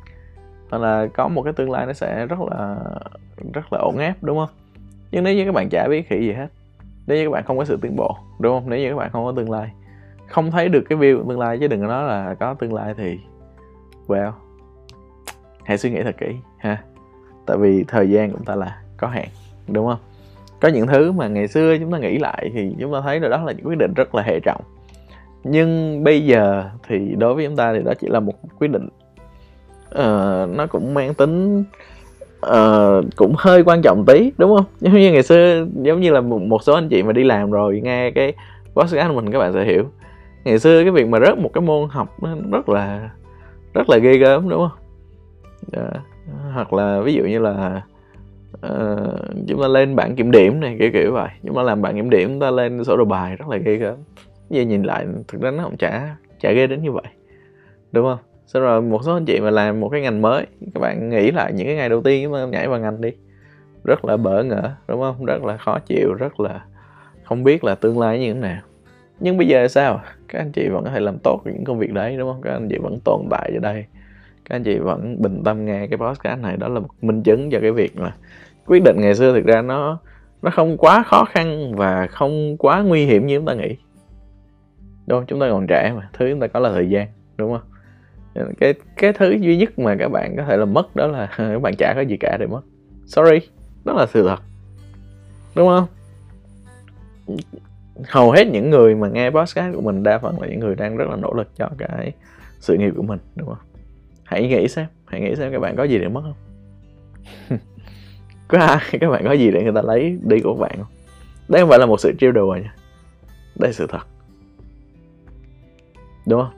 Hoặc 0.70 0.78
là 0.78 1.08
có 1.14 1.28
một 1.28 1.42
cái 1.42 1.54
tương 1.54 1.72
lai 1.72 1.86
nó 1.86 1.94
sẽ 1.94 2.26
rất 2.26 2.40
là 2.52 2.76
rất 3.54 3.74
là 3.74 3.80
ổn 3.80 3.98
áp 3.98 4.14
đúng 4.22 4.38
không? 4.38 4.50
Nhưng 5.12 5.24
nếu 5.24 5.36
như 5.36 5.46
các 5.46 5.54
bạn 5.54 5.70
chả 5.70 5.88
biết 5.88 6.10
khỉ 6.10 6.20
gì 6.20 6.34
hết 6.34 6.48
nếu 7.08 7.18
như 7.18 7.26
các 7.26 7.32
bạn 7.32 7.44
không 7.44 7.58
có 7.58 7.66
sự 7.66 7.78
tiến 7.82 7.96
bộ 7.96 8.18
đúng 8.40 8.54
không? 8.54 8.70
Nếu 8.70 8.80
như 8.80 8.90
các 8.90 8.96
bạn 8.96 9.10
không 9.12 9.26
có 9.26 9.34
tương 9.36 9.52
lai 9.52 9.72
không 10.28 10.52
thấy 10.52 10.70
được 10.70 10.84
cái 10.90 10.98
view 10.98 11.30
tương 11.30 11.40
lai 11.40 11.58
chứ 11.60 11.68
đừng 11.68 11.82
có 11.82 11.88
nói 11.88 12.04
là 12.08 12.34
có 12.34 12.54
tương 12.54 12.74
lai 12.74 12.94
thì 12.98 13.20
well 14.08 14.32
hãy 15.64 15.78
suy 15.78 15.90
nghĩ 15.90 16.04
thật 16.04 16.16
kỹ 16.18 16.36
ha 16.58 16.84
tại 17.48 17.58
vì 17.58 17.84
thời 17.88 18.10
gian 18.10 18.32
của 18.32 18.38
chúng 18.38 18.46
ta 18.46 18.56
là 18.56 18.78
có 18.98 19.08
hạn 19.08 19.28
đúng 19.68 19.88
không? 19.88 20.00
Có 20.62 20.68
những 20.68 20.88
thứ 20.88 21.12
mà 21.12 21.28
ngày 21.28 21.48
xưa 21.48 21.78
chúng 21.78 21.92
ta 21.92 21.98
nghĩ 21.98 22.18
lại 22.18 22.52
thì 22.54 22.76
chúng 22.80 22.94
ta 22.94 23.02
thấy 23.02 23.20
là 23.20 23.30
đó 23.30 23.44
là 23.44 23.52
những 23.52 23.68
quyết 23.68 23.78
định 23.78 23.94
rất 23.94 24.16
là 24.16 24.24
hệ 24.24 24.40
trọng. 24.40 24.62
Nhưng 25.44 26.04
bây 26.04 26.26
giờ 26.26 26.70
thì 26.88 27.16
đối 27.18 27.34
với 27.36 27.46
chúng 27.46 27.56
ta 27.56 27.74
thì 27.74 27.80
đó 27.84 27.94
chỉ 28.00 28.08
là 28.08 28.20
một 28.20 28.34
quyết 28.60 28.72
định. 28.72 28.90
Uh, 29.88 30.50
nó 30.58 30.68
cũng 30.70 30.94
mang 30.94 31.14
tính 31.14 31.64
uh, 32.46 33.06
cũng 33.16 33.34
hơi 33.38 33.64
quan 33.64 33.82
trọng 33.82 34.06
tí 34.06 34.32
đúng 34.38 34.56
không? 34.56 34.66
Giống 34.80 34.94
như 34.94 35.12
ngày 35.12 35.24
xưa 35.24 35.66
giống 35.82 36.02
như 36.02 36.12
là 36.12 36.22
một, 36.22 36.42
một 36.42 36.64
số 36.64 36.74
anh 36.74 36.90
chị 36.90 37.04
mà 37.04 37.14
đi 37.14 37.24
làm 37.24 37.52
rồi 37.52 37.82
nghe 37.84 38.12
cái 38.12 38.34
podcast 38.76 39.10
của 39.10 39.16
mình 39.16 39.32
các 39.32 39.40
bạn 39.40 39.54
sẽ 39.54 39.66
hiểu. 39.66 39.84
Ngày 40.44 40.60
xưa 40.60 40.84
cái 40.84 40.92
việc 40.92 41.08
mà 41.08 41.20
rớt 41.20 41.38
một 41.38 41.50
cái 41.54 41.62
môn 41.62 41.90
học 41.90 42.16
nó 42.22 42.36
rất 42.52 42.70
là 42.70 43.10
rất 43.74 43.90
là 43.90 43.98
ghê 43.98 44.18
gớm 44.18 44.50
đúng 44.50 44.60
không? 44.60 44.80
Yeah 45.72 46.04
hoặc 46.54 46.74
là 46.74 47.02
ví 47.02 47.14
dụ 47.14 47.24
như 47.24 47.40
là 47.40 47.82
uh, 48.66 49.46
chúng 49.48 49.62
ta 49.62 49.68
lên 49.68 49.96
bảng 49.96 50.16
kiểm 50.16 50.32
điểm 50.32 50.60
này 50.60 50.76
kiểu 50.80 50.90
kiểu 50.94 51.14
vậy. 51.14 51.30
Chúng 51.44 51.56
ta 51.56 51.62
làm 51.64 51.82
bảng 51.82 51.96
kiểm 51.96 52.10
điểm 52.10 52.30
chúng 52.30 52.40
ta 52.40 52.52
lên 52.52 52.84
sổ 52.84 52.98
đồ 52.98 53.06
bài 53.06 53.36
rất 53.36 53.48
là 53.50 53.58
ghê 53.58 53.76
gớm. 53.76 53.96
Giờ 54.50 54.62
nhìn 54.62 54.84
lại 54.84 55.06
thực 55.28 55.42
ra 55.42 55.52
nó 55.52 55.64
không 55.64 55.78
chả 55.78 56.16
chả 56.40 56.52
ghê 56.52 56.68
đến 56.68 56.82
như 56.82 56.92
vậy. 56.92 57.04
Đúng 57.92 58.06
không? 58.06 58.20
Sau 58.46 58.62
rồi 58.62 58.82
một 58.82 59.04
số 59.04 59.14
anh 59.14 59.26
chị 59.26 59.40
mà 59.40 59.50
làm 59.50 59.80
một 59.80 59.90
cái 59.90 60.02
ngành 60.02 60.22
mới 60.22 60.46
các 60.74 60.80
bạn 60.80 61.10
nghĩ 61.10 61.32
lại 61.32 61.54
những 61.54 61.68
cái 61.68 61.76
ngày 61.76 61.90
đầu 61.90 62.02
tiên 62.02 62.24
chúng 62.24 62.34
ta 62.34 62.46
nhảy 62.46 62.68
vào 62.68 62.80
ngành 62.80 63.02
đi. 63.02 63.12
Rất 63.84 64.06
là 64.06 64.18
bỡ 64.18 64.44
ngỡ 64.44 64.72
đúng 64.88 65.02
không? 65.02 65.26
Rất 65.26 65.44
là 65.44 65.58
khó 65.58 65.80
chịu 65.80 66.14
rất 66.14 66.40
là 66.40 66.66
không 67.24 67.44
biết 67.44 67.64
là 67.64 67.76
tương 67.76 68.00
lai 68.00 68.20
như 68.20 68.34
thế 68.34 68.40
nào. 68.40 68.62
Nhưng 69.20 69.38
bây 69.38 69.48
giờ 69.48 69.68
sao? 69.68 70.02
Các 70.28 70.40
anh 70.40 70.52
chị 70.52 70.68
vẫn 70.70 70.84
có 70.84 70.90
thể 70.90 71.00
làm 71.00 71.18
tốt 71.24 71.42
những 71.46 71.64
công 71.64 71.80
việc 71.80 71.94
đấy 71.94 72.18
đúng 72.18 72.32
không? 72.32 72.42
Các 72.42 72.54
anh 72.54 72.68
chị 72.70 72.78
vẫn 72.78 73.00
tồn 73.06 73.22
tại 73.30 73.52
ở 73.54 73.60
đây 73.60 73.86
các 74.50 74.56
anh 74.56 74.64
chị 74.64 74.78
vẫn 74.78 75.22
bình 75.22 75.44
tâm 75.44 75.66
nghe 75.66 75.88
cái 75.88 75.98
podcast 75.98 76.40
này. 76.40 76.58
Đó 76.58 76.68
là 76.68 76.80
một 76.80 76.90
minh 77.02 77.24
chứng 77.24 77.50
cho 77.50 77.60
cái 77.62 77.72
việc 77.72 78.00
là 78.00 78.16
quyết 78.66 78.84
định 78.84 78.96
ngày 79.00 79.16
xưa 79.16 79.34
thực 79.34 79.46
ra 79.46 79.62
nó 79.62 80.00
nó 80.42 80.52
không 80.52 80.78
quá 80.78 81.04
khó 81.04 81.26
khăn 81.26 81.76
và 81.76 82.08
không 82.08 82.58
quá 82.58 82.82
nguy 82.82 83.06
hiểm 83.06 83.28
như 83.28 83.38
chúng 83.38 83.46
ta 83.46 83.54
nghĩ. 83.54 83.78
Đúng 85.08 85.20
không? 85.20 85.26
Chúng 85.28 85.40
ta 85.40 85.48
còn 85.50 85.68
trẻ 85.68 85.94
mà, 85.96 86.10
thứ 86.14 86.30
chúng 86.30 86.40
ta 86.40 86.48
có 86.48 86.60
là 86.60 86.72
thời 86.72 86.90
gian, 86.90 87.08
đúng 87.38 87.52
không? 87.52 87.62
Cái 88.60 88.74
cái 88.98 89.14
thứ 89.14 89.32
duy 89.32 89.58
nhất 89.58 89.80
mà 89.80 89.96
các 90.00 90.10
bạn 90.10 90.36
có 90.38 90.44
thể 90.44 90.58
là 90.58 90.66
mất 90.66 90.96
đó 90.96 91.08
là 91.08 91.30
các 91.38 91.62
bạn 91.62 91.74
chả 91.78 91.94
có 91.96 92.02
gì 92.02 92.18
cả 92.18 92.38
để 92.40 92.48
mất. 92.48 92.62
Sorry, 93.06 93.40
đó 93.86 93.94
là 93.94 94.06
sự 94.06 94.28
thật. 94.28 94.40
Đúng 95.56 95.68
không? 95.68 95.88
Hầu 98.08 98.32
hết 98.32 98.48
những 98.48 98.70
người 98.70 98.96
mà 98.96 99.10
nghe 99.10 99.30
podcast 99.30 99.76
của 99.76 99.82
mình 99.82 100.04
đa 100.04 100.18
phần 100.18 100.42
là 100.42 100.48
những 100.48 100.60
người 100.60 100.76
đang 100.76 100.98
rất 100.98 101.10
là 101.10 101.16
nỗ 101.16 101.34
lực 101.34 101.48
cho 101.56 101.70
cái 101.78 102.12
sự 102.60 102.78
nghiệp 102.78 102.94
của 102.98 103.04
mình, 103.04 103.20
đúng 103.36 103.48
không? 103.48 103.67
Hãy 104.28 104.48
nghĩ 104.48 104.68
xem 104.68 104.86
hãy 105.06 105.22
nghĩ 105.22 105.36
xem 105.36 105.52
các 105.52 105.60
bạn 105.60 105.76
có 105.76 105.84
gì 105.84 106.00
để 106.00 106.08
mất 106.08 106.22
không? 106.22 106.36
Có 108.48 108.60
ai 108.60 108.80
các 109.00 109.10
bạn 109.10 109.24
có 109.26 109.32
gì 109.32 109.52
để 109.52 109.64
người 109.64 109.74
ta 109.76 109.82
lấy 109.82 110.18
đi 110.24 110.40
của 110.40 110.54
các 110.54 110.60
bạn 110.60 110.78
không? 110.78 110.92
Đây 111.48 111.62
không 111.62 111.70
phải 111.70 111.80
là 111.80 111.86
một 111.86 112.00
sự 112.00 112.14
trêu 112.20 112.32
đùa 112.32 112.56
nha. 112.56 112.74
Đây 113.56 113.70
là 113.70 113.74
sự 113.74 113.88
thật. 113.90 114.08
Đúng 116.26 116.42
không? 116.42 116.54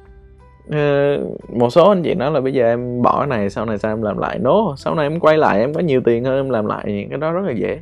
Ờ, 0.72 1.18
một 1.50 1.70
số 1.70 1.90
anh 1.90 2.04
chị 2.04 2.14
nói 2.14 2.32
là 2.32 2.42
bây 2.42 2.54
giờ 2.54 2.66
em 2.66 3.02
bỏ 3.02 3.26
này 3.26 3.50
sau 3.50 3.66
này 3.66 3.78
sao 3.78 3.92
em 3.92 4.02
làm 4.02 4.18
lại? 4.18 4.40
Nố, 4.40 4.68
no, 4.70 4.76
sau 4.76 4.96
này 4.96 5.06
em 5.06 5.20
quay 5.20 5.38
lại 5.38 5.60
em 5.60 5.74
có 5.74 5.80
nhiều 5.80 6.02
tiền 6.06 6.24
hơn 6.24 6.36
em 6.36 6.50
làm 6.50 6.66
lại 6.66 6.86
những 6.88 7.10
cái 7.10 7.18
đó 7.18 7.32
rất 7.32 7.42
là 7.46 7.52
dễ. 7.52 7.82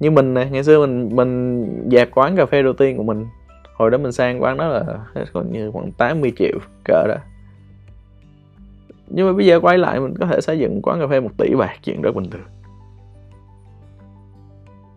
Như 0.00 0.10
mình 0.10 0.34
nè 0.34 0.48
ngày 0.50 0.64
xưa 0.64 0.86
mình 0.86 1.16
mình 1.16 1.64
dẹp 1.90 2.10
quán 2.14 2.36
cà 2.36 2.46
phê 2.46 2.62
đầu 2.62 2.72
tiên 2.72 2.96
của 2.96 3.02
mình. 3.02 3.26
Hồi 3.74 3.90
đó 3.90 3.98
mình 3.98 4.12
sang 4.12 4.42
quán 4.42 4.56
đó 4.56 4.68
là 4.68 4.84
còn 5.32 5.52
như 5.52 5.70
khoảng 5.70 5.92
80 5.92 6.32
triệu 6.36 6.58
cỡ 6.84 7.06
đó 7.08 7.16
nhưng 9.10 9.26
mà 9.26 9.32
bây 9.32 9.46
giờ 9.46 9.60
quay 9.60 9.78
lại 9.78 10.00
mình 10.00 10.14
có 10.20 10.26
thể 10.26 10.40
xây 10.40 10.58
dựng 10.58 10.82
quán 10.82 11.00
cà 11.00 11.06
phê 11.06 11.20
một 11.20 11.30
tỷ 11.38 11.54
bạc 11.54 11.76
chuyện 11.84 12.02
rất 12.02 12.14
bình 12.14 12.30
thường. 12.30 12.46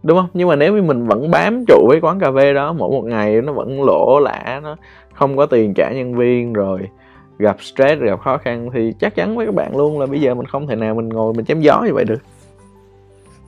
Đúng 0.04 0.17
không? 0.17 0.30
Nhưng 0.34 0.47
mà 0.47 0.56
nếu 0.56 0.76
như 0.76 0.82
mình 0.82 1.08
vẫn 1.08 1.32
bám 1.32 1.63
trụ 1.67 1.88
với 1.88 2.00
quán 2.02 2.19
cà 2.19 2.32
phê 2.36 2.54
đó 2.54 2.74
mỗi 2.74 2.91
một 2.91 3.06
ngày 3.06 3.41
nó 3.41 3.54
vẫn 3.54 3.84
lỗ 3.84 4.19
lã 4.19 4.60
nó 4.63 4.76
không 5.13 5.38
có 5.38 5.45
tiền 5.45 5.74
trả 5.76 5.91
nhân 5.91 6.15
viên 6.15 6.54
rồi 6.54 6.89
gặp 7.38 7.62
stress 7.62 8.02
gặp 8.02 8.19
khó 8.19 8.38
khăn 8.38 8.69
thì 8.74 8.93
chắc 9.00 9.15
chắn 9.15 9.38
với 9.38 9.45
các 9.45 9.56
bạn 9.56 9.78
luôn 9.78 10.00
là 10.00 10.06
bây 10.06 10.21
giờ 10.21 10.36
mình 10.36 10.45
không 10.45 10.67
thể 10.67 10.76
nào 10.76 10.95
mình 10.95 11.10
ngồi 11.10 11.34
mình 11.34 11.45
chém 11.45 11.60
gió 11.60 11.82
như 11.86 11.93
vậy 11.93 12.06
được. 12.06 12.21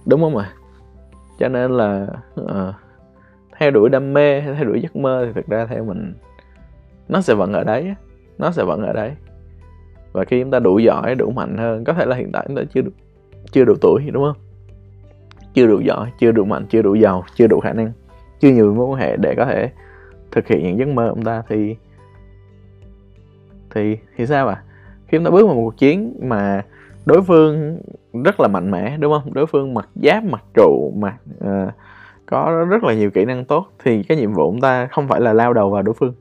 Đúng 0.06 0.22
không 0.22 0.38
ạ? 0.38 0.54
Cho 1.40 1.48
nên 1.48 1.72
là 1.72 2.08
uh, 2.42 2.76
theo 3.58 3.72
đuổi 3.72 3.90
đam 3.90 4.14
mê 4.14 4.42
hay 4.42 4.56
theo 4.56 4.64
đuổi 4.64 4.82
giấc 4.82 4.96
mơ 4.96 5.24
thì 5.26 5.32
thực 5.34 5.48
ra 5.48 5.66
theo 5.66 5.84
mình 5.84 6.14
nó 7.10 7.22
sẽ 7.22 7.34
vẫn 7.34 7.54
ở 7.54 7.64
đấy 7.64 7.94
nó 8.38 8.52
sẽ 8.52 8.64
vẫn 8.64 8.84
ở 8.84 8.94
đấy 8.94 9.12
và 10.14 10.24
khi 10.24 10.42
chúng 10.42 10.52
ta 10.52 10.60
đủ 10.60 10.80
giỏi 10.80 11.16
đủ 11.16 11.32
mạnh 11.32 11.58
hơn 11.58 11.84
có 11.84 11.94
thể 11.94 12.06
là 12.06 12.16
hiện 12.16 12.32
tại 12.34 12.46
chúng 12.48 12.58
ta 12.58 12.64
chưa 12.74 12.82
đủ, 12.82 12.92
chưa 13.52 13.66
đủ 13.66 13.74
tuổi 13.82 14.02
đúng 14.12 14.24
không? 14.24 14.38
Chưa 15.54 15.68
đủ 15.68 15.80
giỏi 15.80 16.12
chưa 16.20 16.32
đủ 16.32 16.46
mạnh 16.46 16.66
chưa 16.70 16.82
đủ 16.82 16.96
giàu 16.96 17.24
chưa 17.36 17.48
đủ 17.48 17.60
khả 17.60 17.74
năng 17.74 17.92
chưa 18.40 18.50
nhiều 18.50 18.74
mối 18.74 18.86
quan 18.86 19.00
hệ 19.00 19.18
để 19.18 19.36
có 19.36 19.46
thể 19.46 19.72
thực 20.32 20.48
hiện 20.48 20.64
những 20.64 20.78
giấc 20.78 20.88
mơ 20.88 21.10
của 21.10 21.16
chúng 21.16 21.26
ta 21.26 21.44
thì 21.50 21.76
thì 23.76 23.98
thì 24.18 24.26
sao 24.26 24.48
à 24.48 24.64
khi 25.08 25.18
chúng 25.18 25.26
ta 25.26 25.32
bước 25.32 25.46
vào 25.46 25.56
một 25.56 25.62
cuộc 25.62 25.78
chiến 25.78 26.20
mà 26.22 26.66
đối 27.06 27.22
phương 27.22 27.82
rất 28.26 28.40
là 28.40 28.48
mạnh 28.48 28.72
mẽ 28.72 28.98
đúng 28.98 29.14
không? 29.14 29.34
Đối 29.34 29.46
phương 29.46 29.74
mặc 29.74 29.90
giáp 29.96 30.24
mặc 30.24 30.44
trụ 30.54 30.94
mặc 30.98 31.16
uh, 31.46 31.74
có 32.26 32.66
rất 32.70 32.84
là 32.84 32.94
nhiều 32.94 33.12
kỹ 33.12 33.26
năng 33.26 33.46
tốt 33.46 33.68
thì 33.84 34.04
cái 34.04 34.18
nhiệm 34.18 34.34
vụ 34.34 34.46
của 34.46 34.52
chúng 34.52 34.62
ta 34.62 34.88
không 34.92 35.08
phải 35.08 35.22
là 35.22 35.34
lao 35.34 35.54
đầu 35.54 35.70
vào 35.70 35.82
đối 35.82 35.94
phương 35.94 36.14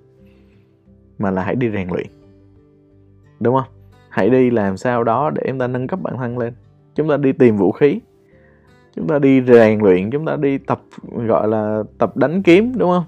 mà 1.18 1.31
là 1.31 1.42
hãy 1.42 1.55
đi 1.55 1.70
rèn 1.70 1.88
luyện. 1.88 2.07
Đúng 3.40 3.55
không? 3.55 3.82
Hãy 4.12 4.31
đi 4.31 4.51
làm 4.51 4.77
sao 4.77 5.05
đó 5.05 5.31
để 5.31 5.42
chúng 5.46 5.59
ta 5.59 5.66
nâng 5.66 5.87
cấp 5.87 5.98
bản 6.03 6.16
thân 6.16 6.38
lên. 6.38 6.55
Chúng 6.94 7.09
ta 7.09 7.16
đi 7.16 7.33
tìm 7.33 7.57
vũ 7.57 7.72
khí. 7.72 8.01
Chúng 8.96 9.07
ta 9.09 9.18
đi 9.18 9.42
rèn 9.42 9.81
luyện. 9.81 10.11
Chúng 10.11 10.27
ta 10.27 10.37
đi 10.37 10.59
tập, 10.59 10.81
gọi 11.27 11.48
là 11.48 11.83
tập 11.98 12.16
đánh 12.16 12.42
kiếm, 12.42 12.72
đúng 12.77 12.90
không? 12.90 13.05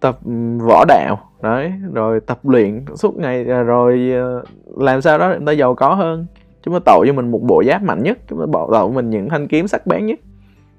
Tập 0.00 0.18
võ 0.58 0.84
đạo. 0.88 1.30
Đấy, 1.42 1.72
rồi 1.92 2.20
tập 2.20 2.38
luyện 2.42 2.84
suốt 2.94 3.16
ngày 3.16 3.46
à, 3.50 3.62
rồi 3.62 4.10
ờ, 4.12 4.44
làm 4.76 5.02
sao 5.02 5.18
đó 5.18 5.30
để 5.30 5.36
chúng 5.36 5.46
ta 5.46 5.52
giàu 5.52 5.74
có 5.74 5.94
hơn. 5.94 6.26
Chúng 6.62 6.74
ta 6.74 6.80
tạo 6.84 7.04
cho 7.06 7.12
mình 7.12 7.30
một 7.30 7.40
bộ 7.42 7.62
giáp 7.66 7.82
mạnh 7.82 8.02
nhất. 8.02 8.18
Chúng 8.28 8.38
ta 8.40 8.44
tạo 8.52 8.68
cho 8.72 8.88
mình 8.88 9.10
những 9.10 9.28
thanh 9.28 9.48
kiếm 9.48 9.68
sắc 9.68 9.86
bén 9.86 10.06
nhất. 10.06 10.18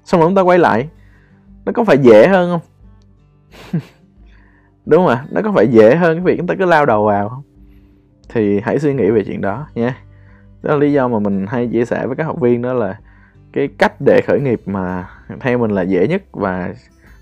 Xong 0.04 0.20
rồi 0.20 0.28
chúng 0.28 0.36
ta 0.36 0.42
quay 0.42 0.58
lại. 0.58 0.88
Nó 1.64 1.72
có 1.72 1.84
phải 1.84 1.98
dễ 1.98 2.28
hơn 2.28 2.50
không? 2.50 2.60
Đúng 4.86 5.06
không 5.06 5.16
ạ 5.16 5.26
nó 5.30 5.40
có 5.44 5.52
phải 5.52 5.68
dễ 5.68 5.96
hơn 5.96 6.16
cái 6.16 6.24
việc 6.24 6.34
chúng 6.38 6.46
ta 6.46 6.54
cứ 6.58 6.64
lao 6.64 6.86
đầu 6.86 7.04
vào 7.04 7.28
không? 7.28 7.42
Thì 8.28 8.60
hãy 8.60 8.78
suy 8.78 8.94
nghĩ 8.94 9.10
về 9.10 9.24
chuyện 9.26 9.40
đó 9.40 9.66
nhé. 9.74 9.94
Đó 10.62 10.72
là 10.72 10.76
lý 10.76 10.92
do 10.92 11.08
mà 11.08 11.18
mình 11.18 11.46
hay 11.48 11.68
chia 11.72 11.84
sẻ 11.84 12.06
với 12.06 12.16
các 12.16 12.24
học 12.24 12.40
viên 12.40 12.62
đó 12.62 12.72
là 12.72 12.98
cái 13.52 13.68
cách 13.78 14.00
để 14.00 14.20
khởi 14.26 14.40
nghiệp 14.40 14.60
mà 14.66 15.08
theo 15.40 15.58
mình 15.58 15.70
là 15.70 15.82
dễ 15.82 16.08
nhất 16.08 16.22
và 16.32 16.74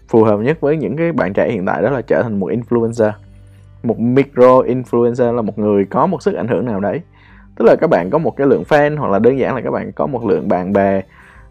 phù 0.08 0.24
hợp 0.24 0.40
nhất 0.40 0.60
với 0.60 0.76
những 0.76 0.96
cái 0.96 1.12
bạn 1.12 1.32
trẻ 1.32 1.50
hiện 1.50 1.66
tại 1.66 1.82
đó 1.82 1.90
là 1.90 2.02
trở 2.02 2.22
thành 2.22 2.40
một 2.40 2.50
influencer. 2.52 3.12
Một 3.82 3.98
micro 3.98 4.62
influencer 4.62 5.32
là 5.32 5.42
một 5.42 5.58
người 5.58 5.84
có 5.84 6.06
một 6.06 6.22
sức 6.22 6.34
ảnh 6.34 6.48
hưởng 6.48 6.64
nào 6.64 6.80
đấy. 6.80 7.00
Tức 7.56 7.64
là 7.64 7.76
các 7.80 7.90
bạn 7.90 8.10
có 8.10 8.18
một 8.18 8.36
cái 8.36 8.46
lượng 8.46 8.62
fan 8.68 8.96
hoặc 8.96 9.10
là 9.10 9.18
đơn 9.18 9.38
giản 9.38 9.54
là 9.54 9.60
các 9.60 9.70
bạn 9.70 9.92
có 9.92 10.06
một 10.06 10.24
lượng 10.24 10.48
bạn 10.48 10.72
bè 10.72 11.02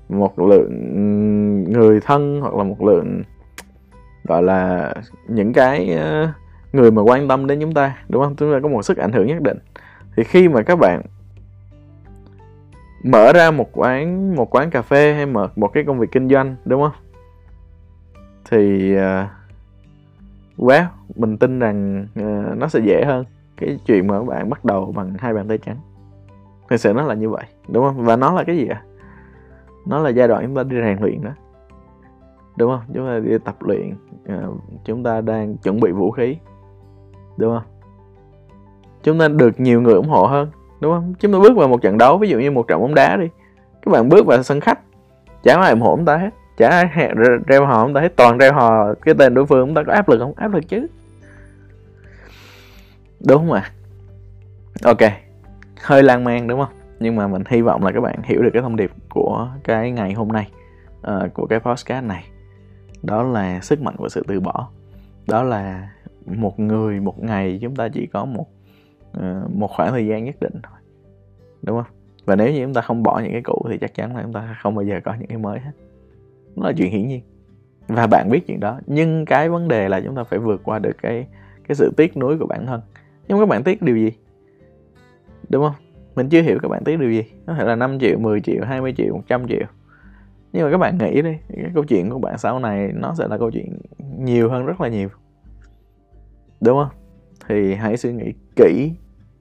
một 0.10 0.40
lượng 0.40 1.74
người 1.74 2.00
thân 2.00 2.42
hoặc 2.42 2.56
là 2.56 2.64
một 2.64 2.84
lượng 2.84 3.24
gọi 4.24 4.44
là 4.44 4.94
những 5.28 5.54
cái 5.54 5.98
uh, 5.98 6.30
người 6.74 6.92
mà 6.92 7.02
quan 7.02 7.28
tâm 7.28 7.48
đến 7.48 7.60
chúng 7.62 7.74
ta 7.74 7.98
đúng 8.10 8.24
không? 8.24 8.36
Chúng 8.36 8.54
ta 8.54 8.60
có 8.64 8.70
một 8.70 8.82
sức 8.82 8.98
ảnh 8.98 9.12
hưởng 9.12 9.28
nhất 9.28 9.42
định. 9.42 9.58
Thì 10.16 10.24
khi 10.24 10.48
mà 10.50 10.62
các 10.62 10.76
bạn 10.80 11.02
mở 13.04 13.34
ra 13.34 13.52
một 13.52 13.70
quán 13.74 14.36
một 14.36 14.56
quán 14.56 14.70
cà 14.70 14.82
phê 14.82 15.14
hay 15.14 15.26
mở 15.26 15.50
một 15.56 15.68
cái 15.68 15.84
công 15.84 16.00
việc 16.00 16.12
kinh 16.12 16.30
doanh 16.30 16.56
đúng 16.66 16.82
không? 16.82 17.02
Thì 18.50 18.96
à, 18.96 19.30
uh, 20.62 20.68
well 20.70 20.86
mình 21.16 21.38
tin 21.38 21.60
rằng 21.60 22.08
uh, 22.20 22.58
nó 22.58 22.68
sẽ 22.68 22.80
dễ 22.80 23.04
hơn 23.06 23.26
cái 23.58 23.80
chuyện 23.86 24.08
mà 24.08 24.20
các 24.20 24.26
bạn 24.26 24.50
bắt 24.50 24.66
đầu 24.66 24.92
bằng 24.96 25.14
hai 25.20 25.34
bàn 25.34 25.48
tay 25.48 25.58
trắng. 25.58 25.78
Thực 26.70 26.78
sự 26.78 26.94
nó 26.94 27.04
là 27.04 27.14
như 27.14 27.30
vậy 27.30 27.44
đúng 27.68 27.84
không? 27.84 28.06
Và 28.06 28.16
nó 28.16 28.34
là 28.34 28.44
cái 28.44 28.58
gì 28.58 28.68
ạ? 28.68 28.84
À? 28.86 28.94
nó 29.86 30.00
là 30.00 30.10
giai 30.10 30.28
đoạn 30.28 30.44
chúng 30.46 30.56
ta 30.56 30.64
đi 30.64 30.76
rèn 30.82 30.98
luyện 31.02 31.24
đó. 31.24 31.32
Đúng 32.58 32.72
không? 32.72 32.82
Chúng 32.94 33.06
ta 33.06 33.20
đi 33.20 33.38
tập 33.46 33.56
luyện 33.60 33.96
uh, 34.24 34.58
chúng 34.86 35.04
ta 35.04 35.22
đang 35.22 35.58
chuẩn 35.58 35.80
bị 35.80 35.92
vũ 35.92 36.12
khí 36.12 36.38
đúng 37.38 37.54
không? 37.54 37.64
Chúng 39.04 39.20
ta 39.20 39.28
được 39.28 39.60
nhiều 39.60 39.82
người 39.82 39.94
ủng 39.94 40.10
hộ 40.10 40.26
hơn 40.26 40.52
đúng 40.80 40.94
không? 40.94 41.14
Chúng 41.20 41.34
ta 41.34 41.40
bước 41.40 41.58
vào 41.58 41.68
một 41.68 41.82
trận 41.82 41.98
đấu 41.98 42.18
ví 42.18 42.30
dụ 42.30 42.40
như 42.40 42.52
một 42.52 42.68
trận 42.68 42.82
bóng 42.82 42.96
đá 42.96 43.18
đi. 43.18 43.28
Các 43.82 43.92
bạn 43.92 44.10
bước 44.10 44.26
vào 44.26 44.44
sân 44.44 44.60
khách 44.60 44.80
chẳng 45.44 45.62
ai 45.62 45.72
ủng 45.72 45.82
hộ 45.82 45.96
chúng 45.96 46.06
ta 46.06 46.18
hết. 46.18 46.30
Chả 46.58 46.70
ai 46.70 47.12
reo 47.48 47.66
hò 47.66 47.84
chúng 47.86 47.94
ta 47.94 48.02
hết. 48.02 48.16
Toàn 48.16 48.38
reo 48.38 48.54
hò 48.54 48.94
cái 48.94 49.16
tên 49.18 49.34
đối 49.34 49.46
phương 49.46 49.68
chúng 49.68 49.76
ta 49.76 49.84
có 49.84 49.94
áp 49.94 50.10
lực 50.10 50.20
không? 50.20 50.34
Áp 50.36 50.54
lực 50.54 50.64
chứ. 50.68 50.88
Đúng 53.28 53.38
không 53.38 53.52
ạ 53.52 53.62
à? 53.62 53.72
ok. 54.84 55.12
Hơi 55.82 56.04
lan 56.04 56.24
man 56.24 56.48
đúng 56.48 56.60
không? 56.60 56.74
Nhưng 57.00 57.16
mà 57.16 57.28
mình 57.28 57.44
hy 57.48 57.62
vọng 57.62 57.84
là 57.84 57.92
các 57.92 58.02
bạn 58.02 58.22
hiểu 58.24 58.42
được 58.42 58.50
cái 58.54 58.62
thông 58.62 58.76
điệp 58.76 58.92
của 59.10 59.50
cái 59.64 59.92
ngày 59.92 60.14
hôm 60.14 60.28
nay 60.28 60.52
uh, 61.08 61.34
của 61.34 61.46
cái 61.46 61.60
podcast 61.60 62.06
này. 62.06 62.26
Đó 63.02 63.24
là 63.24 63.60
sức 63.62 63.82
mạnh 63.82 63.96
của 63.98 64.10
sự 64.10 64.24
từ 64.28 64.40
bỏ. 64.40 64.70
Đó 65.28 65.44
là 65.44 65.90
một 66.26 66.60
người 66.60 67.00
một 67.00 67.24
ngày 67.24 67.60
chúng 67.62 67.76
ta 67.76 67.90
chỉ 67.90 68.08
có 68.08 68.26
một 68.26 68.48
uh, 69.18 69.52
một 69.56 69.72
khoảng 69.72 69.92
thời 69.92 70.08
gian 70.08 70.24
nhất 70.24 70.36
định 70.40 70.54
thôi 70.64 70.78
đúng 71.62 71.84
không? 71.84 71.94
Và 72.26 72.36
nếu 72.36 72.54
như 72.54 72.64
chúng 72.64 72.74
ta 72.74 72.82
không 72.82 73.04
bỏ 73.04 73.20
những 73.20 73.32
cái 73.32 73.42
cũ 73.42 73.66
thì 73.70 73.78
chắc 73.78 73.94
chắn 73.94 74.16
là 74.16 74.22
chúng 74.24 74.34
ta 74.34 74.58
không 74.62 74.76
bao 74.76 74.86
giờ 74.86 75.00
có 75.06 75.14
những 75.20 75.28
cái 75.28 75.38
mới 75.38 75.60
hết. 75.60 75.72
Nó 76.56 76.68
là 76.68 76.74
chuyện 76.78 76.92
hiển 76.92 77.08
nhiên. 77.08 77.22
Và 77.88 78.08
bạn 78.08 78.30
biết 78.30 78.48
chuyện 78.48 78.60
đó. 78.60 78.80
Nhưng 78.88 79.26
cái 79.26 79.50
vấn 79.50 79.68
đề 79.68 79.90
là 79.90 80.02
chúng 80.02 80.16
ta 80.16 80.24
phải 80.24 80.40
vượt 80.40 80.62
qua 80.64 80.80
được 80.80 80.98
cái 81.02 81.28
cái 81.68 81.76
sự 81.76 81.94
tiếc 81.98 82.18
nuối 82.18 82.38
của 82.38 82.46
bản 82.46 82.66
thân. 82.66 82.82
Nhưng 83.28 83.40
các 83.40 83.46
bạn 83.46 83.64
tiếc 83.64 83.82
điều 83.82 83.98
gì 83.98 84.12
đúng 85.50 85.64
không? 85.64 85.76
Mình 86.16 86.30
chưa 86.30 86.42
hiểu 86.42 86.58
các 86.62 86.68
bạn 86.68 86.84
tiếc 86.84 87.00
điều 87.00 87.12
gì. 87.12 87.24
Có 87.48 87.54
thể 87.54 87.66
là 87.66 87.76
5 87.76 88.00
triệu 88.00 88.20
10 88.20 88.42
triệu 88.42 88.64
20 88.66 88.94
triệu 88.98 89.16
100 89.16 89.48
triệu. 89.48 89.66
Nhưng 90.54 90.64
mà 90.64 90.72
các 90.72 90.78
bạn 90.78 90.98
nghĩ 90.98 91.22
đi 91.22 91.38
cái 91.50 91.72
câu 91.74 91.84
chuyện 91.84 92.10
của 92.10 92.20
bạn 92.20 92.38
sau 92.38 92.60
này 92.60 92.92
nó 92.96 93.14
sẽ 93.18 93.28
là 93.28 93.38
câu 93.38 93.52
chuyện 93.52 93.78
nhiều 94.18 94.50
hơn 94.50 94.66
rất 94.66 94.82
là 94.82 94.88
nhiều 94.88 95.10
đúng 96.64 96.78
không? 96.78 96.98
Thì 97.48 97.76
hãy 97.76 97.98
suy 97.98 98.14
nghĩ 98.14 98.34
kỹ 98.56 98.92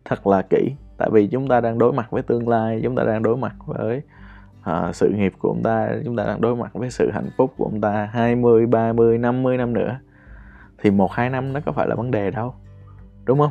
thật 0.04 0.26
là 0.26 0.42
kỹ. 0.50 0.72
Tại 0.98 1.11
vì 1.12 1.26
chúng 1.26 1.48
ta 1.48 1.61
đang 1.61 1.78
đối 1.78 1.92
mặt 1.92 2.11
với 2.11 2.22
tương 2.22 2.48
lai 2.48 2.80
chúng 2.82 2.96
ta 2.96 3.04
đang 3.04 3.22
đối 3.22 3.37
mặt 3.37 3.54
với 3.66 4.02
uh, 4.61 4.94
sự 4.94 5.08
nghiệp 5.08 5.32
của 5.38 5.48
chúng 5.48 5.62
ta 5.62 5.88
chúng 6.04 6.16
ta 6.16 6.24
đang 6.24 6.40
đối 6.40 6.56
mặt 6.56 6.70
với 6.74 6.90
sự 6.90 7.11
hạnh 7.11 7.30
phúc 7.37 7.54
của 7.56 7.68
chúng 7.70 7.80
ta 7.80 8.08
20, 8.12 8.66
30, 8.66 9.18
50 9.18 9.56
năm 9.56 9.72
nữa. 9.72 9.98
Thì 10.78 10.90
một 10.90 11.12
hai 11.12 11.30
năm 11.30 11.52
nó 11.52 11.61
có 11.66 11.72
phải 11.72 11.87
là 11.88 11.94
vấn 11.94 12.11
đề 12.11 12.30
đâu. 12.30 12.54
Đúng 13.24 13.38
không? 13.38 13.50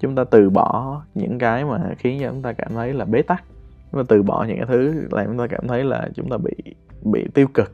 Chúng 0.00 0.14
ta 0.14 0.24
từ 0.24 0.50
bỏ 0.50 1.02
những 1.14 1.38
cái 1.38 1.64
mà 1.64 1.80
khiến 1.98 2.20
cho 2.20 2.30
chúng 2.30 2.42
ta 2.42 2.52
cảm 2.52 2.68
thấy 2.74 2.92
là 2.92 3.04
bế 3.04 3.22
tắc. 3.22 3.44
Chúng 3.92 4.00
ta 4.00 4.04
từ 4.08 4.22
bỏ 4.22 4.44
những 4.48 4.56
cái 4.56 4.66
thứ 4.66 5.08
làm 5.10 5.26
chúng 5.26 5.38
ta 5.38 5.46
cảm 5.46 5.68
thấy 5.68 5.84
là 5.84 6.08
chúng 6.14 6.30
ta 6.30 6.36
bị 6.36 6.74
bị 7.02 7.28
tiêu 7.34 7.46
cực. 7.54 7.72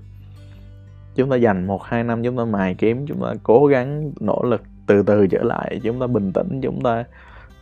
Chúng 1.14 1.30
ta 1.30 1.36
dành 1.36 1.66
một 1.66 1.82
hai 1.82 2.04
năm 2.04 2.22
chúng 2.22 2.36
ta 2.36 2.44
mài 2.44 2.74
kiếm 2.74 3.06
chúng 3.06 3.20
ta 3.22 3.34
cố 3.42 3.66
gắng 3.66 4.12
nỗ 4.20 4.42
lực 4.42 4.62
từ 4.86 5.02
từ 5.02 5.26
trở 5.26 5.42
lại 5.42 5.80
chúng 5.82 6.00
ta 6.00 6.06
bình 6.06 6.32
tĩnh 6.32 6.60
chúng 6.60 6.80
ta 6.82 7.04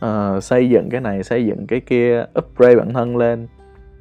uh, 0.05 0.43
xây 0.43 0.69
dựng 0.69 0.89
cái 0.89 1.01
này 1.01 1.23
xây 1.23 1.45
dựng 1.45 1.67
cái 1.67 1.79
kia 1.79 2.25
upgrade 2.39 2.75
bản 2.75 2.93
thân 2.93 3.17
lên. 3.17 3.47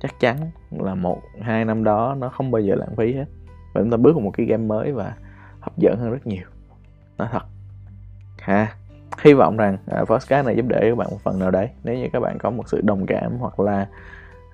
Chắc 0.01 0.21
chắn 0.21 0.37
là 0.71 0.95
một 0.95 1.21
hai 1.41 1.65
năm 1.65 1.85
đó 1.85 2.17
nó 2.19 2.29
không 2.29 2.51
bao 2.51 2.63
giờ 2.63 2.75
lãng 2.75 2.97
phí 2.97 3.13
hết. 3.13 3.25
Và 3.73 3.81
chúng 3.81 3.91
ta 3.91 3.97
bước 3.97 4.13
vào 4.13 4.21
một 4.21 4.31
cái 4.37 4.47
game 4.47 4.65
mới 4.65 4.93
và 4.93 5.15
hấp 5.61 5.79
dẫn 5.79 5.97
hơn 5.99 6.11
rất 6.11 6.27
nhiều. 6.27 6.45
Nói 7.19 7.29
thật. 7.33 7.43
Ha. 8.39 8.75
Hy 9.23 9.33
vọng 9.33 9.57
rằng 9.57 9.79
uh, 10.03 10.09
podcast 10.09 10.47
này 10.47 10.57
giúp 10.57 10.67
đỡ 10.69 10.79
các 10.81 10.97
bạn 10.97 11.09
một 11.11 11.19
phần 11.23 11.39
nào 11.39 11.51
đấy. 11.51 11.69
Nếu 11.85 11.95
như 11.95 12.09
các 12.13 12.21
bạn 12.21 12.39
có 12.39 12.51
một 12.51 12.69
sự 12.69 12.81
đồng 12.81 13.07
cảm 13.07 13.33
hoặc 13.39 13.61
là 13.61 13.87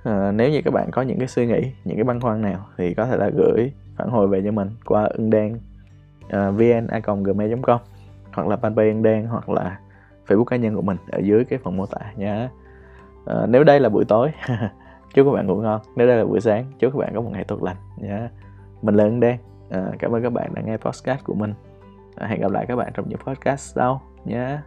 uh, 0.08 0.34
nếu 0.34 0.50
như 0.50 0.62
các 0.64 0.74
bạn 0.74 0.90
có 0.90 1.02
những 1.02 1.18
cái 1.18 1.28
suy 1.28 1.46
nghĩ 1.46 1.60
những 1.84 1.96
cái 1.96 2.04
băn 2.04 2.20
khoăn 2.20 2.42
nào 2.42 2.66
thì 2.76 2.94
có 2.94 3.06
thể 3.06 3.16
là 3.16 3.30
gửi 3.36 3.72
phản 3.96 4.10
hồi 4.10 4.28
về 4.28 4.42
cho 4.44 4.50
mình 4.50 4.70
qua 4.84 5.04
ưng 5.04 5.30
đen 5.30 5.54
uh, 6.26 6.30
vn 6.30 6.86
a 6.86 7.00
gmail 7.24 7.54
com 7.62 7.80
hoặc 8.32 8.48
là 8.48 8.56
fanpage 8.56 9.02
đen 9.02 9.26
hoặc 9.26 9.48
là 9.48 9.78
facebook 10.26 10.44
cá 10.44 10.56
nhân 10.56 10.74
của 10.74 10.82
mình 10.82 10.96
ở 11.10 11.18
dưới 11.18 11.44
cái 11.44 11.58
phần 11.58 11.76
mô 11.76 11.86
tả 11.86 12.12
nhé 12.16 12.26
à, 12.26 12.48
ờ, 13.24 13.46
nếu 13.46 13.64
đây 13.64 13.80
là 13.80 13.88
buổi 13.88 14.04
tối 14.04 14.32
chúc 15.14 15.26
các 15.26 15.32
bạn 15.32 15.46
ngủ 15.46 15.56
ngon. 15.56 15.80
Nếu 15.96 16.06
đây 16.06 16.16
là 16.16 16.24
buổi 16.24 16.40
sáng 16.40 16.64
chúc 16.78 16.92
các 16.92 16.98
bạn 16.98 17.14
có 17.14 17.20
một 17.20 17.30
ngày 17.32 17.44
tốt 17.44 17.62
lành 17.62 17.76
nhé 17.96 18.28
mình 18.82 18.94
là 18.94 19.04
ưng 19.04 19.20
đen. 19.20 19.38
À, 19.70 19.90
cảm 19.98 20.14
ơn 20.14 20.22
các 20.22 20.32
bạn 20.32 20.54
đã 20.54 20.62
nghe 20.62 20.76
podcast 20.76 21.24
của 21.24 21.34
mình. 21.34 21.54
À, 22.16 22.26
hẹn 22.26 22.40
gặp 22.40 22.50
lại 22.50 22.66
các 22.68 22.76
bạn 22.76 22.92
trong 22.94 23.08
những 23.08 23.18
podcast 23.18 23.74
sau 23.74 24.02
nhé 24.24 24.58